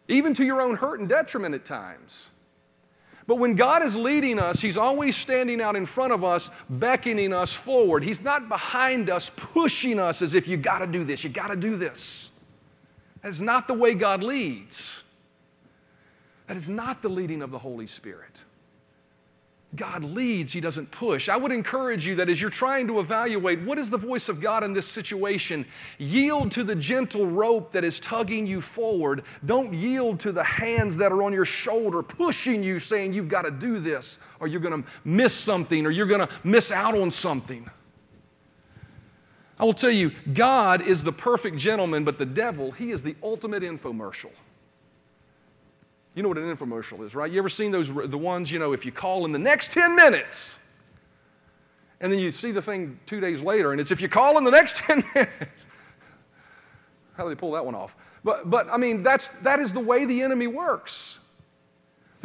even 0.08 0.34
to 0.36 0.46
your 0.46 0.62
own 0.62 0.76
hurt 0.76 1.00
and 1.00 1.10
detriment 1.10 1.56
at 1.56 1.66
times. 1.66 2.30
But 3.28 3.38
when 3.38 3.56
God 3.56 3.84
is 3.84 3.96
leading 3.96 4.38
us, 4.38 4.62
He's 4.62 4.78
always 4.78 5.16
standing 5.16 5.62
out 5.62 5.76
in 5.76 5.88
front 5.88 6.14
of 6.14 6.24
us, 6.24 6.52
beckoning 6.70 7.34
us 7.34 7.52
forward. 7.52 8.04
He's 8.04 8.22
not 8.22 8.48
behind 8.48 9.10
us, 9.10 9.32
pushing 9.36 9.98
us 9.98 10.22
as 10.22 10.36
if 10.36 10.48
you 10.48 10.58
got 10.58 10.80
to 10.80 10.88
do 10.88 11.04
this, 11.04 11.24
you 11.24 11.32
got 11.32 11.48
to 11.48 11.56
do 11.56 11.76
this. 11.76 12.30
That's 13.24 13.42
not 13.42 13.68
the 13.68 13.74
way 13.74 13.96
God 13.96 14.22
leads. 14.22 15.02
That 16.48 16.58
is 16.58 16.70
not 16.70 17.02
the 17.02 17.10
leading 17.10 17.42
of 17.42 17.52
the 17.52 17.60
Holy 17.60 17.88
Spirit. 17.88 18.44
God 19.76 20.04
leads, 20.04 20.54
He 20.54 20.62
doesn't 20.62 20.90
push. 20.92 21.28
I 21.28 21.36
would 21.36 21.52
encourage 21.52 22.08
you 22.08 22.16
that 22.16 22.30
as 22.30 22.40
you're 22.40 22.50
trying 22.50 22.88
to 22.88 23.00
evaluate 23.00 23.62
what 23.62 23.78
is 23.78 23.90
the 23.90 23.98
voice 23.98 24.30
of 24.30 24.40
God 24.40 24.64
in 24.64 24.74
this 24.74 24.88
situation, 24.88 25.66
yield 25.98 26.52
to 26.52 26.64
the 26.64 26.76
gentle 26.76 27.26
rope 27.26 27.72
that 27.72 27.84
is 27.84 28.00
tugging 28.00 28.48
you 28.48 28.62
forward. 28.62 29.24
Don't 29.46 29.74
yield 29.74 30.20
to 30.22 30.32
the 30.32 30.44
hands 30.44 30.96
that 30.98 31.12
are 31.12 31.24
on 31.24 31.34
your 31.34 31.46
shoulder 31.46 32.02
pushing 32.02 32.64
you, 32.64 32.80
saying 32.80 33.14
you've 33.14 33.28
got 33.28 33.42
to 33.42 33.52
do 33.52 33.80
this, 33.80 34.20
or 34.40 34.48
you're 34.48 34.62
going 34.62 34.82
to 34.82 34.90
miss 35.04 35.34
something, 35.34 35.86
or 35.86 35.92
you're 35.92 36.06
going 36.06 36.26
to 36.26 36.30
miss 36.44 36.72
out 36.72 36.98
on 36.98 37.12
something. 37.12 37.70
I 39.58 39.64
will 39.64 39.74
tell 39.74 39.92
you, 39.92 40.12
God 40.34 40.82
is 40.82 41.02
the 41.02 41.14
perfect 41.14 41.58
gentleman, 41.58 42.04
but 42.04 42.18
the 42.18 42.26
devil, 42.26 42.72
he 42.72 42.92
is 42.92 43.02
the 43.02 43.16
ultimate 43.24 43.64
infomercial. 43.64 44.32
You 46.16 46.24
know 46.24 46.30
what 46.30 46.38
an 46.38 46.56
infomercial 46.56 47.06
is, 47.06 47.14
right? 47.14 47.30
You 47.30 47.38
ever 47.40 47.50
seen 47.50 47.72
those, 47.72 47.88
the 47.88 48.18
ones, 48.18 48.50
you 48.50 48.58
know, 48.58 48.72
if 48.72 48.86
you 48.86 48.92
call 48.92 49.26
in 49.26 49.34
the 49.34 49.40
next 49.40 49.72
10 49.72 49.96
minutes, 49.96 50.58
and 52.00 52.12
then 52.12 52.20
you 52.20 52.32
see 52.32 52.52
the 52.52 52.62
thing 52.62 52.98
two 53.06 53.20
days 53.20 53.42
later, 53.42 53.74
and 53.74 53.82
it's 53.82 53.92
if 53.92 54.00
you 54.00 54.08
call 54.08 54.38
in 54.38 54.46
the 54.46 54.52
next 54.52 54.76
10 54.88 55.04
minutes. 55.14 55.68
How 57.18 57.24
do 57.24 57.30
they 57.30 57.36
pull 57.36 57.52
that 57.52 57.66
one 57.66 57.76
off? 57.76 57.96
But, 58.24 58.50
but 58.50 58.68
I 58.72 58.78
mean, 58.78 59.04
that's, 59.04 59.30
that 59.42 59.60
is 59.60 59.74
the 59.74 59.80
way 59.80 60.06
the 60.06 60.22
enemy 60.22 60.48
works. 60.48 61.20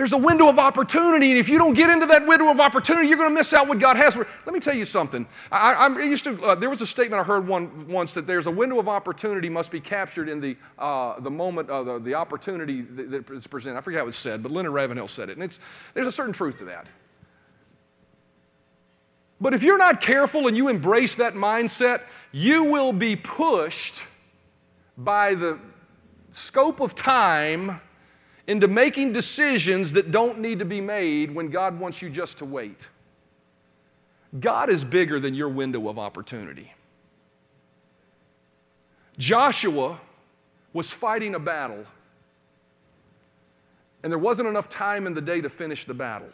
There's 0.01 0.15
a 0.15 0.17
window 0.17 0.49
of 0.49 0.59
opportunity, 0.59 1.29
and 1.29 1.39
if 1.39 1.47
you 1.47 1.59
don't 1.59 1.75
get 1.75 1.91
into 1.91 2.07
that 2.07 2.27
window 2.27 2.49
of 2.49 2.59
opportunity, 2.59 3.07
you're 3.07 3.19
going 3.19 3.29
to 3.29 3.35
miss 3.35 3.53
out 3.53 3.69
what 3.69 3.79
God 3.79 3.99
has 3.99 4.15
for. 4.15 4.27
Let 4.47 4.55
me 4.55 4.59
tell 4.59 4.75
you 4.75 4.87
something. 4.87 5.27
I, 5.53 5.73
I 5.73 6.01
used 6.01 6.25
to. 6.25 6.43
Uh, 6.43 6.55
there 6.55 6.71
was 6.71 6.81
a 6.81 6.87
statement 6.87 7.21
I 7.21 7.23
heard 7.23 7.47
one 7.47 7.87
once 7.87 8.15
that 8.15 8.27
there's 8.27 8.47
a 8.47 8.51
window 8.51 8.79
of 8.79 8.89
opportunity 8.89 9.51
must 9.51 9.71
be 9.71 9.79
captured 9.79 10.31
in 10.31 10.41
the 10.41 10.57
uh, 10.79 11.21
the 11.21 11.31
moment, 11.31 11.69
the, 11.69 12.01
the 12.03 12.15
opportunity 12.15 12.81
that, 12.81 13.11
that 13.11 13.31
is 13.31 13.47
presented. 13.47 13.77
I 13.77 13.83
forget 13.83 13.99
how 13.99 14.05
it 14.05 14.07
was 14.07 14.17
said, 14.17 14.43
but 14.43 14.51
Leonard 14.51 14.73
Ravenhill 14.73 15.07
said 15.07 15.29
it, 15.29 15.37
and 15.37 15.43
it's 15.43 15.59
there's 15.93 16.07
a 16.07 16.13
certain 16.13 16.33
truth 16.33 16.57
to 16.57 16.65
that. 16.65 16.87
But 19.39 19.53
if 19.53 19.63
you're 19.63 19.77
not 19.77 20.01
careful 20.01 20.49
and 20.49 20.57
you 20.57 20.69
embrace 20.69 21.15
that 21.17 21.35
mindset, 21.35 22.05
you 22.33 22.65
will 22.65 22.95
be 22.95 23.17
pushed 23.17 24.05
by 24.97 25.35
the 25.35 25.59
scope 26.31 26.81
of 26.81 26.95
time 26.95 27.83
into 28.51 28.67
making 28.67 29.13
decisions 29.13 29.93
that 29.93 30.11
don't 30.11 30.41
need 30.41 30.59
to 30.59 30.65
be 30.65 30.81
made 30.81 31.33
when 31.33 31.51
God 31.51 31.79
wants 31.79 32.03
you 32.03 32.11
just 32.11 32.37
to 32.39 32.45
wait. 32.45 32.89
God 34.41 34.69
is 34.69 34.83
bigger 34.83 35.21
than 35.21 35.35
your 35.35 35.49
window 35.49 35.89
of 35.89 36.01
opportunity. 36.01 36.73
Joshua 39.19 40.01
was 40.73 40.91
fighting 40.91 41.37
a 41.37 41.39
battle, 41.39 41.87
and 44.03 44.11
there 44.11 44.19
wasn't 44.19 44.49
enough 44.49 44.69
time 44.69 45.07
in 45.07 45.15
the 45.15 45.21
day 45.21 45.41
to 45.41 45.49
finish 45.49 45.85
the 45.85 45.95
battle. 45.95 46.31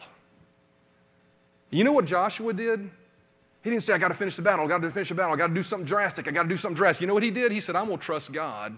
You 1.69 1.83
know 1.83 1.91
what 1.91 2.05
Joshua 2.05 2.51
did? 2.51 2.89
He 3.63 3.69
didn't 3.69 3.83
say, 3.83 3.93
I 3.93 3.99
got 3.99 4.07
to 4.07 4.15
finish 4.15 4.35
the 4.35 4.41
battle, 4.41 4.65
I 4.65 4.67
got 4.67 4.81
to 4.81 4.89
finish 4.89 5.09
the 5.09 5.15
battle, 5.15 5.33
I 5.33 5.37
got 5.37 5.47
to 5.47 5.53
do 5.53 5.61
something 5.61 5.85
drastic, 5.85 6.27
I 6.27 6.31
got 6.31 6.43
to 6.43 6.49
do 6.49 6.57
something 6.57 6.75
drastic. 6.75 7.01
You 7.01 7.07
know 7.07 7.13
what 7.13 7.21
he 7.21 7.29
did? 7.29 7.51
He 7.51 7.59
said, 7.59 7.75
I'm 7.75 7.85
going 7.85 7.99
to 7.99 8.03
trust 8.03 8.31
God 8.31 8.75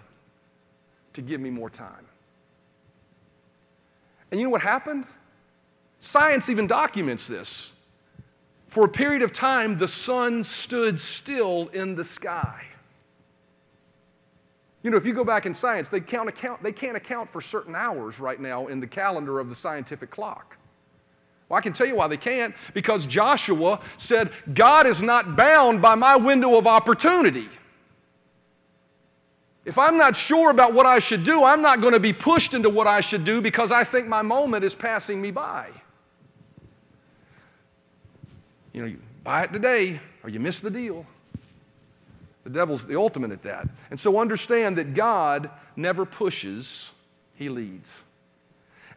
to 1.13 1.21
give 1.21 1.39
me 1.39 1.49
more 1.49 1.69
time. 1.69 2.05
And 4.31 4.39
you 4.39 4.45
know 4.45 4.51
what 4.51 4.61
happened? 4.61 5.05
Science 5.99 6.49
even 6.49 6.67
documents 6.67 7.27
this. 7.27 7.71
For 8.69 8.85
a 8.85 8.89
period 8.89 9.21
of 9.21 9.33
time, 9.33 9.77
the 9.77 9.87
sun 9.87 10.43
stood 10.43 10.99
still 10.99 11.69
in 11.69 11.95
the 11.95 12.03
sky. 12.03 12.63
You 14.83 14.91
know, 14.91 14.97
if 14.97 15.05
you 15.05 15.13
go 15.13 15.25
back 15.25 15.45
in 15.45 15.53
science, 15.53 15.89
they, 15.89 15.99
count 15.99 16.29
account, 16.29 16.63
they 16.63 16.71
can't 16.71 16.95
account 16.95 17.29
for 17.29 17.41
certain 17.41 17.75
hours 17.75 18.19
right 18.19 18.39
now 18.39 18.67
in 18.67 18.79
the 18.79 18.87
calendar 18.87 19.39
of 19.39 19.49
the 19.49 19.55
scientific 19.55 20.09
clock. 20.09 20.55
Well, 21.49 21.57
I 21.57 21.61
can 21.61 21.73
tell 21.73 21.87
you 21.87 21.95
why 21.95 22.07
they 22.07 22.17
can't. 22.17 22.53
Because 22.73 23.05
Joshua 23.05 23.81
said, 23.97 24.31
God 24.53 24.85
is 24.85 25.01
not 25.01 25.35
bound 25.35 25.81
by 25.81 25.95
my 25.95 26.15
window 26.15 26.57
of 26.57 26.67
opportunity. 26.67 27.49
If 29.65 29.77
I'm 29.77 29.97
not 29.97 30.15
sure 30.15 30.51
about 30.51 30.73
what 30.73 30.85
I 30.85 30.99
should 30.99 31.23
do, 31.23 31.43
I'm 31.43 31.61
not 31.61 31.81
going 31.81 31.93
to 31.93 31.99
be 31.99 32.13
pushed 32.13 32.53
into 32.53 32.69
what 32.69 32.87
I 32.87 33.01
should 33.01 33.25
do 33.25 33.41
because 33.41 33.71
I 33.71 33.83
think 33.83 34.07
my 34.07 34.21
moment 34.21 34.63
is 34.63 34.73
passing 34.73 35.21
me 35.21 35.31
by. 35.31 35.69
You 38.73 38.81
know, 38.81 38.87
you 38.87 38.99
buy 39.23 39.43
it 39.43 39.53
today 39.53 39.99
or 40.23 40.29
you 40.29 40.39
miss 40.39 40.59
the 40.59 40.69
deal. 40.69 41.05
The 42.45 42.49
devil's 42.49 42.85
the 42.85 42.97
ultimate 42.97 43.31
at 43.31 43.43
that. 43.43 43.67
And 43.91 43.99
so 43.99 44.19
understand 44.19 44.77
that 44.77 44.93
God 44.93 45.49
never 45.75 46.05
pushes, 46.05 46.91
he 47.35 47.49
leads. 47.49 48.03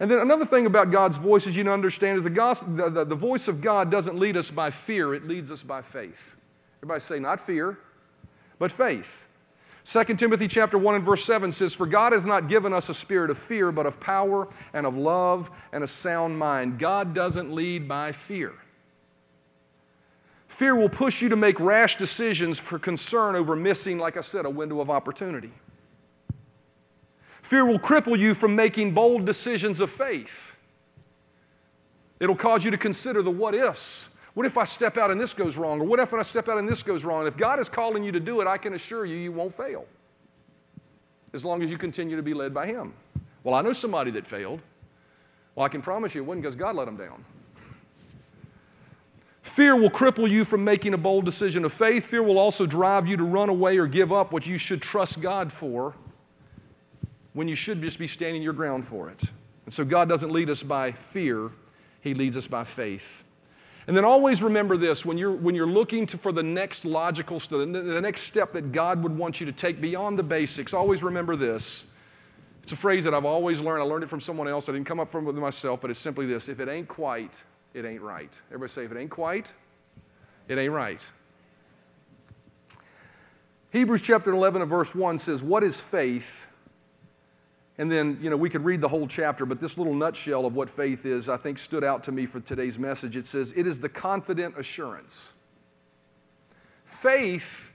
And 0.01 0.11
then 0.11 0.20
another 0.20 0.46
thing 0.46 0.66
about 0.66 0.90
God's 0.90 1.16
voice 1.16 1.46
is 1.46 1.55
you 1.55 1.64
need 1.64 1.68
to 1.68 1.75
understand 1.75 2.18
is 2.18 2.25
the, 2.25 2.31
gospel, 2.31 2.75
the, 2.75 2.90
the, 2.90 3.05
the 3.05 3.14
voice 3.14 3.46
of 3.48 3.61
God 3.61 3.90
doesn't 3.90 4.18
lead 4.18 4.37
us 4.37 4.51
by 4.51 4.70
fear, 4.70 5.14
it 5.14 5.29
leads 5.29 5.53
us 5.53 5.62
by 5.62 5.83
faith. 5.83 6.37
Everybody 6.79 7.01
say, 7.01 7.18
not 7.18 7.44
fear, 7.44 7.79
but 8.59 8.72
faith. 8.72 9.22
2 9.85 10.05
Timothy 10.16 10.47
chapter 10.47 10.79
1 10.79 10.95
and 10.95 11.05
verse 11.05 11.25
7 11.25 11.51
says, 11.51 11.75
For 11.75 11.87
God 11.87 12.12
has 12.12 12.25
not 12.25 12.49
given 12.49 12.73
us 12.73 12.88
a 12.88 12.95
spirit 12.95 13.31
of 13.31 13.38
fear, 13.38 13.73
but 13.73 13.85
of 13.85 13.99
power 13.99 14.49
and 14.75 14.87
of 14.87 14.97
love 14.97 15.51
and 15.73 15.83
a 15.83 15.88
sound 15.88 16.38
mind. 16.38 16.79
God 16.79 17.14
doesn't 17.14 17.53
lead 17.53 17.88
by 17.88 18.12
fear. 18.12 18.53
Fear 20.49 20.77
will 20.77 20.88
push 20.88 21.21
you 21.21 21.29
to 21.31 21.37
make 21.37 21.59
rash 21.59 21.99
decisions 21.99 22.59
for 22.59 22.79
concern 22.79 23.35
over 23.35 23.57
missing, 23.57 23.99
like 23.99 24.16
I 24.16 24.21
said, 24.21 24.45
a 24.45 24.51
window 24.51 24.81
of 24.81 24.90
opportunity. 24.90 25.51
Fear 27.42 27.64
will 27.64 27.79
cripple 27.79 28.18
you 28.18 28.35
from 28.35 28.55
making 28.55 28.95
bold 28.95 29.25
decisions 29.25 29.81
of 29.81 29.90
faith. 29.90 30.53
It'll 32.21 32.37
cause 32.37 32.64
you 32.64 32.71
to 32.71 32.79
consider 32.79 33.21
the 33.21 33.31
what 33.31 33.55
ifs 33.55 34.09
what 34.35 34.47
if 34.47 34.57
I 34.57 34.64
step 34.64 34.97
out 34.97 35.11
and 35.11 35.21
this 35.21 35.35
goes 35.35 35.57
wrong? 35.57 35.81
Or 35.81 35.85
what 35.85 36.01
if 36.01 36.12
I 36.14 36.23
step 36.23 36.49
out 36.49 36.59
and 36.59 36.68
this 36.68 36.83
goes 36.83 37.05
wrong? 37.05 37.27
If 37.27 37.37
God 37.37 37.59
is 37.61 37.68
calling 37.68 38.03
you 38.03 38.12
to 38.12 38.21
do 38.21 38.40
it, 38.40 38.47
I 38.47 38.57
can 38.57 38.75
assure 38.75 39.05
you, 39.05 39.16
you 39.16 39.33
won't 39.33 39.55
fail. 39.55 39.85
As 41.35 41.45
long 41.45 41.62
as 41.62 41.71
you 41.71 41.79
continue 41.79 42.16
to 42.16 42.23
be 42.23 42.35
led 42.35 42.55
by 42.55 42.66
Him. 42.66 42.95
Well, 43.45 43.55
I 43.55 43.62
know 43.62 43.73
somebody 43.73 44.11
that 44.12 44.27
failed. 44.27 44.61
Well, 45.55 45.66
I 45.66 45.68
can 45.68 45.83
promise 45.83 46.14
you 46.14 46.23
it 46.23 46.25
wasn't 46.25 46.42
because 46.42 46.57
God 46.57 46.77
let 46.77 46.87
them 46.87 46.97
down. 46.97 47.25
Fear 49.42 49.77
will 49.77 49.90
cripple 49.90 50.31
you 50.31 50.47
from 50.47 50.64
making 50.64 50.95
a 50.95 50.99
bold 50.99 51.27
decision 51.27 51.64
of 51.66 51.75
faith. 51.75 52.07
Fear 52.07 52.23
will 52.23 52.38
also 52.38 52.64
drive 52.64 53.07
you 53.07 53.18
to 53.18 53.25
run 53.25 53.51
away 53.51 53.77
or 53.77 53.87
give 53.87 54.12
up 54.12 54.33
what 54.33 54.47
you 54.47 54.57
should 54.57 54.81
trust 54.81 55.21
God 55.21 55.53
for 55.53 55.95
when 57.35 57.49
you 57.49 57.55
should 57.55 57.83
just 57.83 57.99
be 57.99 58.07
standing 58.07 58.42
your 58.42 58.55
ground 58.55 58.87
for 58.87 59.11
it. 59.11 59.23
And 59.66 59.75
so 59.75 59.85
God 59.85 60.09
doesn't 60.09 60.31
lead 60.31 60.49
us 60.49 60.62
by 60.62 60.92
fear, 60.92 61.51
He 62.01 62.14
leads 62.14 62.37
us 62.37 62.47
by 62.47 62.64
faith. 62.64 63.23
And 63.87 63.97
then 63.97 64.05
always 64.05 64.42
remember 64.42 64.77
this 64.77 65.05
when 65.05 65.18
you're, 65.18 65.33
when 65.33 65.55
you're 65.55 65.66
looking 65.66 66.07
to, 66.07 66.18
for 66.18 66.31
the 66.33 66.42
next 66.42 66.85
logical 66.85 67.40
step, 67.40 67.59
the 67.59 68.01
next 68.01 68.23
step 68.23 68.53
that 68.53 68.73
God 68.73 69.03
would 69.03 69.16
want 69.16 69.40
you 69.40 69.47
to 69.47 69.53
take 69.53 69.81
beyond 69.81 70.18
the 70.18 70.23
basics, 70.23 70.73
always 70.73 71.03
remember 71.03 71.35
this. 71.35 71.87
It's 72.62 72.73
a 72.73 72.77
phrase 72.77 73.03
that 73.05 73.14
I've 73.14 73.25
always 73.25 73.61
learned. 73.61 73.83
I 73.83 73.87
learned 73.87 74.05
it 74.05 74.11
from 74.11 74.21
someone 74.21 74.47
else. 74.47 74.68
I 74.68 74.73
didn't 74.73 74.87
come 74.87 75.01
up 75.01 75.11
from 75.11 75.27
it 75.27 75.33
myself, 75.33 75.81
but 75.81 75.90
it's 75.90 75.99
simply 75.99 76.27
this 76.27 76.49
if 76.49 76.61
it 76.61 76.68
ain't 76.68 76.87
quite, 76.87 77.42
it 77.75 77.85
ain't 77.85 78.03
right. 78.03 78.33
Everybody 78.49 78.71
say, 78.71 78.85
if 78.85 78.92
it 78.92 78.99
ain't 78.99 79.11
quite, 79.11 79.47
it 80.49 80.59
ain't 80.59 80.73
right. 80.73 81.01
Hebrews 83.73 84.03
chapter 84.03 84.33
11 84.33 84.62
and 84.62 84.71
verse 84.71 84.95
1 84.95 85.18
says, 85.18 85.42
What 85.42 85.64
is 85.64 85.77
faith? 85.77 86.27
And 87.79 87.91
then, 87.91 88.19
you 88.21 88.29
know, 88.29 88.37
we 88.37 88.51
could 88.51 88.65
read 88.65 88.81
the 88.81 88.89
whole 88.89 89.09
chapter, 89.09 89.47
but 89.47 89.61
this 89.61 89.79
little 89.79 89.95
nutshell 89.95 90.45
of 90.45 90.55
what 90.55 90.69
faith 90.69 91.07
is, 91.07 91.29
I 91.29 91.39
think, 91.39 91.59
stood 91.59 91.85
out 91.85 92.05
to 92.05 92.13
me 92.13 92.27
for 92.27 92.41
today's 92.41 92.79
message. 92.79 93.17
It 93.17 93.27
says, 93.27 93.53
It 93.57 93.67
is 93.67 93.79
the 93.79 93.89
confident 93.89 94.59
assurance. 94.59 95.33
Faith 96.85 97.71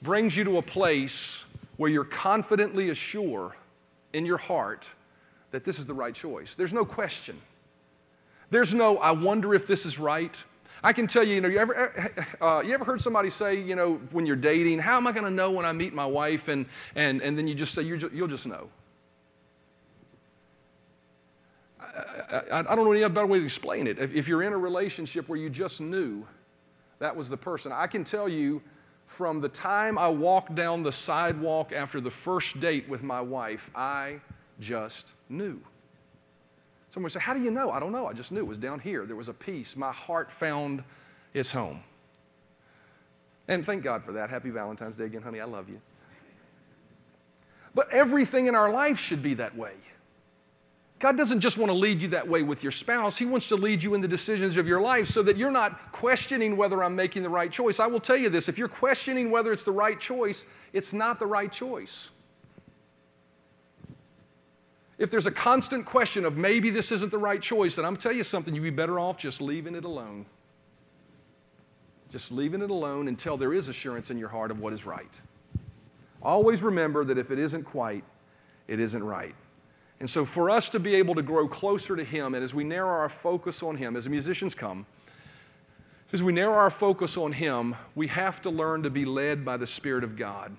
brings 0.00 0.36
you 0.36 0.44
to 0.44 0.56
a 0.56 0.62
place 0.62 1.44
where 1.76 1.90
you're 1.90 2.04
confidently 2.04 2.90
assured 2.90 3.52
in 4.14 4.26
your 4.26 4.38
heart 4.38 4.88
that 5.50 5.64
this 5.64 5.78
is 5.78 5.86
the 5.86 5.94
right 5.94 6.14
choice. 6.14 6.54
There's 6.54 6.72
no 6.72 6.84
question. 6.84 7.38
There's 8.50 8.74
no, 8.74 8.98
I 8.98 9.10
wonder 9.12 9.54
if 9.54 9.66
this 9.66 9.86
is 9.86 9.98
right. 9.98 10.42
I 10.82 10.92
can 10.92 11.06
tell 11.06 11.22
you, 11.22 11.34
you 11.34 11.40
know, 11.40 11.48
you 11.48 11.58
ever, 11.58 11.76
eh, 11.76 11.88
eh, 11.96 12.08
eh, 12.16 12.44
uh, 12.44 12.60
you 12.60 12.74
ever 12.74 12.84
heard 12.84 13.00
somebody 13.00 13.30
say, 13.30 13.60
you 13.60 13.76
know, 13.76 13.94
when 14.10 14.26
you're 14.26 14.34
dating, 14.34 14.78
how 14.78 14.96
am 14.96 15.06
I 15.06 15.12
going 15.12 15.24
to 15.24 15.30
know 15.30 15.50
when 15.50 15.64
I 15.64 15.72
meet 15.72 15.94
my 15.94 16.06
wife? 16.06 16.48
And, 16.48 16.66
and, 16.96 17.22
and 17.22 17.38
then 17.38 17.46
you 17.46 17.54
just 17.54 17.74
say, 17.74 17.82
you'll 17.82 18.28
just 18.28 18.46
know. 18.46 18.68
I, 22.32 22.60
I, 22.60 22.62
don't 22.62 22.84
know 22.84 22.92
any 22.92 23.06
better 23.08 23.26
way 23.26 23.38
to 23.38 23.44
explain 23.44 23.86
it. 23.86 23.98
If, 23.98 24.14
if 24.14 24.26
you're 24.26 24.42
in 24.42 24.52
a 24.52 24.58
relationship 24.58 25.28
where 25.28 25.38
you 25.38 25.50
just 25.50 25.80
knew 25.80 26.26
that 26.98 27.14
was 27.14 27.28
the 27.28 27.36
person, 27.36 27.72
I 27.72 27.86
can 27.86 28.04
tell 28.04 28.28
you 28.28 28.62
from 29.06 29.40
the 29.40 29.48
time 29.48 29.98
I 29.98 30.08
walked 30.08 30.54
down 30.54 30.82
the 30.82 30.92
sidewalk 30.92 31.72
after 31.72 32.00
the 32.00 32.10
first 32.10 32.58
date 32.60 32.88
with 32.88 33.02
my 33.02 33.20
wife, 33.20 33.70
I 33.74 34.20
just 34.60 35.12
knew. 35.28 35.60
Someone 36.90 37.10
say, 37.10 37.20
How 37.20 37.34
do 37.34 37.42
you 37.42 37.50
know? 37.50 37.70
I 37.70 37.80
don't 37.80 37.92
know. 37.92 38.06
I 38.06 38.12
just 38.12 38.32
knew. 38.32 38.40
It 38.40 38.46
was 38.46 38.58
down 38.58 38.80
here. 38.80 39.04
There 39.04 39.16
was 39.16 39.28
a 39.28 39.34
peace. 39.34 39.76
My 39.76 39.92
heart 39.92 40.30
found 40.32 40.82
its 41.34 41.50
home. 41.50 41.80
And 43.48 43.66
thank 43.66 43.82
God 43.82 44.04
for 44.04 44.12
that. 44.12 44.30
Happy 44.30 44.50
Valentine's 44.50 44.96
Day 44.96 45.04
again, 45.04 45.22
honey. 45.22 45.40
I 45.40 45.44
love 45.44 45.68
you. 45.68 45.80
But 47.74 47.90
everything 47.90 48.46
in 48.46 48.54
our 48.54 48.70
life 48.70 48.98
should 48.98 49.22
be 49.22 49.34
that 49.34 49.56
way. 49.56 49.72
God 51.02 51.16
doesn't 51.16 51.40
just 51.40 51.58
want 51.58 51.68
to 51.68 51.74
lead 51.74 52.00
you 52.00 52.06
that 52.08 52.28
way 52.28 52.44
with 52.44 52.62
your 52.62 52.70
spouse. 52.70 53.16
He 53.16 53.26
wants 53.26 53.48
to 53.48 53.56
lead 53.56 53.82
you 53.82 53.94
in 53.94 54.00
the 54.00 54.06
decisions 54.06 54.56
of 54.56 54.68
your 54.68 54.80
life 54.80 55.08
so 55.08 55.20
that 55.24 55.36
you're 55.36 55.50
not 55.50 55.90
questioning 55.90 56.56
whether 56.56 56.84
I'm 56.84 56.94
making 56.94 57.24
the 57.24 57.28
right 57.28 57.50
choice. 57.50 57.80
I 57.80 57.88
will 57.88 57.98
tell 57.98 58.16
you 58.16 58.28
this 58.28 58.48
if 58.48 58.56
you're 58.56 58.68
questioning 58.68 59.28
whether 59.28 59.52
it's 59.52 59.64
the 59.64 59.72
right 59.72 59.98
choice, 59.98 60.46
it's 60.72 60.92
not 60.92 61.18
the 61.18 61.26
right 61.26 61.50
choice. 61.50 62.10
If 64.96 65.10
there's 65.10 65.26
a 65.26 65.32
constant 65.32 65.84
question 65.84 66.24
of 66.24 66.36
maybe 66.36 66.70
this 66.70 66.92
isn't 66.92 67.10
the 67.10 67.18
right 67.18 67.42
choice, 67.42 67.74
then 67.74 67.84
I'm 67.84 67.96
telling 67.96 68.18
you 68.18 68.24
something, 68.24 68.54
you'd 68.54 68.62
be 68.62 68.70
better 68.70 69.00
off 69.00 69.16
just 69.16 69.40
leaving 69.40 69.74
it 69.74 69.84
alone. 69.84 70.24
Just 72.10 72.30
leaving 72.30 72.62
it 72.62 72.70
alone 72.70 73.08
until 73.08 73.36
there 73.36 73.52
is 73.52 73.68
assurance 73.68 74.12
in 74.12 74.18
your 74.18 74.28
heart 74.28 74.52
of 74.52 74.60
what 74.60 74.72
is 74.72 74.86
right. 74.86 75.20
Always 76.22 76.62
remember 76.62 77.04
that 77.06 77.18
if 77.18 77.32
it 77.32 77.40
isn't 77.40 77.64
quite, 77.64 78.04
it 78.68 78.78
isn't 78.78 79.02
right. 79.02 79.34
And 80.02 80.10
so, 80.10 80.24
for 80.24 80.50
us 80.50 80.68
to 80.70 80.80
be 80.80 80.96
able 80.96 81.14
to 81.14 81.22
grow 81.22 81.46
closer 81.46 81.94
to 81.94 82.02
Him, 82.02 82.34
and 82.34 82.42
as 82.42 82.52
we 82.52 82.64
narrow 82.64 82.90
our 82.90 83.08
focus 83.08 83.62
on 83.62 83.76
Him, 83.76 83.94
as 83.94 84.08
musicians 84.08 84.52
come, 84.52 84.84
as 86.12 86.24
we 86.24 86.32
narrow 86.32 86.54
our 86.54 86.70
focus 86.70 87.16
on 87.16 87.30
Him, 87.30 87.76
we 87.94 88.08
have 88.08 88.42
to 88.42 88.50
learn 88.50 88.82
to 88.82 88.90
be 88.90 89.04
led 89.04 89.44
by 89.44 89.56
the 89.56 89.66
Spirit 89.66 90.02
of 90.02 90.16
God. 90.16 90.56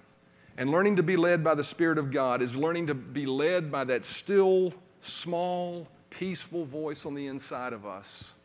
And 0.58 0.70
learning 0.70 0.96
to 0.96 1.04
be 1.04 1.18
led 1.18 1.44
by 1.44 1.56
the 1.56 1.64
Spirit 1.64 1.98
of 1.98 2.10
God 2.10 2.42
is 2.42 2.56
learning 2.56 2.88
to 2.88 2.94
be 2.94 3.26
led 3.26 3.70
by 3.70 3.84
that 3.84 4.06
still, 4.06 4.74
small, 5.02 5.90
peaceful 6.10 6.64
voice 6.64 7.06
on 7.06 7.14
the 7.14 7.28
inside 7.28 7.74
of 7.74 7.86
us 7.86 8.36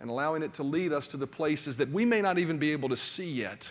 and 0.00 0.10
allowing 0.10 0.42
it 0.42 0.52
to 0.54 0.64
lead 0.64 0.92
us 0.92 1.06
to 1.08 1.16
the 1.16 1.28
places 1.28 1.76
that 1.76 1.92
we 1.92 2.04
may 2.04 2.20
not 2.20 2.40
even 2.40 2.58
be 2.58 2.72
able 2.72 2.88
to 2.88 2.96
see 2.96 3.30
yet 3.30 3.70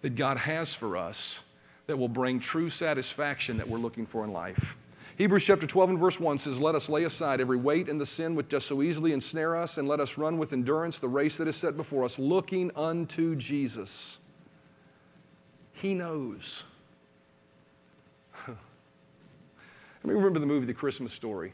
that 0.00 0.14
God 0.14 0.36
has 0.36 0.72
for 0.72 0.96
us 0.96 1.40
that 1.88 1.98
will 1.98 2.08
bring 2.08 2.38
true 2.38 2.70
satisfaction 2.70 3.56
that 3.56 3.68
we're 3.68 3.78
looking 3.78 4.06
for 4.06 4.22
in 4.22 4.32
life. 4.32 4.76
Hebrews 5.20 5.44
chapter 5.44 5.66
12 5.66 5.90
and 5.90 5.98
verse 5.98 6.18
1 6.18 6.38
says, 6.38 6.58
Let 6.58 6.74
us 6.74 6.88
lay 6.88 7.04
aside 7.04 7.42
every 7.42 7.58
weight 7.58 7.90
and 7.90 8.00
the 8.00 8.06
sin 8.06 8.34
which 8.34 8.48
does 8.48 8.64
so 8.64 8.80
easily 8.80 9.12
ensnare 9.12 9.54
us, 9.54 9.76
and 9.76 9.86
let 9.86 10.00
us 10.00 10.16
run 10.16 10.38
with 10.38 10.54
endurance 10.54 10.98
the 10.98 11.10
race 11.10 11.36
that 11.36 11.46
is 11.46 11.56
set 11.56 11.76
before 11.76 12.04
us, 12.04 12.18
looking 12.18 12.70
unto 12.74 13.36
Jesus. 13.36 14.16
He 15.74 15.92
knows. 15.92 16.64
I 18.48 18.52
mean, 20.04 20.16
remember 20.16 20.40
the 20.40 20.46
movie 20.46 20.64
The 20.64 20.72
Christmas 20.72 21.12
Story. 21.12 21.52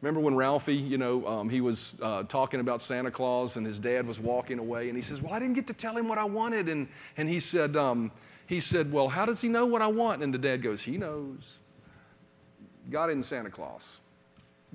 Remember 0.00 0.18
when 0.18 0.34
Ralphie, 0.34 0.74
you 0.74 0.98
know, 0.98 1.24
um, 1.24 1.48
he 1.48 1.60
was 1.60 1.94
uh, 2.02 2.24
talking 2.24 2.58
about 2.58 2.82
Santa 2.82 3.12
Claus 3.12 3.56
and 3.56 3.64
his 3.64 3.78
dad 3.78 4.08
was 4.08 4.18
walking 4.18 4.58
away 4.58 4.88
and 4.88 4.96
he 4.96 5.02
says, 5.02 5.22
Well, 5.22 5.34
I 5.34 5.38
didn't 5.38 5.54
get 5.54 5.68
to 5.68 5.72
tell 5.72 5.96
him 5.96 6.08
what 6.08 6.18
I 6.18 6.24
wanted. 6.24 6.68
And, 6.68 6.88
and 7.16 7.28
he, 7.28 7.38
said, 7.38 7.76
um, 7.76 8.10
he 8.48 8.58
said, 8.58 8.90
Well, 8.90 9.06
how 9.06 9.24
does 9.24 9.40
he 9.40 9.46
know 9.46 9.66
what 9.66 9.82
I 9.82 9.86
want? 9.86 10.24
And 10.24 10.34
the 10.34 10.38
dad 10.38 10.64
goes, 10.64 10.82
He 10.82 10.96
knows. 10.96 11.60
God 12.90 13.10
isn't 13.10 13.24
Santa 13.24 13.50
Claus. 13.50 14.00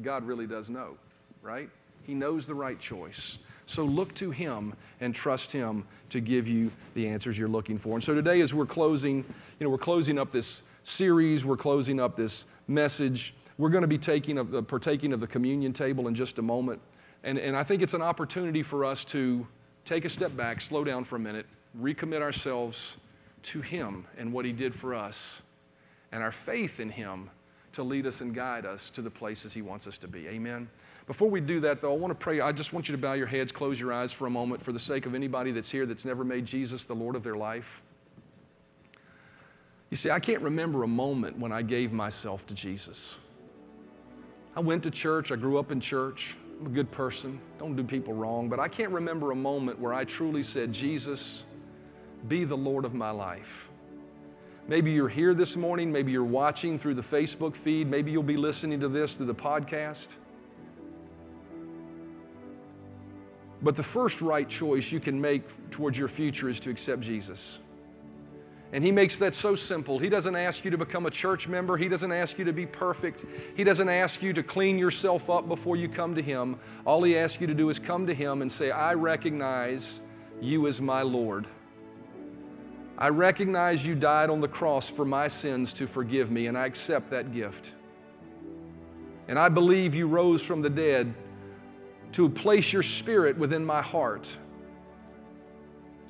God 0.02 0.26
really 0.26 0.48
does 0.48 0.70
know, 0.70 0.98
right? 1.42 1.70
He 2.04 2.14
knows 2.14 2.48
the 2.48 2.56
right 2.56 2.80
choice. 2.80 3.38
So 3.66 3.84
look 3.84 4.14
to 4.16 4.32
Him 4.32 4.74
and 5.02 5.14
trust 5.14 5.52
Him 5.52 5.86
to 6.10 6.22
give 6.22 6.48
you 6.48 6.72
the 6.94 7.08
answers 7.08 7.38
you're 7.38 7.50
looking 7.50 7.78
for. 7.78 7.96
And 7.96 8.04
so 8.04 8.14
today, 8.14 8.42
as 8.42 8.54
we're 8.54 8.66
closing, 8.66 9.18
you 9.18 9.66
know, 9.66 9.70
we're 9.70 9.78
closing 9.78 10.18
up 10.18 10.32
this 10.32 10.62
series, 10.84 11.44
we're 11.44 11.58
closing 11.58 12.00
up 12.00 12.16
this 12.16 12.46
message. 12.68 13.34
We're 13.58 13.70
going 13.70 13.82
to 13.82 13.88
be 13.88 13.98
taking 13.98 14.38
of 14.38 14.52
the, 14.52 14.64
partaking 14.64 15.12
of 15.12 15.20
the 15.20 15.28
communion 15.28 15.74
table 15.74 16.08
in 16.08 16.16
just 16.16 16.38
a 16.38 16.42
moment. 16.42 16.80
And, 17.24 17.38
and 17.38 17.58
I 17.58 17.64
think 17.64 17.82
it's 17.82 17.94
an 17.94 18.02
opportunity 18.02 18.64
for 18.64 18.86
us 18.86 19.04
to 19.06 19.46
take 19.84 20.06
a 20.06 20.10
step 20.10 20.36
back, 20.38 20.62
slow 20.62 20.84
down 20.84 21.04
for 21.04 21.18
a 21.18 21.20
minute, 21.20 21.46
recommit 21.82 22.22
ourselves 22.22 22.96
to 23.44 23.60
Him 23.60 24.06
and 24.18 24.32
what 24.32 24.46
He 24.46 24.54
did 24.54 24.74
for 24.74 24.94
us, 24.94 25.42
and 26.14 26.24
our 26.24 26.32
faith 26.32 26.80
in 26.80 26.90
Him 26.90 27.30
to 27.78 27.84
lead 27.84 28.08
us 28.08 28.22
and 28.22 28.34
guide 28.34 28.66
us 28.66 28.90
to 28.90 29.04
the 29.04 29.10
places 29.10 29.54
He 29.54 29.62
wants 29.62 29.86
us 29.86 30.00
to 30.00 30.08
be. 30.08 30.28
Amen. 30.28 30.68
Before 31.06 31.30
we 31.30 31.40
do 31.40 31.60
that, 31.60 31.80
though, 31.80 31.94
I 31.94 31.96
want 31.96 32.10
to 32.12 32.16
pray. 32.16 32.42
I 32.42 32.52
just 32.52 32.74
want 32.74 32.90
you 32.90 32.96
to 32.96 32.98
bow 32.98 33.14
your 33.14 33.28
heads, 33.28 33.52
close 33.52 33.80
your 33.80 33.94
eyes 33.94 34.12
for 34.12 34.26
a 34.26 34.32
moment 34.32 34.66
for 34.66 34.72
the 34.72 34.80
sake 34.80 35.06
of 35.06 35.14
anybody 35.14 35.52
that's 35.52 35.70
here 35.70 35.86
that's 35.86 36.04
never 36.04 36.24
made 36.24 36.44
Jesus 36.44 36.86
the 36.86 36.96
Lord 36.96 37.16
of 37.16 37.24
their 37.24 37.36
life. 37.36 37.84
You 39.92 39.96
see, 39.96 40.10
I 40.10 40.20
can't 40.20 40.42
remember 40.42 40.84
a 40.84 40.88
moment 40.88 41.38
when 41.38 41.52
I 41.52 41.62
gave 41.62 41.94
myself 41.94 42.48
to 42.48 42.56
Jesus. 42.56 43.18
I 44.56 44.60
went 44.60 44.82
to 44.84 44.92
church, 44.92 45.32
I 45.32 45.36
grew 45.36 45.60
up 45.60 45.72
in 45.72 45.80
church, 45.80 46.36
I'm 46.60 46.66
a 46.66 46.70
good 46.70 46.90
person, 46.90 47.40
don't 47.60 47.76
do 47.76 47.84
people 47.84 48.16
wrong, 48.16 48.50
but 48.50 48.60
I 48.60 48.68
can't 48.68 48.92
remember 48.92 49.32
a 49.32 49.36
moment 49.36 49.80
where 49.80 49.94
I 49.94 50.04
truly 50.04 50.42
said, 50.42 50.74
Jesus, 50.74 51.44
be 52.28 52.44
the 52.44 52.58
Lord 52.58 52.86
of 52.86 52.96
my 52.96 53.12
life. 53.12 53.67
Maybe 54.70 54.92
you're 54.92 55.08
here 55.08 55.34
this 55.34 55.56
morning, 55.56 55.94
maybe 55.94 56.12
you're 56.12 56.26
watching 56.26 56.78
through 56.78 56.96
the 56.96 57.02
Facebook 57.02 57.56
feed, 57.56 57.90
maybe 57.90 58.12
you'll 58.12 58.22
be 58.22 58.36
listening 58.36 58.82
to 58.82 58.90
this 58.90 59.14
through 59.14 59.28
the 59.28 59.36
podcast. 59.36 60.08
But 63.62 63.78
the 63.78 63.84
first 63.84 64.20
right 64.20 64.48
choice 64.48 64.92
you 64.92 65.00
can 65.00 65.20
make 65.20 65.44
towards 65.72 65.98
your 65.98 66.10
future 66.10 66.50
is 66.50 66.60
to 66.60 66.70
accept 66.70 67.02
Jesus. 67.02 67.60
And 68.74 68.84
He 68.84 68.92
makes 68.92 69.18
that 69.20 69.34
so 69.34 69.56
simple. 69.56 69.98
He 70.00 70.10
doesn't 70.10 70.36
ask 70.36 70.66
you 70.66 70.72
to 70.72 70.78
become 70.78 71.06
a 71.06 71.12
church 71.12 71.48
member, 71.48 71.78
He 71.78 71.88
doesn't 71.88 72.12
ask 72.12 72.38
you 72.38 72.44
to 72.44 72.52
be 72.52 72.66
perfect, 72.66 73.24
He 73.56 73.64
doesn't 73.64 73.88
ask 73.88 74.22
you 74.22 74.34
to 74.34 74.44
clean 74.44 74.78
yourself 74.78 75.30
up 75.30 75.48
before 75.48 75.78
you 75.78 75.88
come 75.88 76.14
to 76.14 76.22
Him. 76.22 76.60
All 76.86 77.02
He 77.04 77.18
asks 77.18 77.40
you 77.40 77.48
to 77.48 77.54
do 77.54 77.70
is 77.70 77.80
come 77.80 78.06
to 78.06 78.14
Him 78.14 78.42
and 78.42 78.52
say, 78.52 78.70
I 78.70 78.96
recognize 78.96 80.02
you 80.42 80.68
as 80.68 80.82
my 80.82 81.04
Lord. 81.04 81.48
I 82.98 83.10
recognize 83.10 83.86
you 83.86 83.94
died 83.94 84.30
on 84.32 84.42
the 84.42 84.48
cross 84.48 84.90
for 84.90 85.06
my 85.06 85.28
sins 85.28 85.72
to 85.74 85.86
forgive 85.86 86.32
me, 86.32 86.48
and 86.48 86.58
I 86.58 86.66
accept 86.66 87.12
that 87.12 87.32
gift. 87.32 87.72
And 89.28 89.38
I 89.38 89.50
believe 89.50 89.94
you 89.94 90.08
rose 90.08 90.42
from 90.42 90.62
the 90.62 90.70
dead 90.70 91.14
to 92.14 92.28
place 92.30 92.74
your 92.74 92.82
spirit 92.82 93.38
within 93.38 93.64
my 93.64 93.82
heart 93.82 94.28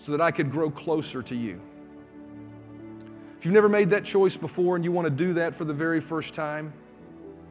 so 0.05 0.11
that 0.11 0.21
I 0.21 0.31
could 0.31 0.49
grow 0.49 0.69
closer 0.69 1.21
to 1.23 1.35
you. 1.35 1.59
If 3.37 3.45
you've 3.45 3.53
never 3.53 3.69
made 3.69 3.89
that 3.89 4.05
choice 4.05 4.37
before 4.37 4.75
and 4.75 4.85
you 4.85 4.91
want 4.91 5.05
to 5.05 5.11
do 5.11 5.33
that 5.33 5.55
for 5.55 5.65
the 5.65 5.73
very 5.73 5.99
first 5.99 6.33
time, 6.33 6.71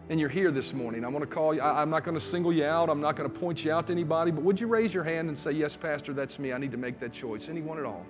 and 0.09 0.19
you're 0.21 0.29
here 0.29 0.53
this 0.53 0.73
morning, 0.73 1.05
I 1.05 1.09
want 1.09 1.29
to 1.29 1.35
call 1.35 1.53
you. 1.53 1.61
I, 1.61 1.83
am 1.83 1.91
not 1.91 2.05
going 2.05 2.17
to 2.17 2.25
single 2.25 2.53
you 2.53 2.65
out. 2.65 2.89
I'm 2.89 3.01
not 3.01 3.17
going 3.17 3.29
to 3.29 3.39
point 3.39 3.65
you 3.65 3.73
out 3.73 3.89
to 3.89 3.93
anybody, 3.93 4.31
but 4.31 4.45
would 4.45 4.61
you 4.61 4.69
raise 4.69 4.95
your 4.95 5.03
hand 5.03 5.29
and 5.29 5.37
say, 5.37 5.51
Yes, 5.51 5.75
Pastor, 5.75 6.13
that's 6.13 6.39
me. 6.39 6.53
I 6.53 6.59
need 6.59 6.71
to 6.71 6.77
make 6.77 7.01
that 7.01 7.13
choice? 7.13 7.49
Anyone 7.49 7.79
at 7.79 7.85
all? 7.85 8.07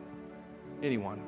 Anyone. 0.82 1.20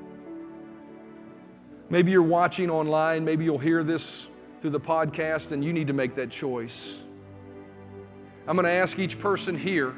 Maybe 1.90 2.10
you're 2.10 2.22
watching 2.22 2.68
online, 2.70 3.24
maybe 3.24 3.44
you'll 3.44 3.58
hear 3.58 3.82
this 3.82 4.26
through 4.60 4.70
the 4.70 4.80
podcast, 4.80 5.52
and 5.52 5.64
you 5.64 5.72
need 5.72 5.86
to 5.86 5.92
make 5.92 6.14
that 6.16 6.30
choice. 6.30 6.98
I'm 8.46 8.56
going 8.56 8.64
to 8.64 8.70
ask 8.72 8.98
each 8.98 9.18
person 9.20 9.58
here 9.58 9.94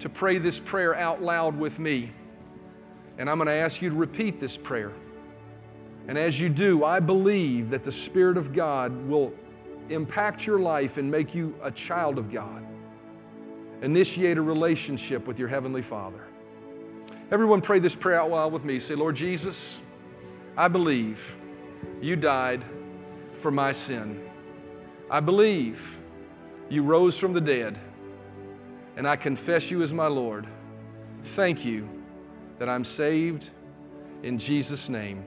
to 0.00 0.08
pray 0.08 0.38
this 0.38 0.58
prayer 0.58 0.94
out 0.94 1.22
loud 1.22 1.58
with 1.58 1.78
me. 1.78 2.12
And 3.18 3.30
I'm 3.30 3.38
going 3.38 3.46
to 3.46 3.52
ask 3.52 3.80
you 3.80 3.90
to 3.90 3.94
repeat 3.94 4.40
this 4.40 4.56
prayer. 4.56 4.92
And 6.08 6.18
as 6.18 6.38
you 6.38 6.48
do, 6.48 6.84
I 6.84 7.00
believe 7.00 7.70
that 7.70 7.84
the 7.84 7.92
Spirit 7.92 8.36
of 8.36 8.52
God 8.52 8.92
will 9.06 9.32
impact 9.88 10.46
your 10.46 10.58
life 10.58 10.96
and 10.96 11.10
make 11.10 11.34
you 11.34 11.54
a 11.62 11.70
child 11.70 12.18
of 12.18 12.32
God. 12.32 12.64
Initiate 13.82 14.36
a 14.36 14.42
relationship 14.42 15.26
with 15.26 15.38
your 15.38 15.48
Heavenly 15.48 15.82
Father. 15.82 16.26
Everyone 17.30 17.60
pray 17.60 17.78
this 17.78 17.94
prayer 17.94 18.20
out 18.20 18.30
loud 18.30 18.52
with 18.52 18.64
me. 18.64 18.78
Say, 18.78 18.94
Lord 18.94 19.16
Jesus, 19.16 19.80
I 20.56 20.68
believe 20.68 21.18
you 22.00 22.16
died 22.16 22.64
for 23.40 23.50
my 23.50 23.72
sin. 23.72 24.22
I 25.10 25.20
believe 25.20 25.80
you 26.68 26.82
rose 26.82 27.18
from 27.18 27.32
the 27.32 27.40
dead, 27.40 27.78
and 28.96 29.08
I 29.08 29.16
confess 29.16 29.70
you 29.70 29.82
as 29.82 29.92
my 29.92 30.06
Lord. 30.06 30.46
Thank 31.36 31.64
you 31.64 31.88
that 32.58 32.68
I'm 32.68 32.84
saved 32.84 33.50
in 34.22 34.38
Jesus' 34.38 34.88
name. 34.88 35.24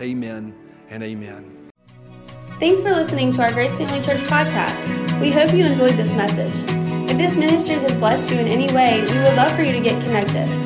Amen 0.00 0.54
and 0.90 1.02
amen. 1.02 1.70
Thanks 2.58 2.80
for 2.80 2.92
listening 2.92 3.32
to 3.32 3.42
our 3.42 3.52
Grace 3.52 3.78
Family 3.78 4.02
Church 4.02 4.20
podcast. 4.22 5.20
We 5.20 5.30
hope 5.30 5.52
you 5.52 5.64
enjoyed 5.64 5.96
this 5.96 6.12
message. 6.12 6.54
If 7.10 7.18
this 7.18 7.34
ministry 7.34 7.74
has 7.76 7.96
blessed 7.96 8.30
you 8.30 8.38
in 8.38 8.46
any 8.46 8.72
way, 8.72 9.02
we 9.02 9.18
would 9.18 9.34
love 9.34 9.54
for 9.56 9.62
you 9.62 9.72
to 9.72 9.80
get 9.80 10.02
connected. 10.02 10.65